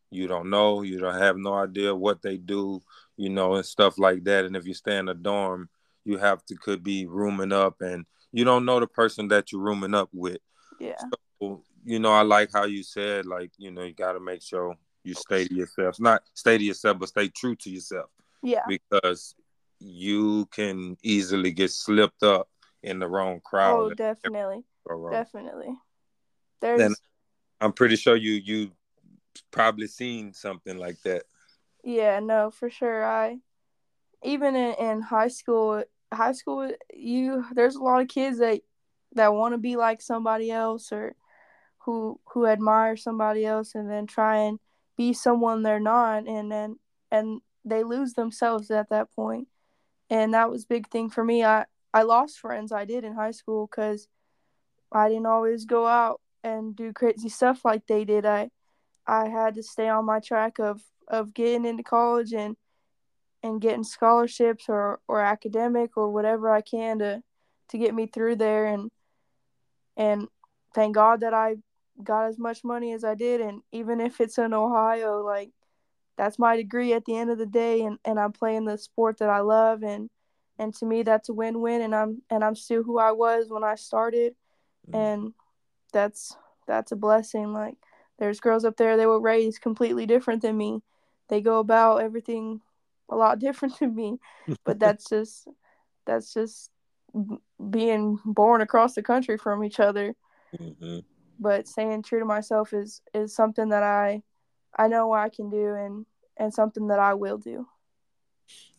you 0.09 0.28
don't 0.28 0.49
know, 0.49 0.82
you 0.82 0.99
don't 0.99 1.19
have 1.19 1.38
no 1.38 1.53
idea 1.53 1.95
what 1.95 2.22
they 2.22 2.38
do, 2.38 2.82
you 3.15 3.30
know, 3.30 3.55
and 3.55 3.65
stuff 3.65 3.97
like 3.97 4.24
that. 4.24 4.45
And 4.45 4.55
if 4.55 4.65
you 4.65 4.74
stay 4.74 4.97
in 4.97 5.07
a 5.07 5.13
dorm, 5.13 5.69
you 6.06 6.18
have 6.18 6.45
to 6.45 6.56
could 6.56 6.84
be 6.84 7.06
rooming 7.06 7.51
up, 7.51 7.82
and 7.82 8.06
you 8.32 8.45
don't 8.45 8.66
know 8.66 8.80
the 8.80 8.88
person 8.88 9.28
that 9.30 9.51
you're 9.51 9.62
rooming 9.62 9.93
up 9.93 10.10
with. 10.14 10.38
Yeah. 10.80 11.01
So, 11.41 11.64
you 11.84 11.99
know, 11.99 12.12
I 12.12 12.22
like 12.22 12.51
how 12.53 12.66
you 12.66 12.84
said, 12.84 13.26
like, 13.26 13.51
you 13.58 13.72
know, 13.72 13.84
you 13.84 13.93
got 13.93 14.14
to 14.14 14.20
make 14.20 14.41
sure 14.41 14.76
you 15.03 15.14
stay 15.14 15.47
to 15.47 15.53
yourself. 15.53 15.99
Not 15.99 16.24
stay 16.34 16.58
to 16.58 16.64
yourself, 16.64 16.99
but 16.99 17.10
stay 17.10 17.28
true 17.28 17.56
to 17.58 17.70
yourself. 17.70 18.10
Yeah. 18.41 18.64
Because 18.68 19.36
you 19.80 20.47
can 20.51 20.97
easily 21.03 21.51
get 21.51 21.72
slipped 21.72 22.24
up 22.24 22.49
in 22.84 22.99
the 22.99 23.08
wrong 23.08 23.41
crowd. 23.43 23.80
Oh, 23.80 23.89
definitely. 23.93 24.64
Definitely. 25.12 25.76
There's. 26.62 26.95
I'm 27.62 27.74
pretty 27.74 27.95
sure 27.95 28.16
you 28.16 28.34
you 28.34 28.72
probably 29.51 29.88
seen 29.88 30.34
something 30.34 30.78
like 30.78 31.01
that. 31.03 31.24
Yeah, 31.84 32.20
no, 32.20 32.51
for 32.51 32.70
sure. 32.70 33.06
I 33.06 33.38
even 34.24 34.56
in, 34.56 34.74
in 34.74 35.01
high 35.01 35.30
school, 35.30 35.84
high 36.14 36.32
school, 36.34 36.72
you 36.93 37.45
there's 37.53 37.76
a 37.76 37.84
lot 37.84 38.01
of 38.01 38.08
kids 38.08 38.39
that 38.39 38.62
that 39.14 39.34
want 39.34 39.53
to 39.53 39.58
be 39.58 39.76
like 39.76 40.01
somebody 40.01 40.51
else 40.51 40.91
or 40.91 41.16
who 41.80 42.20
who 42.34 42.45
admire 42.45 42.97
somebody 42.97 43.45
else 43.45 43.76
and 43.76 43.89
then 43.89 44.08
try 44.08 44.38
and 44.38 44.60
be 44.97 45.14
someone 45.14 45.62
they're 45.64 45.80
not 45.80 46.28
and 46.28 46.51
then 46.51 46.78
and 47.12 47.41
they 47.64 47.84
lose 47.84 48.14
themselves 48.14 48.70
at 48.72 48.89
that 48.89 49.12
point. 49.16 49.47
And 50.10 50.34
that 50.34 50.51
was 50.51 50.66
big 50.66 50.89
thing 50.89 51.10
for 51.10 51.24
me. 51.24 51.43
I 51.43 51.66
i 51.93 52.01
lost 52.01 52.39
friends 52.39 52.74
i 52.74 52.84
did 52.84 53.06
in 53.06 53.14
high 53.14 53.32
school 53.32 53.68
because 53.68 54.10
i 54.91 55.08
didn't 55.08 55.26
always 55.28 55.64
go 55.64 55.88
out 55.88 56.20
and 56.43 56.76
do 56.76 56.91
crazy 56.91 57.30
stuff 57.30 57.64
like 57.64 57.88
they 57.88 58.06
did. 58.06 58.26
I 58.26 58.49
i 59.08 59.28
had 59.28 59.56
to 59.56 59.64
stay 59.64 59.88
on 59.88 60.06
my 60.06 60.20
track 60.20 60.60
of 60.60 60.82
of 61.08 61.34
getting 61.34 61.66
into 61.66 61.84
college 61.84 62.34
and 62.34 62.58
and 63.45 63.61
getting 63.61 63.83
scholarships 63.83 64.65
or 64.67 64.99
or 65.07 65.21
academic 65.21 65.95
or 65.95 66.09
whatever 66.09 66.53
i 66.53 66.61
can 66.61 66.99
to 66.99 67.21
to 67.69 67.77
get 67.77 67.93
me 67.93 68.07
through 68.07 68.35
there. 68.35 68.65
And 68.65 68.91
and 69.97 70.27
thank 70.73 70.95
god 70.95 71.21
that 71.21 71.33
i 71.33 71.55
got 72.03 72.27
as 72.27 72.37
much 72.37 72.63
money 72.63 72.93
as 72.93 73.03
I 73.03 73.15
did. 73.15 73.41
And 73.41 73.61
even 73.71 74.01
if 74.01 74.19
it's 74.19 74.37
in 74.37 74.53
Ohio 74.53 75.21
like 75.21 75.51
that's 76.17 76.39
my 76.39 76.55
degree 76.55 76.93
at 76.93 77.05
the 77.05 77.17
end 77.17 77.29
of 77.29 77.37
the 77.37 77.45
day. 77.45 77.81
And, 77.81 77.99
and 78.05 78.19
I'm 78.19 78.31
playing 78.31 78.65
the 78.65 78.77
sport 78.77 79.19
that 79.19 79.29
I 79.29 79.39
love. 79.39 79.83
And 79.83 80.09
and 80.57 80.73
to 80.75 80.85
me 80.85 81.03
that's 81.03 81.29
a 81.29 81.33
win-win. 81.33 81.81
And 81.81 81.95
I'm 81.95 82.21
and 82.29 82.43
I'm 82.43 82.55
still 82.55 82.83
who 82.83 82.99
I 82.99 83.11
was 83.11 83.47
when 83.49 83.63
I 83.63 83.75
started. 83.75 84.35
Mm-hmm. 84.87 84.95
and 84.95 85.33
that's 85.93 86.35
that's 86.67 86.91
a 86.91 86.95
blessing. 86.95 87.53
Like 87.53 87.75
there's 88.19 88.39
girls 88.39 88.65
up 88.65 88.77
there 88.77 88.97
they 88.97 89.05
were 89.05 89.19
raised 89.19 89.61
completely 89.61 90.05
different 90.05 90.41
than 90.41 90.57
me. 90.57 90.81
They 91.27 91.41
go 91.41 91.59
about 91.59 92.01
everything 92.01 92.61
a 93.10 93.16
lot 93.16 93.39
different 93.39 93.76
to 93.76 93.88
me 93.88 94.18
but 94.64 94.80
that's 94.80 95.10
just 95.10 95.47
that's 96.06 96.34
just 96.34 96.72
being 97.70 98.20
born 98.26 98.62
across 98.62 98.93
the 98.95 99.03
country 99.03 99.38
from 99.38 99.64
each 99.64 99.80
other 99.80 100.16
mm-hmm 100.58 100.99
but 101.39 101.68
staying 101.68 102.03
true 102.03 102.20
to 102.20 102.26
myself 102.26 102.74
is 102.74 103.01
is 103.14 103.36
something 103.36 103.70
that 103.70 103.84
I 103.84 104.24
I 104.78 104.88
know 104.88 105.14
I 105.14 105.30
can 105.30 105.49
do 105.49 105.74
and 105.74 106.06
and 106.38 106.53
something 106.53 106.88
that 106.88 106.99
I 106.99 107.14
will 107.14 107.38
do. 107.38 107.68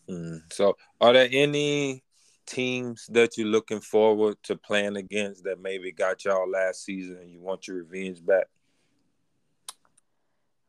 Mm. 0.09 0.41
So, 0.53 0.77
are 1.01 1.13
there 1.13 1.29
any 1.31 2.05
teams 2.47 3.07
that 3.11 3.37
you're 3.37 3.47
looking 3.47 3.81
forward 3.81 4.37
to 4.45 4.57
playing 4.57 4.97
against 4.97 5.45
that 5.45 5.61
maybe 5.61 5.91
got 5.91 6.25
y'all 6.25 6.49
last 6.49 6.85
season 6.85 7.19
and 7.21 7.31
you 7.31 7.41
want 7.41 7.67
your 7.67 7.83
revenge 7.83 8.25
back? 8.25 8.47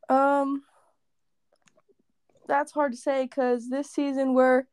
Um, 0.09 0.63
that's 2.47 2.71
hard 2.71 2.93
to 2.93 2.97
say 2.97 3.23
because 3.23 3.69
this 3.69 3.89
season 3.89 4.33
we're 4.33 4.63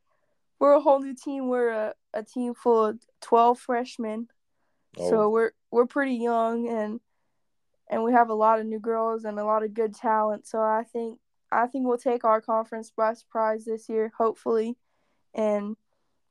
we're 0.59 0.73
a 0.73 0.81
whole 0.81 0.99
new 0.99 1.15
team. 1.15 1.47
We're 1.47 1.69
a, 1.69 1.93
a 2.13 2.23
team 2.23 2.53
full 2.53 2.85
of 2.85 2.99
twelve 3.21 3.59
freshmen, 3.59 4.29
oh. 4.97 5.09
so 5.09 5.29
we're 5.29 5.51
we're 5.71 5.85
pretty 5.85 6.15
young 6.15 6.67
and 6.69 6.99
and 7.89 8.03
we 8.03 8.13
have 8.13 8.29
a 8.29 8.33
lot 8.33 8.59
of 8.59 8.65
new 8.65 8.79
girls 8.79 9.25
and 9.25 9.37
a 9.37 9.45
lot 9.45 9.63
of 9.63 9.73
good 9.73 9.93
talent. 9.93 10.47
So 10.47 10.59
I 10.59 10.83
think 10.91 11.19
I 11.51 11.67
think 11.67 11.85
we'll 11.85 11.97
take 11.97 12.23
our 12.23 12.41
conference 12.41 12.91
by 12.95 13.13
surprise 13.13 13.65
this 13.65 13.87
year, 13.89 14.11
hopefully, 14.17 14.77
and 15.33 15.75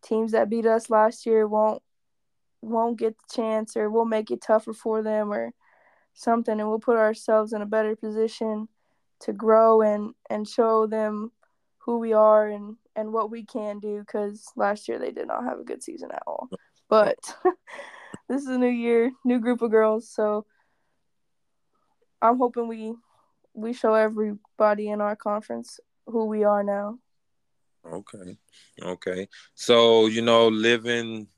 teams 0.02 0.32
that 0.32 0.50
beat 0.50 0.66
us 0.66 0.90
last 0.90 1.26
year 1.26 1.46
won't 1.46 1.82
won't 2.60 2.98
get 2.98 3.16
the 3.18 3.34
chance, 3.34 3.76
or 3.76 3.90
we'll 3.90 4.04
make 4.04 4.30
it 4.30 4.42
tougher 4.42 4.72
for 4.72 5.02
them, 5.02 5.32
or 5.32 5.52
something, 6.14 6.58
and 6.58 6.68
we'll 6.68 6.78
put 6.78 6.96
ourselves 6.96 7.52
in 7.52 7.62
a 7.62 7.66
better 7.66 7.94
position 7.94 8.68
to 9.20 9.32
grow 9.32 9.82
and 9.82 10.14
and 10.28 10.48
show 10.48 10.86
them 10.86 11.30
who 11.84 11.98
we 11.98 12.12
are 12.12 12.48
and 12.48 12.76
and 12.96 13.12
what 13.12 13.30
we 13.30 13.44
can 13.44 13.78
do. 13.78 14.00
Because 14.00 14.44
last 14.56 14.88
year 14.88 14.98
they 14.98 15.12
did 15.12 15.28
not 15.28 15.44
have 15.44 15.58
a 15.58 15.64
good 15.64 15.82
season 15.82 16.10
at 16.12 16.22
all, 16.26 16.48
but. 16.88 17.18
this 18.28 18.42
is 18.42 18.48
a 18.48 18.58
new 18.58 18.66
year, 18.66 19.12
new 19.24 19.38
group 19.38 19.60
of 19.60 19.70
girls, 19.70 20.08
so 20.10 20.46
I'm 22.22 22.38
hoping 22.38 22.68
we 22.68 22.94
we 23.52 23.72
show 23.72 23.94
everybody 23.94 24.88
in 24.88 25.00
our 25.00 25.14
conference 25.14 25.78
who 26.06 26.26
we 26.26 26.44
are 26.44 26.62
now. 26.62 26.98
Okay, 27.86 28.38
okay. 28.82 29.28
So 29.54 30.06
you 30.06 30.22
know, 30.22 30.48
living 30.48 31.28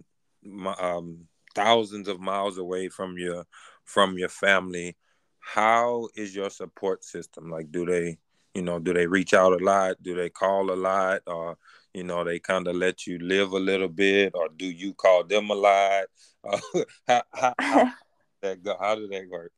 um, 0.78 1.26
thousands 1.55 2.09
of 2.09 2.20
miles 2.20 2.59
away 2.59 2.88
from 2.88 3.18
your 3.18 3.44
from 3.84 4.16
your 4.16 4.28
family, 4.28 4.97
how 5.40 6.09
is 6.14 6.34
your 6.34 6.51
support 6.51 7.05
system? 7.05 7.51
Like, 7.51 7.70
do 7.70 7.84
they, 7.84 8.18
you 8.57 8.62
know, 8.62 8.78
do 8.78 8.94
they 8.94 9.07
reach 9.07 9.34
out 9.34 9.52
a 9.52 9.62
lot? 9.62 10.02
Do 10.02 10.14
they 10.14 10.30
call 10.30 10.72
a 10.72 10.74
lot, 10.74 11.20
or 11.26 11.59
you 11.92 12.04
know, 12.04 12.24
they 12.24 12.38
kind 12.38 12.66
of 12.66 12.74
let 12.74 13.07
you 13.07 13.18
live 13.18 13.52
a 13.52 13.59
little 13.59 13.88
bit, 13.88 14.32
or 14.34 14.48
do 14.48 14.64
you 14.64 14.94
call 14.94 15.24
them 15.24 15.50
a 15.50 15.54
lot? 15.54 16.04
Uh, 16.42 16.59
how, 17.07 17.22
how, 17.34 17.54
how, 17.59 17.92
that 18.42 18.62
go? 18.62 18.74
How 18.80 18.94
did 18.94 19.11
that 19.11 19.28
work? 19.28 19.52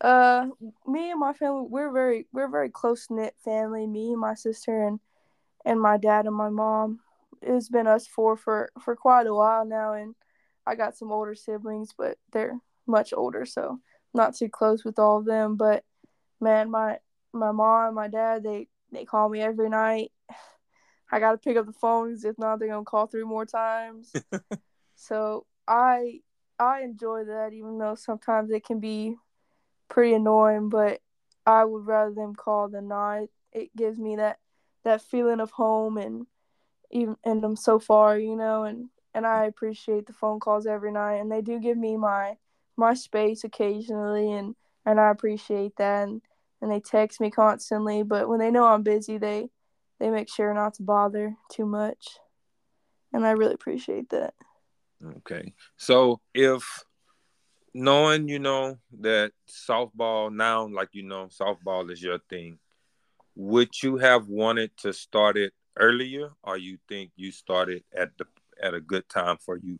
Uh, 0.00 0.48
me 0.84 1.12
and 1.12 1.20
my 1.20 1.32
family, 1.32 1.64
we're 1.68 1.92
very 1.92 2.26
we're 2.32 2.48
very 2.48 2.70
close 2.70 3.06
knit 3.08 3.36
family. 3.44 3.86
Me 3.86 4.10
and 4.10 4.20
my 4.20 4.34
sister 4.34 4.84
and 4.84 4.98
and 5.64 5.80
my 5.80 5.96
dad 5.96 6.26
and 6.26 6.34
my 6.34 6.50
mom. 6.50 6.98
It's 7.42 7.68
been 7.68 7.86
us 7.86 8.08
four 8.08 8.36
for 8.36 8.72
for 8.82 8.96
quite 8.96 9.28
a 9.28 9.34
while 9.34 9.64
now, 9.64 9.92
and 9.92 10.16
I 10.66 10.74
got 10.74 10.96
some 10.96 11.12
older 11.12 11.36
siblings, 11.36 11.90
but 11.96 12.18
they're 12.32 12.58
much 12.84 13.12
older, 13.12 13.46
so 13.46 13.78
not 14.12 14.34
too 14.34 14.48
close 14.48 14.84
with 14.84 14.98
all 14.98 15.18
of 15.18 15.24
them. 15.24 15.54
But 15.54 15.84
man, 16.40 16.68
my 16.68 16.98
my 17.32 17.52
mom 17.52 17.86
and 17.88 17.94
my 17.94 18.08
dad, 18.08 18.42
they 18.42 18.68
they 18.92 19.04
call 19.04 19.28
me 19.28 19.40
every 19.40 19.68
night. 19.68 20.12
I 21.12 21.18
gotta 21.18 21.38
pick 21.38 21.56
up 21.56 21.66
the 21.66 21.72
phones. 21.72 22.24
If 22.24 22.38
not, 22.38 22.58
they're 22.58 22.68
gonna 22.68 22.84
call 22.84 23.06
three 23.06 23.24
more 23.24 23.46
times. 23.46 24.12
so 24.94 25.46
I 25.66 26.20
I 26.58 26.82
enjoy 26.82 27.24
that, 27.24 27.52
even 27.52 27.78
though 27.78 27.94
sometimes 27.94 28.50
it 28.50 28.64
can 28.64 28.80
be 28.80 29.16
pretty 29.88 30.14
annoying, 30.14 30.68
but 30.68 31.00
I 31.46 31.64
would 31.64 31.86
rather 31.86 32.14
them 32.14 32.34
call 32.34 32.68
than 32.68 32.88
not. 32.88 33.24
It 33.52 33.74
gives 33.76 33.98
me 33.98 34.16
that 34.16 34.38
that 34.84 35.02
feeling 35.02 35.40
of 35.40 35.50
home 35.50 35.96
and 35.98 36.26
even 36.90 37.16
and 37.24 37.44
I'm 37.44 37.56
so 37.56 37.78
far, 37.78 38.18
you 38.18 38.36
know, 38.36 38.64
and 38.64 38.88
and 39.14 39.26
I 39.26 39.46
appreciate 39.46 40.06
the 40.06 40.12
phone 40.12 40.40
calls 40.40 40.66
every 40.66 40.92
night 40.92 41.16
and 41.16 41.30
they 41.30 41.42
do 41.42 41.58
give 41.58 41.76
me 41.76 41.96
my 41.96 42.36
my 42.76 42.94
space 42.94 43.44
occasionally 43.44 44.32
and 44.32 44.54
and 44.86 45.00
I 45.00 45.10
appreciate 45.10 45.76
that 45.76 46.08
and, 46.08 46.22
and 46.60 46.70
they 46.70 46.80
text 46.80 47.20
me 47.20 47.30
constantly, 47.30 48.02
but 48.02 48.28
when 48.28 48.38
they 48.38 48.50
know 48.50 48.66
I'm 48.66 48.82
busy, 48.82 49.18
they 49.18 49.48
they 49.98 50.10
make 50.10 50.30
sure 50.30 50.52
not 50.54 50.74
to 50.74 50.82
bother 50.82 51.36
too 51.50 51.66
much. 51.66 52.18
And 53.12 53.26
I 53.26 53.32
really 53.32 53.54
appreciate 53.54 54.10
that. 54.10 54.34
Okay. 55.18 55.54
So 55.76 56.20
if 56.34 56.84
knowing 57.74 58.28
you 58.28 58.38
know 58.38 58.76
that 59.00 59.32
softball 59.48 60.32
now 60.32 60.66
like 60.66 60.88
you 60.92 61.04
know 61.04 61.26
softball 61.26 61.90
is 61.90 62.02
your 62.02 62.18
thing 62.28 62.58
would 63.36 63.68
you 63.82 63.96
have 63.96 64.26
wanted 64.26 64.76
to 64.76 64.92
start 64.92 65.36
it 65.36 65.52
earlier 65.78 66.30
or 66.42 66.56
you 66.56 66.76
think 66.88 67.12
you 67.14 67.30
started 67.30 67.84
at 67.96 68.10
the 68.18 68.24
at 68.60 68.74
a 68.74 68.80
good 68.80 69.08
time 69.08 69.36
for 69.38 69.56
you 69.56 69.78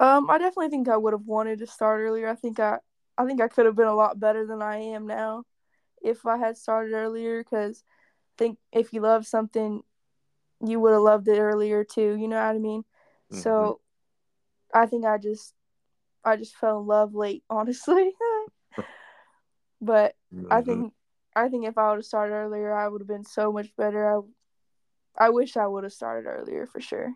um 0.00 0.30
i 0.30 0.38
definitely 0.38 0.70
think 0.70 0.88
i 0.88 0.96
would 0.96 1.12
have 1.12 1.26
wanted 1.26 1.58
to 1.58 1.66
start 1.66 2.00
earlier 2.00 2.26
i 2.26 2.34
think 2.34 2.58
i 2.58 2.78
i 3.22 3.26
think 3.26 3.40
i 3.40 3.48
could 3.48 3.66
have 3.66 3.76
been 3.76 3.86
a 3.86 3.94
lot 3.94 4.18
better 4.18 4.46
than 4.46 4.62
i 4.62 4.76
am 4.76 5.06
now 5.06 5.44
if 6.02 6.26
i 6.26 6.36
had 6.36 6.56
started 6.56 6.92
earlier 6.92 7.42
because 7.42 7.84
i 7.86 8.34
think 8.38 8.58
if 8.72 8.92
you 8.92 9.00
love 9.00 9.26
something 9.26 9.82
you 10.64 10.78
would 10.80 10.92
have 10.92 11.02
loved 11.02 11.28
it 11.28 11.38
earlier 11.38 11.84
too 11.84 12.16
you 12.16 12.28
know 12.28 12.36
what 12.36 12.54
i 12.54 12.58
mean 12.58 12.82
mm-hmm. 12.82 13.38
so 13.38 13.80
i 14.74 14.86
think 14.86 15.04
i 15.04 15.18
just 15.18 15.54
I 16.24 16.36
just 16.36 16.56
fell 16.56 16.80
in 16.80 16.86
love 16.86 17.14
late, 17.14 17.44
honestly. 17.50 18.12
but 19.80 20.14
mm-hmm. 20.34 20.52
I 20.52 20.62
think 20.62 20.92
I 21.34 21.48
think 21.48 21.66
if 21.66 21.78
I 21.78 21.90
would 21.90 21.98
have 21.98 22.04
started 22.04 22.34
earlier, 22.34 22.74
I 22.74 22.88
would 22.88 23.00
have 23.00 23.08
been 23.08 23.24
so 23.24 23.52
much 23.52 23.74
better. 23.76 24.18
I 24.18 24.20
I 25.16 25.30
wish 25.30 25.56
I 25.56 25.66
would 25.66 25.84
have 25.84 25.92
started 25.92 26.28
earlier 26.28 26.66
for 26.66 26.80
sure. 26.80 27.12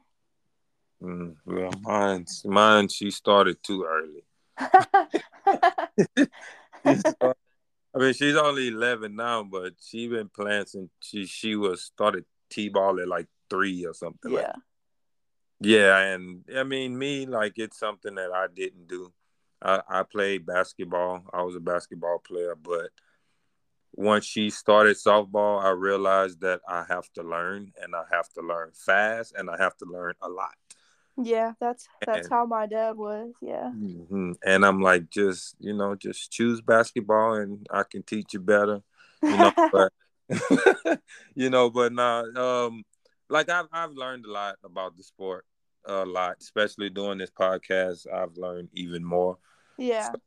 Mm, 1.02 1.36
well, 1.44 1.72
mine, 1.82 2.26
mine, 2.44 2.88
she 2.88 3.11
started 3.11 3.62
too 3.62 3.84
early. 3.84 4.24
I 4.59 5.88
mean, 7.94 8.12
she's 8.14 8.36
only 8.36 8.68
eleven 8.68 9.16
now, 9.16 9.42
but 9.42 9.74
she 9.80 10.09
been 10.09 10.28
playing 10.28 10.66
since 10.66 10.90
she 11.00 11.26
she 11.26 11.57
was 11.57 11.82
started 11.82 12.24
t-ball 12.50 13.00
at 13.00 13.09
like 13.09 13.26
three 13.50 13.84
or 13.84 13.94
something. 13.94 14.32
Yeah. 14.32 14.38
Like 14.38 14.54
yeah, 15.61 15.98
and 15.98 16.44
I 16.54 16.64
mean 16.64 16.98
me, 16.98 17.26
like 17.26 17.54
it's 17.57 17.78
something 17.78 18.14
that 18.16 18.30
I 18.32 18.46
didn't 18.54 18.88
do. 18.88 19.12
I, 19.62 19.80
I 19.88 20.02
played 20.02 20.44
basketball. 20.44 21.24
I 21.32 21.42
was 21.42 21.57
a 21.57 21.61
basketball 21.61 22.18
player, 22.18 22.54
but 22.54 22.90
once 23.94 24.26
she 24.26 24.50
started 24.50 24.96
softball, 24.96 25.62
I 25.62 25.70
realized 25.70 26.42
that 26.42 26.61
I 26.68 26.84
have 26.88 27.11
to 27.14 27.22
learn 27.22 27.72
and 27.82 27.94
I 27.94 28.02
have 28.12 28.28
to 28.34 28.42
learn 28.42 28.72
fast 28.74 29.34
and 29.34 29.48
I 29.48 29.57
have 29.57 29.76
to 29.78 29.86
learn 29.86 30.12
a 30.20 30.28
lot. 30.28 30.54
Yeah, 31.23 31.53
that's 31.61 31.89
that's 32.07 32.27
and, 32.27 32.31
how 32.31 32.47
my 32.47 32.67
dad 32.67 32.97
was. 32.97 33.33
Yeah. 33.41 33.71
Mm-hmm. 33.75 34.33
And 34.45 34.64
I'm 34.67 34.83
like, 34.83 35.09
just 35.11 35.57
you 35.59 35.73
know, 35.73 35.95
just 35.95 36.31
choose 36.31 36.61
basketball 36.61 37.35
and 37.35 37.67
I 37.71 37.85
can 37.85 38.03
teach 38.03 38.35
you 38.35 38.41
better. 38.41 38.83
You 39.23 39.37
know, 39.37 39.53
but 39.73 39.93
you 41.35 41.51
know, 41.51 41.71
but 41.71 41.93
nah, 41.93 42.23
um, 42.37 42.85
like 43.29 43.49
I've 43.49 43.67
I've 43.73 43.93
learned 43.93 44.27
a 44.27 44.31
lot 44.31 44.57
about 44.62 44.97
the 44.97 45.03
sport, 45.03 45.45
a 45.87 46.05
lot, 46.05 46.37
especially 46.41 46.91
doing 46.91 47.19
this 47.19 47.31
podcast. 47.31 48.12
I've 48.12 48.37
learned 48.37 48.69
even 48.75 49.05
more. 49.05 49.39
Yeah. 49.79 50.12
So, 50.12 50.21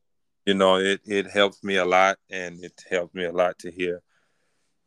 you 0.46 0.54
know, 0.56 0.78
it 0.78 1.02
it 1.06 1.28
helps 1.28 1.64
me 1.64 1.76
a 1.76 1.86
lot, 1.86 2.18
and 2.30 2.64
it 2.64 2.82
helps 2.90 3.14
me 3.14 3.26
a 3.26 3.32
lot 3.32 3.60
to 3.60 3.72
hear 3.72 4.02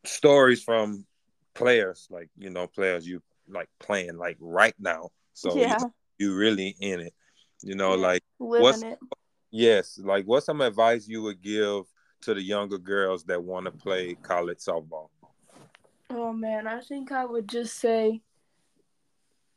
stories 0.05 0.63
from 0.63 1.07
players, 1.55 2.09
like 2.11 2.31
you 2.37 2.51
know, 2.51 2.67
players 2.67 3.07
you 3.07 3.23
like 3.49 3.69
playing 3.79 4.17
like 4.17 4.37
right 4.41 4.75
now. 4.79 5.11
So 5.35 5.57
yeah. 5.57 5.79
you, 5.81 5.93
you 6.19 6.37
really 6.37 6.77
in 6.81 7.01
it. 7.01 7.15
You 7.63 7.75
know, 7.75 7.95
yeah. 7.95 8.07
like 8.07 8.23
Living 8.41 8.63
what's 8.63 8.83
it. 8.83 8.99
yes, 9.51 10.01
like 10.03 10.25
what's 10.25 10.47
some 10.47 10.61
advice 10.61 11.07
you 11.07 11.23
would 11.23 11.41
give 11.41 11.85
to 12.23 12.35
the 12.35 12.43
younger 12.43 12.79
girls 12.79 13.25
that 13.25 13.43
want 13.43 13.67
to 13.67 13.73
play 13.73 14.15
college 14.23 14.59
softball? 14.59 15.09
Oh 16.11 16.33
man, 16.33 16.67
I 16.67 16.81
think 16.81 17.13
I 17.13 17.25
would 17.25 17.49
just 17.49 17.79
say 17.79 18.21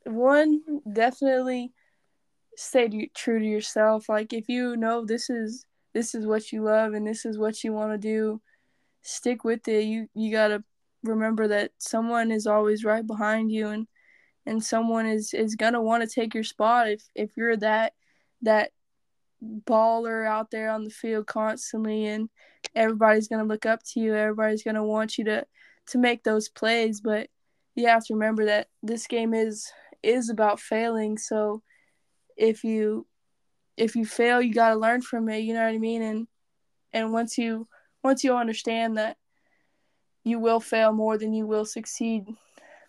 one 0.05 0.61
definitely 0.91 1.73
stay 2.55 2.87
to, 2.87 3.07
true 3.15 3.39
to 3.39 3.45
yourself. 3.45 4.07
Like 4.07 4.33
if 4.33 4.47
you 4.47 4.77
know 4.77 5.05
this 5.05 5.29
is 5.29 5.65
this 5.93 6.13
is 6.13 6.25
what 6.25 6.51
you 6.51 6.63
love 6.63 6.93
and 6.93 7.07
this 7.07 7.25
is 7.25 7.37
what 7.37 7.63
you 7.63 7.73
want 7.73 7.91
to 7.91 7.97
do, 7.97 8.41
stick 9.01 9.43
with 9.43 9.67
it. 9.67 9.83
You 9.85 10.07
you 10.13 10.31
got 10.31 10.49
to 10.49 10.63
remember 11.03 11.47
that 11.47 11.71
someone 11.77 12.31
is 12.31 12.47
always 12.47 12.83
right 12.83 13.05
behind 13.05 13.51
you 13.51 13.67
and 13.67 13.87
and 14.45 14.63
someone 14.63 15.05
is 15.05 15.33
is 15.33 15.55
to 15.55 15.81
want 15.81 16.03
to 16.03 16.13
take 16.13 16.33
your 16.33 16.43
spot 16.43 16.89
if 16.89 17.03
if 17.15 17.31
you're 17.35 17.57
that 17.57 17.93
that 18.41 18.71
baller 19.43 20.27
out 20.27 20.51
there 20.51 20.69
on 20.69 20.83
the 20.83 20.89
field 20.89 21.27
constantly 21.27 22.05
and 22.05 22.29
everybody's 22.73 23.27
going 23.27 23.41
to 23.41 23.47
look 23.47 23.65
up 23.65 23.81
to 23.83 23.99
you 23.99 24.15
everybody's 24.15 24.63
going 24.63 24.75
to 24.75 24.83
want 24.83 25.17
you 25.17 25.25
to 25.25 25.45
to 25.87 25.97
make 25.97 26.23
those 26.23 26.49
plays. 26.49 27.01
But 27.01 27.29
you 27.75 27.87
have 27.87 28.05
to 28.05 28.13
remember 28.13 28.45
that 28.45 28.67
this 28.83 29.07
game 29.07 29.33
is 29.33 29.71
is 30.03 30.29
about 30.29 30.59
failing. 30.59 31.17
So 31.17 31.61
if 32.37 32.63
you 32.63 33.07
if 33.77 33.95
you 33.95 34.05
fail 34.05 34.41
you 34.41 34.53
got 34.53 34.69
to 34.69 34.75
learn 34.75 35.01
from 35.01 35.27
it 35.29 35.39
you 35.39 35.53
know 35.53 35.63
what 35.63 35.73
i 35.73 35.77
mean? 35.77 36.01
And 36.01 36.27
and 36.93 37.13
once 37.13 37.37
you 37.37 37.67
once 38.03 38.23
you 38.23 38.35
understand 38.35 38.97
that 38.97 39.17
you 40.23 40.39
will 40.39 40.59
fail 40.59 40.91
more 40.91 41.17
than 41.17 41.33
you 41.33 41.45
will 41.45 41.65
succeed 41.65 42.25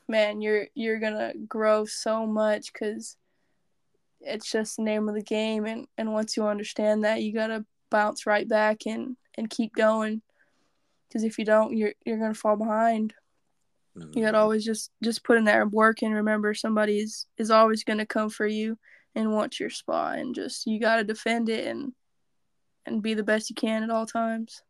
man 0.09 0.41
you're 0.41 0.67
you're 0.75 1.01
gonna 1.01 1.33
grow 1.49 1.85
so 1.85 2.27
much 2.27 2.73
because 2.73 3.17
it's 4.21 4.51
just 4.51 4.77
the 4.77 4.83
name 4.83 5.09
of 5.09 5.15
the 5.15 5.23
game. 5.23 5.65
And 5.67 5.87
and 5.97 6.13
once 6.13 6.37
you 6.37 6.47
understand 6.47 7.05
that 7.05 7.23
you 7.23 7.33
gotta 7.33 7.65
bounce 7.91 8.27
right 8.27 8.49
back 8.49 8.87
and 8.87 9.17
and 9.37 9.51
keep 9.51 9.75
going. 9.75 10.23
Because 11.09 11.25
if 11.25 11.39
you 11.39 11.45
don't 11.45 11.77
you're 11.77 11.95
you're 12.05 12.19
gonna 12.19 12.35
fall 12.35 12.57
behind. 12.57 13.15
Mm-hmm. 13.97 14.19
you 14.19 14.25
gotta 14.25 14.39
always 14.39 14.63
just 14.63 14.91
just 15.03 15.25
put 15.25 15.39
in 15.39 15.45
that 15.45 15.71
work 15.71 16.03
and 16.03 16.15
remember 16.15 16.53
somebody 16.53 16.99
is 16.99 17.27
is 17.39 17.51
always 17.51 17.83
gonna 17.83 18.05
come 18.05 18.29
for 18.29 18.47
you 18.47 18.79
and 19.15 19.33
want 19.33 19.59
your 19.59 19.71
spot. 19.71 20.19
And 20.19 20.35
just 20.35 20.67
you 20.67 20.81
gotta 20.81 21.05
defend 21.05 21.49
it 21.49 21.67
and 21.67 21.93
and 22.85 23.03
be 23.03 23.15
the 23.15 23.23
best 23.23 23.51
you 23.51 23.57
can 23.57 23.83
at 23.83 23.91
all 23.91 24.07
times. 24.07 24.63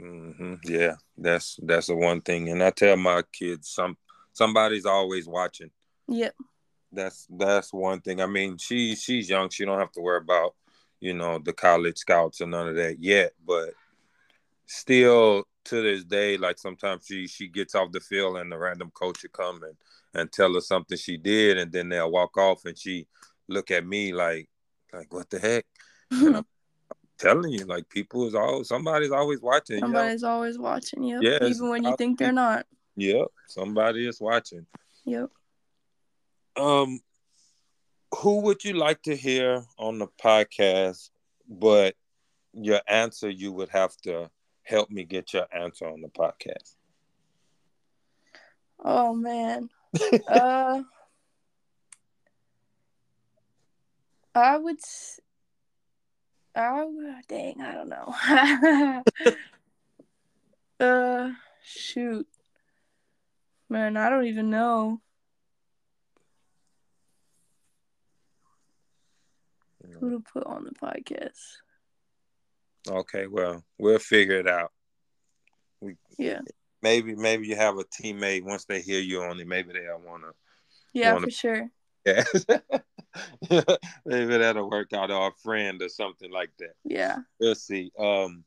Mm-hmm. 0.00 0.54
yeah 0.64 0.94
that's 1.18 1.58
that's 1.62 1.88
the 1.88 1.94
one 1.94 2.22
thing. 2.22 2.48
And 2.48 2.62
i 2.62 2.70
tell 2.70 2.96
my 2.96 3.22
kids 3.32 3.68
some 3.68 3.96
somebody's 4.32 4.86
always 4.86 5.26
watching 5.26 5.70
yep 6.08 6.34
that's 6.92 7.26
that's 7.30 7.72
one 7.72 8.00
thing. 8.00 8.20
I 8.20 8.26
mean, 8.26 8.58
she 8.58 8.94
she's 8.94 9.28
young. 9.28 9.48
She 9.48 9.64
don't 9.64 9.78
have 9.78 9.92
to 9.92 10.00
worry 10.00 10.18
about 10.18 10.54
you 11.00 11.14
know 11.14 11.38
the 11.38 11.52
college 11.52 11.98
scouts 11.98 12.40
and 12.40 12.50
none 12.50 12.68
of 12.68 12.76
that 12.76 12.98
yet. 13.00 13.32
But 13.44 13.70
still, 14.66 15.44
to 15.64 15.82
this 15.82 16.04
day, 16.04 16.36
like 16.36 16.58
sometimes 16.58 17.06
she 17.06 17.26
she 17.26 17.48
gets 17.48 17.74
off 17.74 17.92
the 17.92 18.00
field 18.00 18.36
and 18.36 18.52
the 18.52 18.58
random 18.58 18.90
coach 18.94 19.22
will 19.22 19.30
come 19.30 19.62
and 19.62 19.76
and 20.14 20.30
tell 20.30 20.52
her 20.52 20.60
something 20.60 20.98
she 20.98 21.16
did, 21.16 21.58
and 21.58 21.72
then 21.72 21.88
they'll 21.88 22.10
walk 22.12 22.36
off 22.36 22.64
and 22.66 22.78
she 22.78 23.06
look 23.48 23.70
at 23.70 23.86
me 23.86 24.12
like 24.12 24.48
like 24.92 25.12
what 25.12 25.30
the 25.30 25.38
heck. 25.38 25.64
And 26.10 26.20
mm-hmm. 26.20 26.36
I'm 26.36 26.44
telling 27.18 27.52
you, 27.52 27.64
like 27.64 27.88
people 27.88 28.26
is 28.26 28.34
always 28.34 28.68
somebody's 28.68 29.10
always 29.10 29.40
watching. 29.40 29.78
Somebody's 29.78 30.20
you 30.20 30.28
know? 30.28 30.34
always 30.34 30.58
watching. 30.58 31.02
you. 31.02 31.20
Yeah, 31.22 31.38
even 31.42 31.70
when 31.70 31.84
you 31.84 31.96
think 31.96 32.18
they're 32.18 32.32
not. 32.32 32.66
Yep, 32.96 33.26
somebody 33.46 34.06
is 34.06 34.20
watching. 34.20 34.66
Yep. 35.04 35.30
Um, 36.56 37.00
who 38.16 38.40
would 38.42 38.64
you 38.64 38.74
like 38.74 39.02
to 39.02 39.16
hear 39.16 39.64
on 39.78 39.98
the 39.98 40.08
podcast? 40.22 41.10
But 41.48 41.96
your 42.52 42.80
answer, 42.86 43.30
you 43.30 43.52
would 43.52 43.70
have 43.70 43.96
to 44.02 44.30
help 44.62 44.90
me 44.90 45.04
get 45.04 45.32
your 45.32 45.46
answer 45.52 45.86
on 45.86 46.00
the 46.00 46.08
podcast. 46.08 46.76
Oh 48.84 49.14
man. 49.14 49.70
uh 50.28 50.82
I 54.34 54.56
would 54.56 54.78
I 56.54 56.84
would 56.84 57.14
dang, 57.28 57.60
I 57.60 57.74
don't 57.74 57.88
know. 57.88 59.04
uh 60.86 61.30
shoot. 61.64 62.26
Man, 63.72 63.96
I 63.96 64.10
don't 64.10 64.26
even 64.26 64.50
know. 64.50 65.00
who 69.98 70.10
to 70.10 70.20
put 70.20 70.44
on 70.44 70.64
the 70.64 70.72
podcast. 70.72 71.38
Okay, 72.86 73.26
well, 73.28 73.64
we'll 73.78 73.98
figure 73.98 74.40
it 74.40 74.46
out. 74.46 74.72
We, 75.80 75.96
yeah. 76.18 76.40
Maybe 76.82 77.14
maybe 77.14 77.46
you 77.46 77.56
have 77.56 77.78
a 77.78 77.84
teammate 77.84 78.44
once 78.44 78.66
they 78.66 78.82
hear 78.82 79.00
you 79.00 79.22
on 79.22 79.40
it, 79.40 79.46
maybe 79.46 79.72
they'll 79.72 80.02
wanna 80.06 80.32
Yeah, 80.92 81.14
wanna, 81.14 81.28
for 81.28 81.30
sure. 81.30 81.70
Yeah. 82.04 82.24
maybe 84.04 84.36
that'll 84.36 84.68
work 84.68 84.92
out 84.92 85.10
or 85.10 85.28
a 85.28 85.32
friend 85.42 85.80
or 85.80 85.88
something 85.88 86.30
like 86.30 86.50
that. 86.58 86.74
Yeah. 86.84 87.20
We'll 87.40 87.54
see. 87.54 87.90
Um 87.98 88.44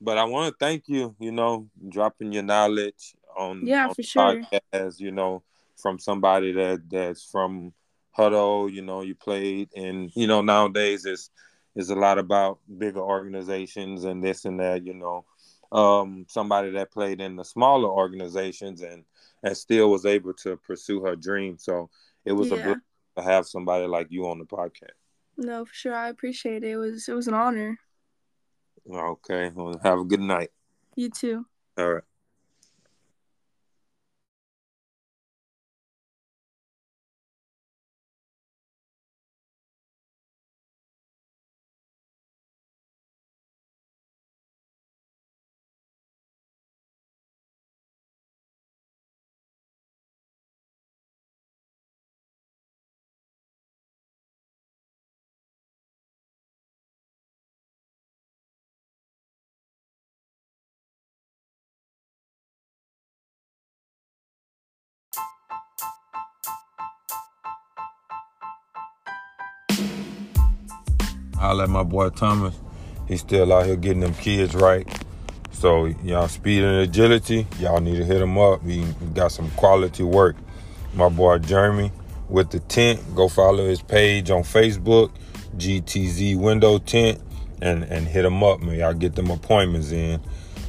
but 0.00 0.18
I 0.18 0.24
want 0.24 0.52
to 0.52 0.64
thank 0.64 0.84
you, 0.86 1.16
you 1.18 1.32
know, 1.32 1.68
dropping 1.88 2.32
your 2.32 2.44
knowledge 2.44 3.16
on 3.36 3.66
yeah 3.66 3.88
on 3.88 3.94
for 3.94 4.02
sure 4.02 4.42
as 4.72 5.00
you 5.00 5.10
know 5.10 5.42
from 5.76 5.98
somebody 5.98 6.52
that 6.52 6.82
that's 6.90 7.24
from 7.24 7.72
Hutto, 8.18 8.70
you 8.70 8.82
know, 8.82 9.02
you 9.02 9.14
played, 9.14 9.70
and 9.76 10.10
you 10.14 10.26
know 10.26 10.42
nowadays 10.42 11.06
it's 11.06 11.30
it's 11.76 11.90
a 11.90 11.94
lot 11.94 12.18
about 12.18 12.58
bigger 12.78 13.00
organizations 13.00 14.04
and 14.04 14.22
this 14.22 14.44
and 14.44 14.58
that. 14.58 14.84
You 14.84 14.94
know, 14.94 15.24
um, 15.70 16.26
somebody 16.28 16.70
that 16.72 16.90
played 16.90 17.20
in 17.20 17.36
the 17.36 17.44
smaller 17.44 17.88
organizations 17.88 18.82
and 18.82 19.04
and 19.44 19.56
still 19.56 19.90
was 19.90 20.04
able 20.04 20.34
to 20.34 20.56
pursue 20.56 21.00
her 21.04 21.14
dream. 21.14 21.58
So 21.58 21.90
it 22.24 22.32
was 22.32 22.48
yeah. 22.48 22.56
a 22.56 22.62
blessing 22.62 22.82
to 23.16 23.22
have 23.22 23.46
somebody 23.46 23.86
like 23.86 24.08
you 24.10 24.26
on 24.28 24.40
the 24.40 24.44
podcast. 24.44 24.96
No, 25.36 25.64
for 25.64 25.74
sure, 25.74 25.94
I 25.94 26.08
appreciate 26.08 26.64
it. 26.64 26.70
It 26.70 26.76
was 26.76 27.08
it 27.08 27.14
was 27.14 27.28
an 27.28 27.34
honor. 27.34 27.78
Okay, 28.92 29.52
well, 29.54 29.78
have 29.84 30.00
a 30.00 30.04
good 30.04 30.20
night. 30.20 30.50
You 30.96 31.10
too. 31.10 31.46
All 31.76 31.92
right. 31.94 32.02
I 71.40 71.52
let 71.52 71.68
my 71.68 71.82
boy 71.82 72.10
Thomas. 72.10 72.58
He's 73.06 73.20
still 73.20 73.52
out 73.52 73.66
here 73.66 73.76
getting 73.76 74.00
them 74.00 74.14
kids 74.14 74.54
right. 74.54 74.86
So 75.52 75.86
y'all 75.86 76.28
speed 76.28 76.62
and 76.62 76.80
agility, 76.82 77.46
y'all 77.58 77.80
need 77.80 77.96
to 77.96 78.04
hit 78.04 78.20
him 78.20 78.38
up. 78.38 78.62
He 78.64 78.84
got 79.14 79.32
some 79.32 79.50
quality 79.52 80.02
work. 80.02 80.36
My 80.94 81.08
boy 81.08 81.38
Jeremy 81.38 81.92
with 82.28 82.50
the 82.50 82.60
tent. 82.60 83.00
Go 83.14 83.28
follow 83.28 83.66
his 83.66 83.82
page 83.82 84.30
on 84.30 84.42
Facebook, 84.42 85.10
GTZ 85.56 86.38
Window 86.38 86.78
Tint, 86.78 87.20
and 87.62 87.84
and 87.84 88.06
hit 88.06 88.24
him 88.24 88.42
up, 88.42 88.60
man. 88.60 88.78
Y'all 88.78 88.94
get 88.94 89.14
them 89.14 89.30
appointments 89.30 89.90
in. 89.90 90.20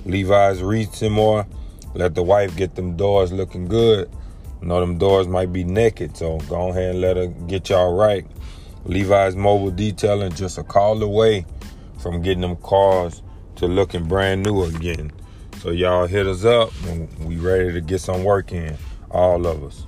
Levi's 0.06 0.62
read 0.62 0.94
some 0.94 1.14
more. 1.14 1.46
Let 1.94 2.16
the 2.16 2.24
wife 2.24 2.56
get 2.56 2.76
them 2.76 2.96
doors 2.96 3.32
looking 3.32 3.68
good. 3.68 4.10
You 4.62 4.68
know 4.68 4.80
them 4.80 4.98
doors 4.98 5.28
might 5.28 5.52
be 5.52 5.64
naked, 5.64 6.18
so 6.18 6.38
go 6.50 6.70
ahead 6.70 6.92
and 6.92 7.02
let 7.02 7.18
her 7.18 7.28
get 7.28 7.70
y'all 7.70 7.96
right. 7.96 8.26
Levi's 8.86 9.36
Mobile 9.36 9.72
Detailing 9.72 10.34
just 10.34 10.58
a 10.58 10.64
call 10.64 11.04
away 11.04 11.46
from 12.00 12.22
getting 12.22 12.42
them 12.42 12.56
cars 12.58 13.22
to 13.56 13.68
looking 13.68 14.08
brand 14.08 14.44
new 14.44 14.64
again. 14.64 15.12
So 15.58 15.72
y'all 15.72 16.08
hit 16.08 16.26
us 16.26 16.46
up. 16.46 16.72
We 17.20 17.36
ready 17.36 17.74
to 17.74 17.82
get 17.82 18.00
some 18.00 18.24
work 18.24 18.54
in, 18.54 18.78
all 19.12 19.46
of 19.46 19.64
us. 19.64 19.86